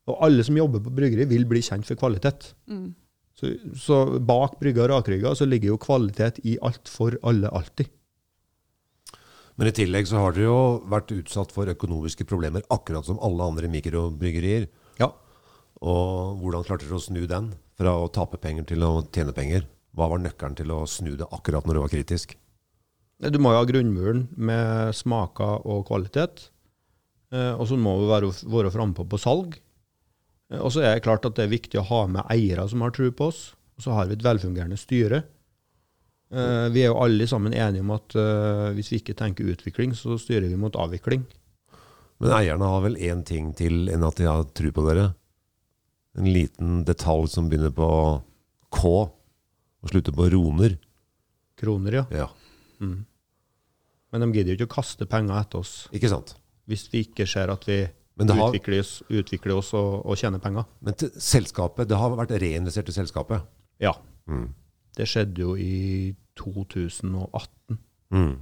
Og 0.09 0.17
alle 0.25 0.41
som 0.47 0.57
jobber 0.57 0.81
på 0.83 0.93
bryggeri, 0.97 1.27
vil 1.29 1.45
bli 1.45 1.61
kjent 1.61 1.85
for 1.85 1.99
kvalitet. 1.99 2.49
Mm. 2.65 2.95
Så, 3.37 3.53
så 3.77 3.99
bak 4.17 4.57
brygga 4.59 4.87
rakrygga 4.89 5.35
så 5.37 5.45
ligger 5.45 5.75
jo 5.75 5.79
kvalitet 5.81 6.41
i 6.49 6.57
alt 6.65 6.89
for 6.89 7.19
alle 7.21 7.51
alltid. 7.53 7.91
Men 9.57 9.69
i 9.69 9.73
tillegg 9.73 10.09
så 10.09 10.21
har 10.21 10.35
dere 10.35 10.49
jo 10.49 10.57
vært 10.89 11.13
utsatt 11.15 11.53
for 11.53 11.69
økonomiske 11.69 12.25
problemer, 12.29 12.65
akkurat 12.73 13.05
som 13.07 13.21
alle 13.25 13.45
andre 13.45 13.69
mikrobryggerier. 13.73 14.67
Ja. 15.01 15.11
Og 15.81 16.41
hvordan 16.41 16.65
klarte 16.65 16.85
dere 16.85 16.99
å 16.99 17.05
snu 17.05 17.23
den? 17.29 17.53
Fra 17.77 17.93
å 17.93 18.09
tape 18.09 18.39
penger 18.41 18.65
til 18.71 18.83
å 18.85 18.91
tjene 19.13 19.35
penger? 19.37 19.67
Hva 19.93 20.09
var 20.09 20.21
nøkkelen 20.21 20.57
til 20.57 20.73
å 20.73 20.83
snu 20.89 21.13
det 21.17 21.27
akkurat 21.33 21.65
når 21.65 21.77
det 21.77 21.83
var 21.83 21.93
kritisk? 21.93 22.33
Du 23.17 23.37
må 23.41 23.53
jo 23.53 23.61
ha 23.61 23.65
grunnmuren 23.69 24.27
med 24.37 24.93
smaker 24.97 25.65
og 25.65 25.87
kvalitet. 25.89 26.49
Eh, 27.33 27.53
og 27.53 27.65
så 27.69 27.77
må 27.79 27.95
vi 28.01 28.09
være, 28.11 28.29
være 28.53 28.73
frampå 28.73 29.07
på 29.09 29.19
salg. 29.21 29.57
Eh, 30.51 30.59
og 30.59 30.69
så 30.73 30.83
er 30.83 30.97
det 30.97 31.05
klart 31.07 31.25
at 31.27 31.37
det 31.37 31.47
er 31.47 31.55
viktig 31.55 31.81
å 31.81 31.87
ha 31.89 32.03
med 32.13 32.29
eiere 32.33 32.67
som 32.69 32.85
har 32.85 32.93
tro 32.95 33.09
på 33.09 33.31
oss. 33.31 33.41
Og 33.77 33.85
så 33.85 33.97
har 33.97 34.09
vi 34.09 34.17
et 34.17 34.25
velfungerende 34.25 34.77
styre. 34.79 35.23
Eh, 36.33 36.67
vi 36.73 36.83
er 36.83 36.91
jo 36.91 37.01
alle 37.01 37.29
sammen 37.29 37.55
enige 37.57 37.85
om 37.85 37.93
at 37.95 38.17
hvis 38.77 38.93
vi 38.93 39.01
ikke 39.01 39.17
tenker 39.17 39.53
utvikling, 39.53 39.93
så 39.97 40.17
styrer 40.21 40.49
vi 40.49 40.59
mot 40.59 40.77
avvikling. 40.77 41.25
Men 42.21 42.33
eierne 42.39 42.69
har 42.69 42.81
vel 42.85 42.97
én 42.97 43.21
ting 43.25 43.51
til 43.57 43.89
enn 43.93 44.05
at 44.05 44.17
de 44.17 44.25
har 44.29 44.45
tro 44.57 44.73
på 44.73 44.85
dere? 44.89 45.11
En 46.17 46.27
liten 46.33 46.81
detalj 46.87 47.29
som 47.29 47.49
begynner 47.49 47.73
på 47.75 47.87
K 48.73 48.83
og 48.87 49.91
slutter 49.91 50.15
på 50.15 50.29
roner. 50.33 50.77
Kroner, 51.57 52.01
ja. 52.01 52.05
Ja, 52.11 52.27
Mm. 52.79 53.05
Men 54.11 54.21
de 54.21 54.27
gidder 54.37 54.53
jo 54.53 54.57
ikke 54.59 54.67
å 54.67 54.75
kaste 54.75 55.07
penger 55.09 55.39
etter 55.39 55.63
oss 55.63 55.87
ikke 55.89 56.11
sant? 56.11 56.35
hvis 56.69 56.83
vi 56.91 57.01
ikke 57.07 57.25
ser 57.25 57.49
at 57.49 57.63
vi 57.65 57.79
har, 57.81 58.51
utvikler 58.51 58.83
oss, 58.83 58.91
utvikler 59.09 59.55
oss 59.55 59.71
og, 59.73 60.05
og 60.05 60.19
tjener 60.19 60.41
penger. 60.43 60.67
men 60.83 60.93
selskapet, 60.93 61.87
det 61.89 61.97
har 61.97 62.13
vært 62.13 62.35
reinvestert 62.41 62.89
i 62.91 62.95
selskapet. 62.95 63.41
Ja. 63.81 63.93
Mm. 64.29 64.49
Det 64.97 65.07
skjedde 65.09 65.41
jo 65.41 65.55
i 65.57 66.13
2018. 66.37 67.77
Mm. 68.13 68.35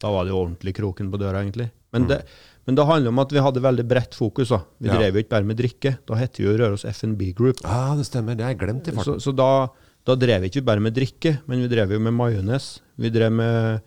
Da 0.00 0.10
var 0.14 0.24
det 0.24 0.32
jo 0.32 0.40
ordentlig 0.40 0.74
kroken 0.76 1.10
på 1.12 1.20
døra, 1.20 1.42
egentlig. 1.42 1.70
Men, 1.92 2.06
det, 2.08 2.24
men 2.66 2.74
det 2.78 2.86
handler 2.88 3.08
om 3.12 3.18
at 3.18 3.32
vi 3.32 3.38
hadde 3.44 3.60
veldig 3.62 3.84
bredt 3.88 4.14
fokus. 4.14 4.48
da. 4.48 4.62
Vi 4.80 4.88
Ja. 4.88 4.96
drev 4.98 5.14
jo 5.14 5.22
ikke 5.22 5.28
bare 5.34 5.44
med 5.44 5.56
drikke. 5.58 5.98
Da 6.06 6.14
het 6.14 6.36
vi 6.38 6.44
jo 6.44 6.56
Røros 6.56 6.84
FNB 6.88 7.32
Group. 7.34 7.60
Ja, 7.64 7.94
det 7.96 8.06
stemmer. 8.06 8.34
Det 8.36 8.44
har 8.44 8.54
jeg 8.54 8.60
glemt 8.60 8.88
i 8.88 8.92
farten. 8.92 9.20
så 9.20 9.34
da, 9.36 9.68
da 10.04 10.14
drev 10.16 10.40
vi 10.42 10.48
ikke 10.50 10.64
bare 10.64 10.80
med 10.80 10.94
drikke, 10.94 11.40
men 11.46 11.60
vi 11.60 11.68
drev 11.68 11.90
jo 11.92 11.98
med 12.00 12.12
majones. 12.14 12.80
Vi 12.98 13.10
drev 13.10 13.32
med 13.32 13.82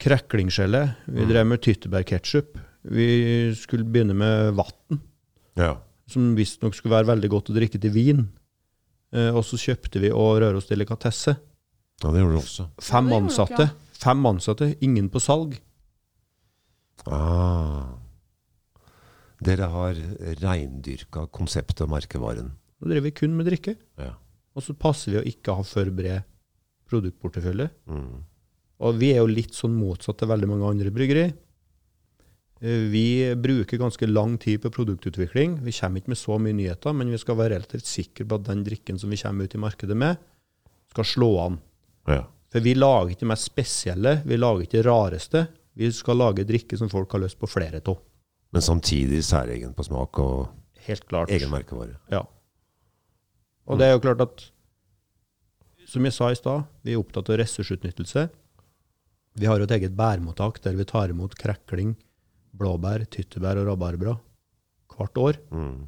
kreklinggelé. 0.00 0.94
Vi 1.06 1.24
drev 1.28 1.46
med 1.46 1.60
tyttebærketchup. 1.60 2.58
Vi 2.90 3.52
skulle 3.54 3.84
begynne 3.84 4.14
med 4.16 4.54
vann, 4.56 5.00
Ja. 5.56 5.76
som 6.08 6.34
visstnok 6.34 6.74
skulle 6.74 6.96
være 6.96 7.06
veldig 7.16 7.28
godt 7.28 7.50
å 7.50 7.54
drikke 7.54 7.78
til 7.80 7.90
vin. 7.90 8.28
Eh, 9.12 9.28
og 9.34 9.42
så 9.44 9.56
kjøpte 9.58 10.00
vi 10.00 10.10
og 10.10 10.40
Røros 10.40 10.66
Delikatesse. 10.68 11.36
ja, 12.02 12.10
det 12.10 12.20
gjorde 12.22 12.32
du 12.32 12.38
også. 12.38 12.68
Fem 12.80 13.08
ansatte. 13.12 13.70
Fem 13.92 14.22
ansatte, 14.24 14.76
ingen 14.80 15.10
på 15.10 15.20
salg. 15.20 15.58
Ah. 17.08 17.94
Dere 19.40 19.68
har 19.72 20.00
reindyrka 20.42 21.24
konseptet 21.32 21.86
og 21.86 21.94
merkevaren. 21.94 22.50
Da 22.80 22.90
driver 22.90 23.06
vi 23.08 23.14
kun 23.16 23.36
med 23.36 23.48
drikke. 23.48 23.76
Ja. 24.00 24.14
Og 24.56 24.64
så 24.66 24.74
passer 24.76 25.14
vi 25.14 25.20
å 25.20 25.28
ikke 25.30 25.54
ha 25.56 25.64
for 25.64 25.88
bred 25.94 26.26
produktportefølje. 26.90 27.70
Mm. 27.88 28.24
Og 28.80 28.98
vi 29.00 29.12
er 29.14 29.20
jo 29.22 29.30
litt 29.30 29.54
sånn 29.56 29.76
motsatt 29.76 30.18
til 30.20 30.30
veldig 30.30 30.48
mange 30.50 30.68
andre 30.72 30.92
bryggeri. 30.92 31.28
Eh, 32.60 32.82
Vi 32.92 33.34
bruker 33.36 33.78
ganske 33.80 34.08
lang 34.08 34.36
tid 34.38 34.60
på 34.62 34.72
produktutvikling. 34.74 35.60
Vi 35.64 35.72
kommer 35.72 36.00
ikke 36.00 36.12
med 36.12 36.20
så 36.20 36.36
mye 36.40 36.56
nyheter, 36.56 36.92
men 36.96 37.10
vi 37.12 37.20
skal 37.20 37.36
være 37.36 37.54
relativt 37.56 37.86
sikre 37.88 38.26
på 38.26 38.40
at 38.40 38.48
den 38.48 38.64
drikken 38.64 38.98
som 38.98 39.10
vi 39.12 39.16
kommer 39.20 39.44
ut 39.44 39.54
i 39.54 39.58
markedet 39.62 39.96
med, 39.96 40.18
skal 40.90 41.04
slå 41.04 41.30
an. 41.46 41.60
Ja. 42.08 42.24
For 42.50 42.60
vi 42.60 42.74
lager 42.74 43.12
ikke 43.12 43.22
det 43.24 43.30
mest 43.30 43.46
spesielle, 43.46 44.22
vi 44.26 44.36
lager 44.36 44.64
ikke 44.66 44.80
det 44.80 44.86
rareste. 44.88 45.46
Vi 45.80 45.88
skal 45.96 46.18
lage 46.20 46.44
drikke 46.44 46.76
som 46.76 46.90
folk 46.92 47.12
har 47.16 47.22
lyst 47.24 47.38
på 47.40 47.48
flere 47.48 47.80
av. 47.80 48.00
Men 48.52 48.64
samtidig 48.64 49.22
særegen 49.24 49.72
på 49.76 49.86
smak 49.86 50.18
og 50.20 50.50
Helt 50.84 51.06
klart. 51.08 51.30
egen 51.32 51.52
merkevare. 51.52 51.96
Ja. 52.12 52.24
Og 53.70 53.78
det 53.78 53.86
er 53.86 53.94
jo 53.94 54.02
klart 54.02 54.20
at, 54.24 54.42
som 55.88 56.04
jeg 56.04 56.12
sa 56.16 56.30
i 56.32 56.38
stad, 56.38 56.66
vi 56.84 56.92
er 56.92 57.00
opptatt 57.00 57.30
av 57.30 57.38
ressursutnyttelse. 57.40 58.26
Vi 59.38 59.46
har 59.46 59.60
jo 59.60 59.68
et 59.68 59.74
eget 59.78 59.94
bærmottak 59.96 60.60
der 60.64 60.76
vi 60.76 60.84
tar 60.84 61.12
imot 61.14 61.36
krekling, 61.38 61.94
blåbær, 62.58 63.06
tyttebær 63.08 63.62
og 63.62 63.70
rabarbra 63.70 64.18
hvert 64.90 65.16
år. 65.22 65.38
Mm. 65.54 65.86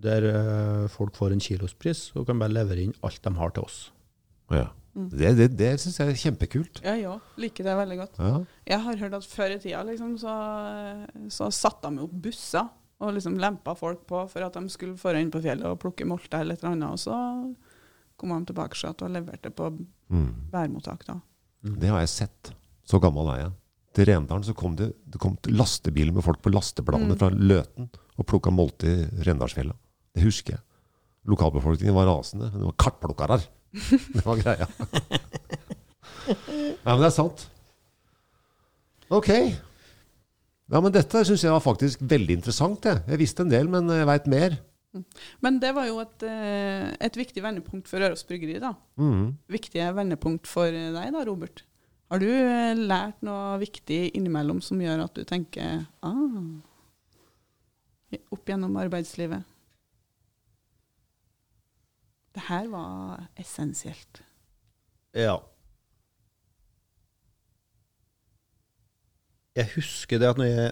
Der 0.00 0.26
eh, 0.30 0.88
folk 0.90 1.14
får 1.18 1.36
en 1.36 1.44
kilospris 1.44 2.08
og 2.16 2.26
kan 2.26 2.40
bare 2.40 2.56
levere 2.56 2.88
inn 2.88 2.96
alt 3.04 3.20
de 3.22 3.34
har 3.36 3.52
til 3.54 3.66
oss. 3.68 3.80
Ja. 4.50 4.70
Det, 5.08 5.30
det, 5.38 5.46
det 5.56 5.70
syns 5.80 5.96
jeg 5.98 6.08
er 6.12 6.18
kjempekult. 6.20 6.80
Ja, 6.84 6.94
ja. 7.00 7.14
Liker 7.40 7.64
det 7.64 7.76
veldig 7.78 7.96
godt. 8.02 8.18
Ja. 8.18 8.36
Jeg 8.66 8.80
har 8.84 8.96
hørt 8.96 9.14
at 9.14 9.24
før 9.24 9.54
i 9.54 9.58
tida 9.62 9.82
liksom, 9.88 10.18
så, 10.20 10.34
så 11.32 11.48
satte 11.54 11.88
de 11.90 12.04
opp 12.04 12.12
busser 12.26 12.68
og 13.00 13.14
liksom 13.16 13.38
lempa 13.40 13.72
folk 13.74 14.02
på 14.06 14.26
for 14.28 14.44
at 14.44 14.52
de 14.58 14.68
skulle 14.68 14.98
dra 15.00 15.16
inn 15.20 15.30
på 15.32 15.40
fjellet 15.40 15.64
og 15.70 15.78
plukke 15.80 16.04
molte 16.04 16.36
eller 16.42 16.58
et 16.58 16.60
eller 16.64 16.74
annet. 16.76 16.92
Og 16.92 17.00
så 17.00 17.16
kom 18.20 18.34
de 18.36 18.50
tilbake 18.50 18.76
til 18.76 18.90
at 18.92 19.02
og 19.06 19.10
leverte 19.16 19.50
på 19.56 19.70
Mm. 20.10 20.50
bærmottak 20.50 21.04
da. 21.06 21.14
Det 21.62 21.86
har 21.88 22.00
jeg 22.00 22.08
sett. 22.08 22.48
Så 22.84 22.98
gammel 23.00 23.28
er 23.30 23.38
jeg. 23.44 23.52
Til 23.94 24.06
Rendalen 24.06 24.42
så 24.42 24.52
kom 24.58 24.74
det, 24.76 24.88
det 25.06 25.20
kom 25.22 25.36
lastebiler 25.46 26.12
med 26.12 26.24
folk 26.26 26.40
på 26.42 26.50
lasteplanene 26.50 27.14
Mm. 27.14 27.18
fra 27.18 27.28
Løten 27.30 27.88
og 28.18 28.26
plukka 28.26 28.50
molte 28.50 28.86
i 28.90 29.22
Rendalsfjella. 29.24 29.72
Det 30.14 30.24
husker 30.24 30.54
jeg. 30.56 30.60
Lokalbefolkningen 31.30 31.94
var 31.94 32.06
rasende. 32.10 32.50
Det 32.50 32.60
var 32.64 32.72
kartplukkere. 32.76 33.38
Det 34.16 34.24
var 34.26 34.40
greia. 34.42 34.70
Ja, 36.30 36.92
men 36.92 37.00
det 37.00 37.08
er 37.08 37.14
sant. 37.16 37.40
Ok. 39.10 39.30
Ja, 40.70 40.78
men 40.78 40.92
dette 40.94 41.24
syns 41.26 41.42
jeg 41.42 41.50
var 41.50 41.62
faktisk 41.64 42.02
veldig 42.06 42.36
interessant. 42.38 42.86
Jeg, 42.86 43.00
jeg 43.10 43.18
visste 43.18 43.42
en 43.42 43.50
del, 43.50 43.70
men 43.72 43.90
jeg 43.90 44.06
veit 44.06 44.28
mer. 44.30 44.54
Men 45.42 45.58
det 45.62 45.72
var 45.74 45.88
jo 45.88 45.98
et, 46.02 46.22
eh, 46.26 46.86
et 47.02 47.18
viktig 47.18 47.42
vendepunkt 47.42 47.90
for 47.90 48.02
Røros 48.02 48.22
Bryggeri. 48.26 48.60
da. 48.62 48.72
Mm. 48.98 49.34
Viktige 49.50 49.90
vendepunkt 49.96 50.46
for 50.50 50.70
deg 50.70 50.94
da, 51.14 51.24
Robert. 51.26 51.64
Har 52.10 52.22
du 52.22 52.26
eh, 52.30 52.74
lært 52.74 53.20
noe 53.26 53.58
viktig 53.62 54.00
innimellom 54.18 54.62
som 54.62 54.80
gjør 54.82 55.04
at 55.06 55.14
du 55.14 55.22
tenker 55.26 55.84
ah, 56.06 56.40
opp 58.34 58.50
gjennom 58.50 58.78
arbeidslivet? 58.82 59.46
Det 62.34 62.42
her 62.46 62.68
var 62.70 63.24
essensielt. 63.40 64.22
Ja. 65.16 65.38
Jeg 69.58 69.66
husker 69.74 70.20
det 70.22 70.30
at 70.30 70.38
når 70.38 70.50
jeg 70.50 70.70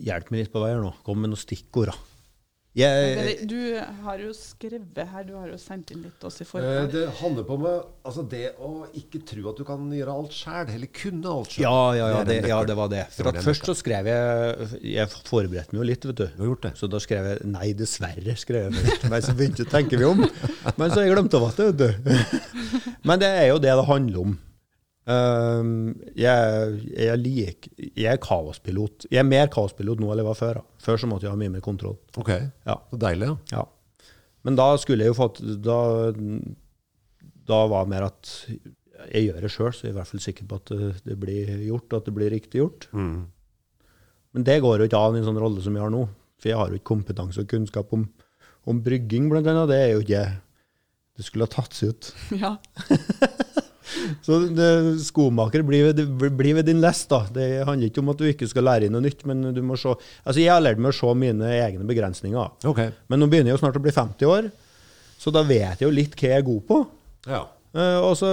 Hjelp 0.00 0.30
meg 0.30 0.44
litt 0.44 0.52
på 0.54 0.60
vei 0.62 0.70
her 0.70 0.80
nå. 0.80 0.94
Kom 1.04 1.18
med 1.20 1.32
noen 1.32 1.40
stikkord. 1.40 1.90
Jeg, 2.70 3.48
Du 3.50 3.56
har 4.04 4.20
jo 4.22 4.28
skrevet 4.30 5.00
her, 5.10 5.24
du 5.26 5.32
har 5.34 5.48
jo 5.50 5.56
sendt 5.58 5.90
inn 5.90 6.04
litt 6.04 6.20
til 6.22 6.28
oss 6.28 6.36
i 6.38 6.44
Eh, 6.44 6.50
forkant. 6.52 6.92
Det 6.92 7.02
handler 7.18 7.46
på 7.48 7.56
med 7.58 7.80
altså 8.06 8.22
det 8.30 8.52
å 8.62 8.86
ikke 8.94 9.22
tro 9.26 9.48
at 9.50 9.58
du 9.58 9.64
kan 9.66 9.88
gjøre 9.90 10.14
alt 10.14 10.36
sjæl, 10.36 10.70
eller 10.76 10.90
kunne 10.94 11.32
alt 11.32 11.50
sjøl. 11.50 11.64
ja, 11.64 11.80
ja, 11.98 12.10
ja, 12.14 12.20
ja, 12.52 12.60
det 12.68 12.76
var 12.78 12.92
det. 12.92 13.06
For 13.16 13.30
at 13.32 13.40
Først 13.42 13.66
så 13.66 13.74
skrev 13.74 14.06
jeg 14.06 14.68
Jeg 14.86 15.08
forberedte 15.26 15.74
meg 15.74 15.80
jo 15.80 15.88
litt, 15.90 16.06
vet 16.06 16.20
du. 16.20 16.26
Du 16.28 16.44
har 16.44 16.52
gjort 16.52 16.62
det. 16.68 16.72
Så 16.78 16.86
da 16.86 17.00
skrev 17.02 17.26
jeg 17.26 17.40
'nei, 17.50 17.72
dessverre'. 17.74 18.36
skrev 18.38 18.70
jeg 18.70 18.74
først. 18.78 19.10
Men 19.10 19.22
så 19.22 19.34
begynte 19.34 19.64
jeg 19.64 19.66
å 19.66 19.74
tenke 19.74 19.98
meg 19.98 20.06
om. 20.06 20.18
Men 20.76 20.90
så 20.90 21.00
har 21.00 21.08
jeg 21.08 21.16
glemt 21.16 21.34
av 21.34 21.50
det, 21.56 21.74
vet 21.74 21.78
du. 21.78 22.14
Men 23.08 23.18
det 23.18 23.26
er 23.34 23.46
jo 23.50 23.58
det 23.58 23.74
det 23.74 23.86
handler 23.86 24.20
om. 24.20 24.38
Um, 25.08 25.94
jeg, 26.14 26.80
jeg, 26.92 27.18
lik, 27.18 27.68
jeg 27.96 28.06
er 28.12 28.18
kaospilot. 28.22 29.06
Jeg 29.10 29.22
er 29.22 29.26
mer 29.26 29.48
kaospilot 29.50 29.98
nå 30.02 30.10
enn 30.12 30.20
jeg 30.22 30.26
var 30.28 30.38
før. 30.38 30.60
Da. 30.60 30.64
Før 30.84 31.00
så 31.00 31.08
måtte 31.10 31.26
jeg 31.26 31.32
ha 31.34 31.40
mye 31.40 31.54
mer 31.56 31.64
kontroll. 31.64 31.96
Ok, 32.20 32.30
Ja. 32.68 32.76
deilig. 32.92 33.30
ja. 33.32 33.36
Ja. 33.60 33.64
Men 34.44 34.56
da 34.56 34.70
skulle 34.80 35.04
jeg 35.04 35.10
jo 35.12 35.18
fått 35.18 35.36
Da, 35.60 35.74
da 37.44 37.58
var 37.68 37.84
det 37.84 37.90
mer 37.92 38.06
at 38.06 38.30
jeg 39.10 39.26
gjør 39.26 39.40
det 39.44 39.50
sjøl, 39.52 39.72
så 39.72 39.82
jeg 39.84 39.90
er 39.90 39.94
i 39.94 39.98
hvert 39.98 40.08
fall 40.12 40.22
sikker 40.24 40.46
på 40.48 40.56
at 40.60 40.70
det, 40.76 40.88
det 41.08 41.16
blir 41.20 41.50
gjort, 41.66 41.92
at 41.96 42.04
det 42.08 42.14
blir 42.16 42.30
riktig 42.32 42.60
gjort. 42.60 42.86
Mm. 42.92 43.26
Men 44.36 44.44
det 44.46 44.58
går 44.62 44.78
jo 44.80 44.88
ikke 44.88 45.00
an 45.00 45.16
i 45.16 45.20
en 45.22 45.26
sånn 45.28 45.40
rolle 45.40 45.60
som 45.64 45.76
jeg 45.76 45.82
har 45.84 45.92
nå. 45.92 46.04
For 46.40 46.48
jeg 46.52 46.56
har 46.60 46.68
jo 46.72 46.78
ikke 46.80 46.90
kompetanse 46.92 47.42
og 47.42 47.48
kunnskap 47.52 47.92
om, 47.96 48.06
om 48.68 48.80
brygging, 48.84 49.28
blant 49.32 49.48
annet. 49.50 49.68
Det 49.72 49.80
er 49.80 49.92
jo 49.96 50.04
ikke 50.04 50.24
Det 51.20 51.26
skulle 51.26 51.48
ha 51.48 51.52
tatt 51.52 51.76
seg 51.76 51.92
ut. 51.96 52.12
Ja. 52.44 52.54
Så 54.26 54.38
det, 54.56 54.70
skomaker, 55.04 55.64
bli 55.66 55.82
ved, 55.88 56.02
bli 56.36 56.54
ved 56.56 56.68
din 56.68 56.82
lest, 56.82 57.08
da. 57.12 57.22
Det 57.34 57.48
handler 57.68 57.90
ikke 57.90 58.02
om 58.02 58.12
at 58.12 58.20
du 58.20 58.26
ikke 58.30 58.48
skal 58.50 58.66
lære 58.68 58.88
inn 58.88 58.96
noe 58.96 59.04
nytt, 59.04 59.24
men 59.28 59.50
du 59.56 59.62
må 59.66 59.78
se 59.80 59.92
Altså, 59.92 60.38
jeg 60.40 60.52
har 60.52 60.62
lært 60.62 60.80
meg 60.80 60.92
å 60.92 60.96
se 60.96 61.14
mine 61.18 61.48
egne 61.60 61.86
begrensninger. 61.88 62.60
Okay. 62.70 62.92
Men 63.10 63.22
nå 63.22 63.30
begynner 63.30 63.52
jeg 63.52 63.58
jo 63.58 63.62
snart 63.64 63.78
å 63.80 63.84
bli 63.84 63.94
50 63.94 64.30
år, 64.30 64.50
så 65.20 65.32
da 65.34 65.44
vet 65.46 65.80
jeg 65.80 65.88
jo 65.88 65.94
litt 65.94 66.14
hva 66.16 66.30
jeg 66.30 66.42
er 66.42 66.46
god 66.46 66.62
på. 66.68 66.78
Ja. 67.28 67.42
Eh, 67.76 67.98
og 68.02 68.14
så 68.18 68.30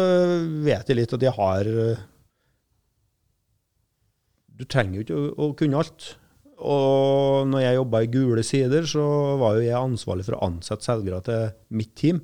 vet 0.65 0.87
jeg 0.87 0.97
litt 0.97 1.13
at 1.13 1.21
jeg 1.21 1.33
har 1.35 1.67
eh, 1.69 1.99
Du 4.57 4.63
trenger 4.65 4.97
jo 4.97 5.03
ikke 5.05 5.17
å, 5.19 5.27
å 5.45 5.57
kunne 5.59 5.83
alt. 5.83 6.07
Og 6.57 7.45
når 7.51 7.61
jeg 7.61 7.77
jobba 7.77 8.01
i 8.01 8.09
Gule 8.09 8.43
Sider, 8.45 8.87
så 8.89 9.03
var 9.37 9.57
jo 9.57 9.67
jeg 9.67 9.77
ansvarlig 9.77 10.25
for 10.25 10.37
å 10.37 10.47
ansette 10.47 10.87
selgere 10.87 11.21
til 11.25 11.51
mitt 11.77 11.93
team. 11.99 12.23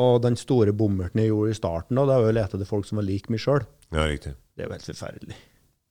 Og 0.00 0.22
den 0.24 0.38
store 0.40 0.72
bommerten 0.72 1.20
jeg 1.20 1.28
gjorde 1.32 1.52
i 1.52 1.58
starten, 1.58 1.98
da, 1.98 2.06
det 2.08 2.14
var 2.16 2.24
jo 2.24 2.32
å 2.32 2.36
lete 2.38 2.56
etter 2.56 2.68
folk 2.68 2.86
som 2.88 3.00
var 3.00 3.04
lik 3.08 3.28
meg 3.32 3.42
sjøl. 3.44 3.66
ja, 3.92 4.06
riktig. 4.08 4.36
Det 4.56 4.64
er 4.64 4.68
jo 4.68 4.76
helt 4.76 4.88
forferdelig. 4.88 5.36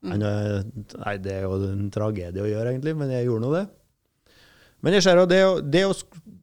Men, 0.01 0.23
eh, 0.25 0.63
Nei, 0.97 1.15
det 1.21 1.35
er 1.35 1.45
jo 1.45 1.59
en 1.67 1.91
tragedie 1.93 2.41
å 2.41 2.49
gjøre, 2.49 2.71
egentlig, 2.73 2.95
men 2.97 3.13
jeg 3.13 3.27
gjorde 3.27 3.45
nå 3.45 3.51
det. 3.53 3.65
Men 4.81 4.97
jeg 4.97 5.05
ser 5.05 5.21
jo 5.21 5.27
det, 5.29 5.41
det 5.69 5.83
å 5.85 5.93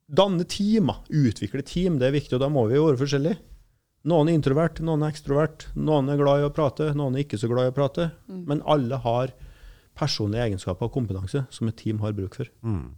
danne 0.07 0.47
team, 0.47 0.93
utvikle 1.11 1.65
team, 1.67 1.99
det 1.99 2.09
er 2.09 2.15
viktig, 2.15 2.37
og 2.39 2.45
da 2.45 2.51
må 2.53 2.69
vi 2.71 2.79
jo 2.79 2.87
være 2.87 3.01
forskjellige. 3.03 3.41
Noen 4.09 4.31
er 4.31 4.39
introvert, 4.39 4.79
noen 4.87 5.03
er 5.03 5.11
ekstrovert, 5.11 5.67
noen 5.75 6.09
er 6.13 6.21
glad 6.21 6.41
i 6.41 6.47
å 6.47 6.55
prate, 6.55 6.93
noen 6.97 7.19
er 7.19 7.27
ikke 7.27 7.41
så 7.41 7.51
glad 7.51 7.67
i 7.67 7.73
å 7.73 7.77
prate. 7.77 8.07
Men 8.31 8.63
alle 8.63 9.01
har 9.03 9.35
personlige 9.99 10.47
egenskaper 10.47 10.87
og 10.87 10.95
kompetanse 10.95 11.43
som 11.51 11.69
et 11.69 11.77
team 11.81 11.99
har 12.05 12.15
bruk 12.17 12.39
for. 12.39 12.49
Mm. 12.63 12.95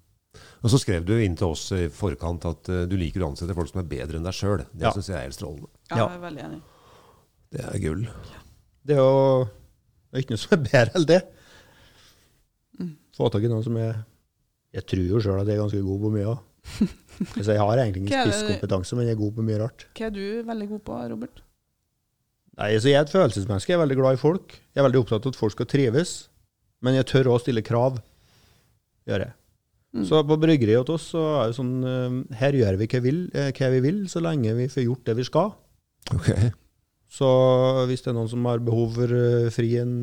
Og 0.62 0.70
så 0.70 0.78
skrev 0.78 1.04
du 1.08 1.14
inn 1.18 1.34
til 1.36 1.48
oss 1.50 1.64
i 1.74 1.88
forkant 1.92 2.44
at 2.46 2.68
eh, 2.70 2.84
du 2.86 2.94
liker 3.00 3.24
å 3.24 3.30
ansette 3.32 3.54
folk 3.56 3.70
som 3.70 3.80
er 3.82 3.88
bedre 3.90 4.18
enn 4.20 4.26
deg 4.28 4.36
sjøl. 4.36 4.62
Det 4.72 4.84
Ja. 4.86 4.92
syns 4.94 5.08
jeg 5.10 5.16
er 5.18 5.24
helt 5.26 5.34
strålende. 5.38 5.68
ja, 5.90 5.96
Ja. 5.96 6.06
jeg 6.08 6.16
er 6.18 6.24
veldig 6.26 6.44
enig. 6.44 6.60
Det 7.50 7.64
er 7.66 7.78
gull. 7.82 8.04
Det 8.86 8.94
er 8.96 9.00
jo 9.00 9.44
det 10.10 10.16
er 10.18 10.22
ikke 10.22 10.34
noe 10.36 10.42
som 10.42 10.54
er 10.58 10.62
bedre 10.70 10.94
enn 11.00 11.06
det. 11.06 11.20
Få 13.16 13.28
tak 13.30 13.42
i 13.44 13.50
noen 13.50 13.64
som 13.66 13.76
er 13.76 14.04
Jeg 14.72 14.86
tror 14.86 15.06
jo 15.08 15.18
sjøl 15.20 15.40
at 15.42 15.48
jeg 15.50 15.58
er 15.58 15.62
ganske 15.64 15.82
god 15.82 16.00
på 16.04 16.10
mye 16.14 16.28
òg. 16.30 16.40
Altså, 17.36 17.52
jeg 17.52 17.60
har 17.60 17.76
egentlig 17.76 18.00
ingen 18.06 18.22
spisskompetanse, 18.24 18.96
men 18.96 19.04
jeg 19.06 19.12
er 19.12 19.18
god 19.20 19.32
på 19.36 19.42
mye 19.44 19.58
rart. 19.60 19.82
Hva 19.98 20.06
er 20.06 20.12
du 20.14 20.42
veldig 20.46 20.68
god 20.70 20.80
på, 20.86 20.94
Robert? 21.10 21.40
Nei, 22.56 22.68
altså, 22.78 22.88
Jeg 22.88 22.96
er 22.96 23.02
et 23.04 23.12
følelsesmenneske. 23.12 23.68
Jeg 23.74 23.76
er 23.76 23.82
veldig 23.82 23.96
glad 23.98 24.14
i 24.16 24.20
folk. 24.22 24.54
Jeg 24.72 24.80
er 24.80 24.86
veldig 24.86 25.00
opptatt 25.02 25.26
av 25.26 25.34
at 25.34 25.36
folk 25.36 25.52
skal 25.52 25.66
trives. 25.68 26.12
Men 26.80 26.94
jeg 26.96 27.04
tør 27.10 27.28
å 27.34 27.40
stille 27.42 27.60
krav. 27.66 27.98
Gjør 29.10 29.26
jeg. 29.26 29.34
Mm. 29.90 30.04
Så 30.06 30.20
på 30.22 30.36
bryggeriet 30.38 30.86
hos 30.86 31.00
oss 31.00 31.08
så 31.16 31.22
er 31.40 31.50
det 31.50 31.56
sånn 31.56 31.72
eh, 31.82 32.18
Her 32.38 32.54
gjør 32.54 32.76
vi 32.78 32.86
hva, 32.92 33.00
vil, 33.02 33.24
eh, 33.34 33.48
hva 33.56 33.70
vi 33.72 33.80
vil, 33.82 34.04
så 34.10 34.22
lenge 34.22 34.54
vi 34.54 34.68
får 34.70 34.84
gjort 34.86 35.08
det 35.08 35.16
vi 35.18 35.26
skal. 35.26 35.54
Ok. 36.14 36.28
Så 37.10 37.28
hvis 37.90 38.04
det 38.04 38.12
er 38.12 38.14
noen 38.14 38.30
som 38.30 38.44
har 38.46 38.62
behov 38.62 38.94
for 39.00 39.14
eh, 39.16 39.48
fri 39.50 39.72
en 39.80 39.96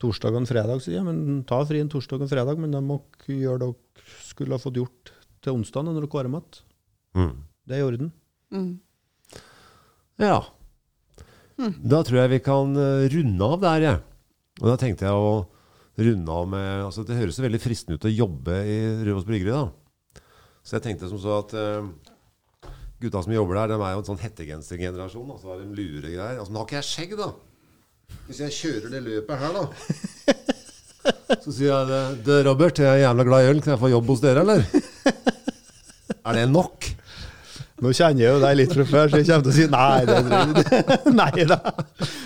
torsdag 0.00 0.32
og 0.32 0.40
en 0.40 0.48
fredag, 0.48 0.80
så 0.80 0.94
ja, 0.94 1.02
men 1.04 1.42
ta 1.48 1.58
fri 1.68 1.82
en 1.82 1.92
torsdag 1.92 2.16
og 2.16 2.24
en 2.24 2.32
fredag, 2.32 2.60
men 2.60 2.72
da 2.72 2.80
må 2.84 3.02
dere 3.26 3.36
gjøre 3.42 3.60
det 3.60 3.68
dere 3.74 4.24
skulle 4.24 4.56
ha 4.56 4.62
fått 4.62 4.80
gjort 4.80 5.12
til 5.44 5.58
onsdag 5.58 5.84
når 5.84 5.98
dere 6.00 6.16
har 6.16 6.30
mat. 6.32 6.60
Mm. 7.16 7.34
Det 7.68 7.76
er 7.76 7.82
i 7.82 7.86
orden. 7.90 8.10
Mm. 8.56 8.72
Ja. 10.22 10.40
Mm. 11.60 11.74
Da 11.92 12.00
tror 12.08 12.22
jeg 12.22 12.32
vi 12.38 12.40
kan 12.44 12.72
runde 13.12 13.50
av 13.52 13.60
der, 13.64 13.84
jeg. 13.84 14.02
Og 14.62 14.72
da 14.72 14.78
tenkte 14.80 15.08
jeg 15.08 15.12
å 15.28 15.44
runde 15.96 16.32
av 16.32 16.48
med 16.52 16.84
altså 16.84 17.04
Det 17.06 17.16
høres 17.16 17.40
veldig 17.40 17.60
fristende 17.62 17.96
ut 17.96 18.08
å 18.08 18.12
jobbe 18.12 18.58
i 18.68 18.76
Røros 19.06 19.26
Bryggeri, 19.28 19.54
da. 19.54 20.22
Så 20.66 20.76
jeg 20.76 20.84
tenkte 20.88 21.08
som 21.08 21.20
så 21.22 21.38
at 21.38 21.54
uh, 21.56 21.86
gutta 23.00 23.22
som 23.22 23.32
jobber 23.32 23.60
der, 23.60 23.74
de 23.74 23.78
er 23.78 23.94
jo 23.94 24.02
en 24.02 24.08
sånn 24.08 24.22
hettegensergenerasjon. 24.22 25.36
Så 25.40 25.52
har 25.52 25.62
de 25.62 25.68
luregreier. 25.70 26.40
Altså, 26.40 26.50
men 26.50 26.60
har 26.60 26.66
ikke 26.66 26.80
jeg 26.80 26.90
skjegg, 26.90 27.16
da? 27.20 27.30
Hvis 28.26 28.42
jeg 28.42 28.56
kjører 28.56 28.92
det 28.92 29.02
løpet 29.06 29.40
her, 29.40 29.56
da 29.56 29.64
Så 31.42 31.52
sier 31.54 31.70
jeg 31.70 31.86
det, 31.90 32.02
det 32.26 32.36
Robert, 32.46 32.78
jeg 32.82 32.90
er 32.90 33.04
jævla 33.04 33.26
glad 33.26 33.44
i 33.44 33.50
øl. 33.52 33.62
Kan 33.62 33.76
jeg 33.76 33.82
få 33.84 33.92
jobb 33.92 34.10
hos 34.10 34.22
dere, 34.24 34.42
eller? 34.42 34.60
Er 36.26 36.32
det 36.34 36.48
nok? 36.50 36.88
Nå 37.84 37.92
kjenner 37.94 38.22
jeg 38.24 38.30
jo 38.32 38.40
deg 38.42 38.54
litt 38.56 38.72
fra 38.72 38.84
før, 38.88 39.10
så 39.12 39.18
jeg 39.20 39.26
kommer 39.28 39.44
til 39.44 39.52
å 39.52 39.56
si 39.56 39.66
nei. 39.70 40.00
Det, 40.08 40.18
nei 41.20 41.44
da. 41.46 41.58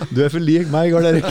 Du 0.09 0.23
er 0.23 0.31
for 0.31 0.41
lik 0.41 0.71
meg, 0.73 0.89
Gard 0.95 1.05
Erik. 1.11 1.27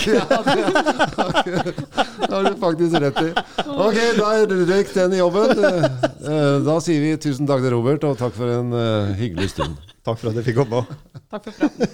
Det 2.31 2.37
har 2.37 2.45
du 2.47 2.55
faktisk 2.62 2.95
rett 3.03 3.18
i. 3.26 3.31
Ok, 3.74 3.97
da 4.20 4.28
røyk 4.47 4.93
den 4.95 5.16
jobben. 5.18 5.51
Eh, 5.59 6.57
Da 6.66 6.76
sier 6.85 7.03
vi 7.03 7.16
tusen 7.18 7.49
takk 7.51 7.64
til 7.64 7.74
Robert, 7.74 8.05
og 8.07 8.14
takk 8.20 8.35
for 8.39 8.47
en 8.55 8.70
eh, 8.76 9.11
hyggelig 9.18 9.51
stund. 9.57 9.74
Takk 10.07 10.18
for 10.22 10.31
at 10.31 10.39
jeg 10.39 10.47
fikk 10.53 10.62
komme. 10.62 10.85
Takk 11.35 11.43
for 11.51 11.53
praten. 11.59 11.89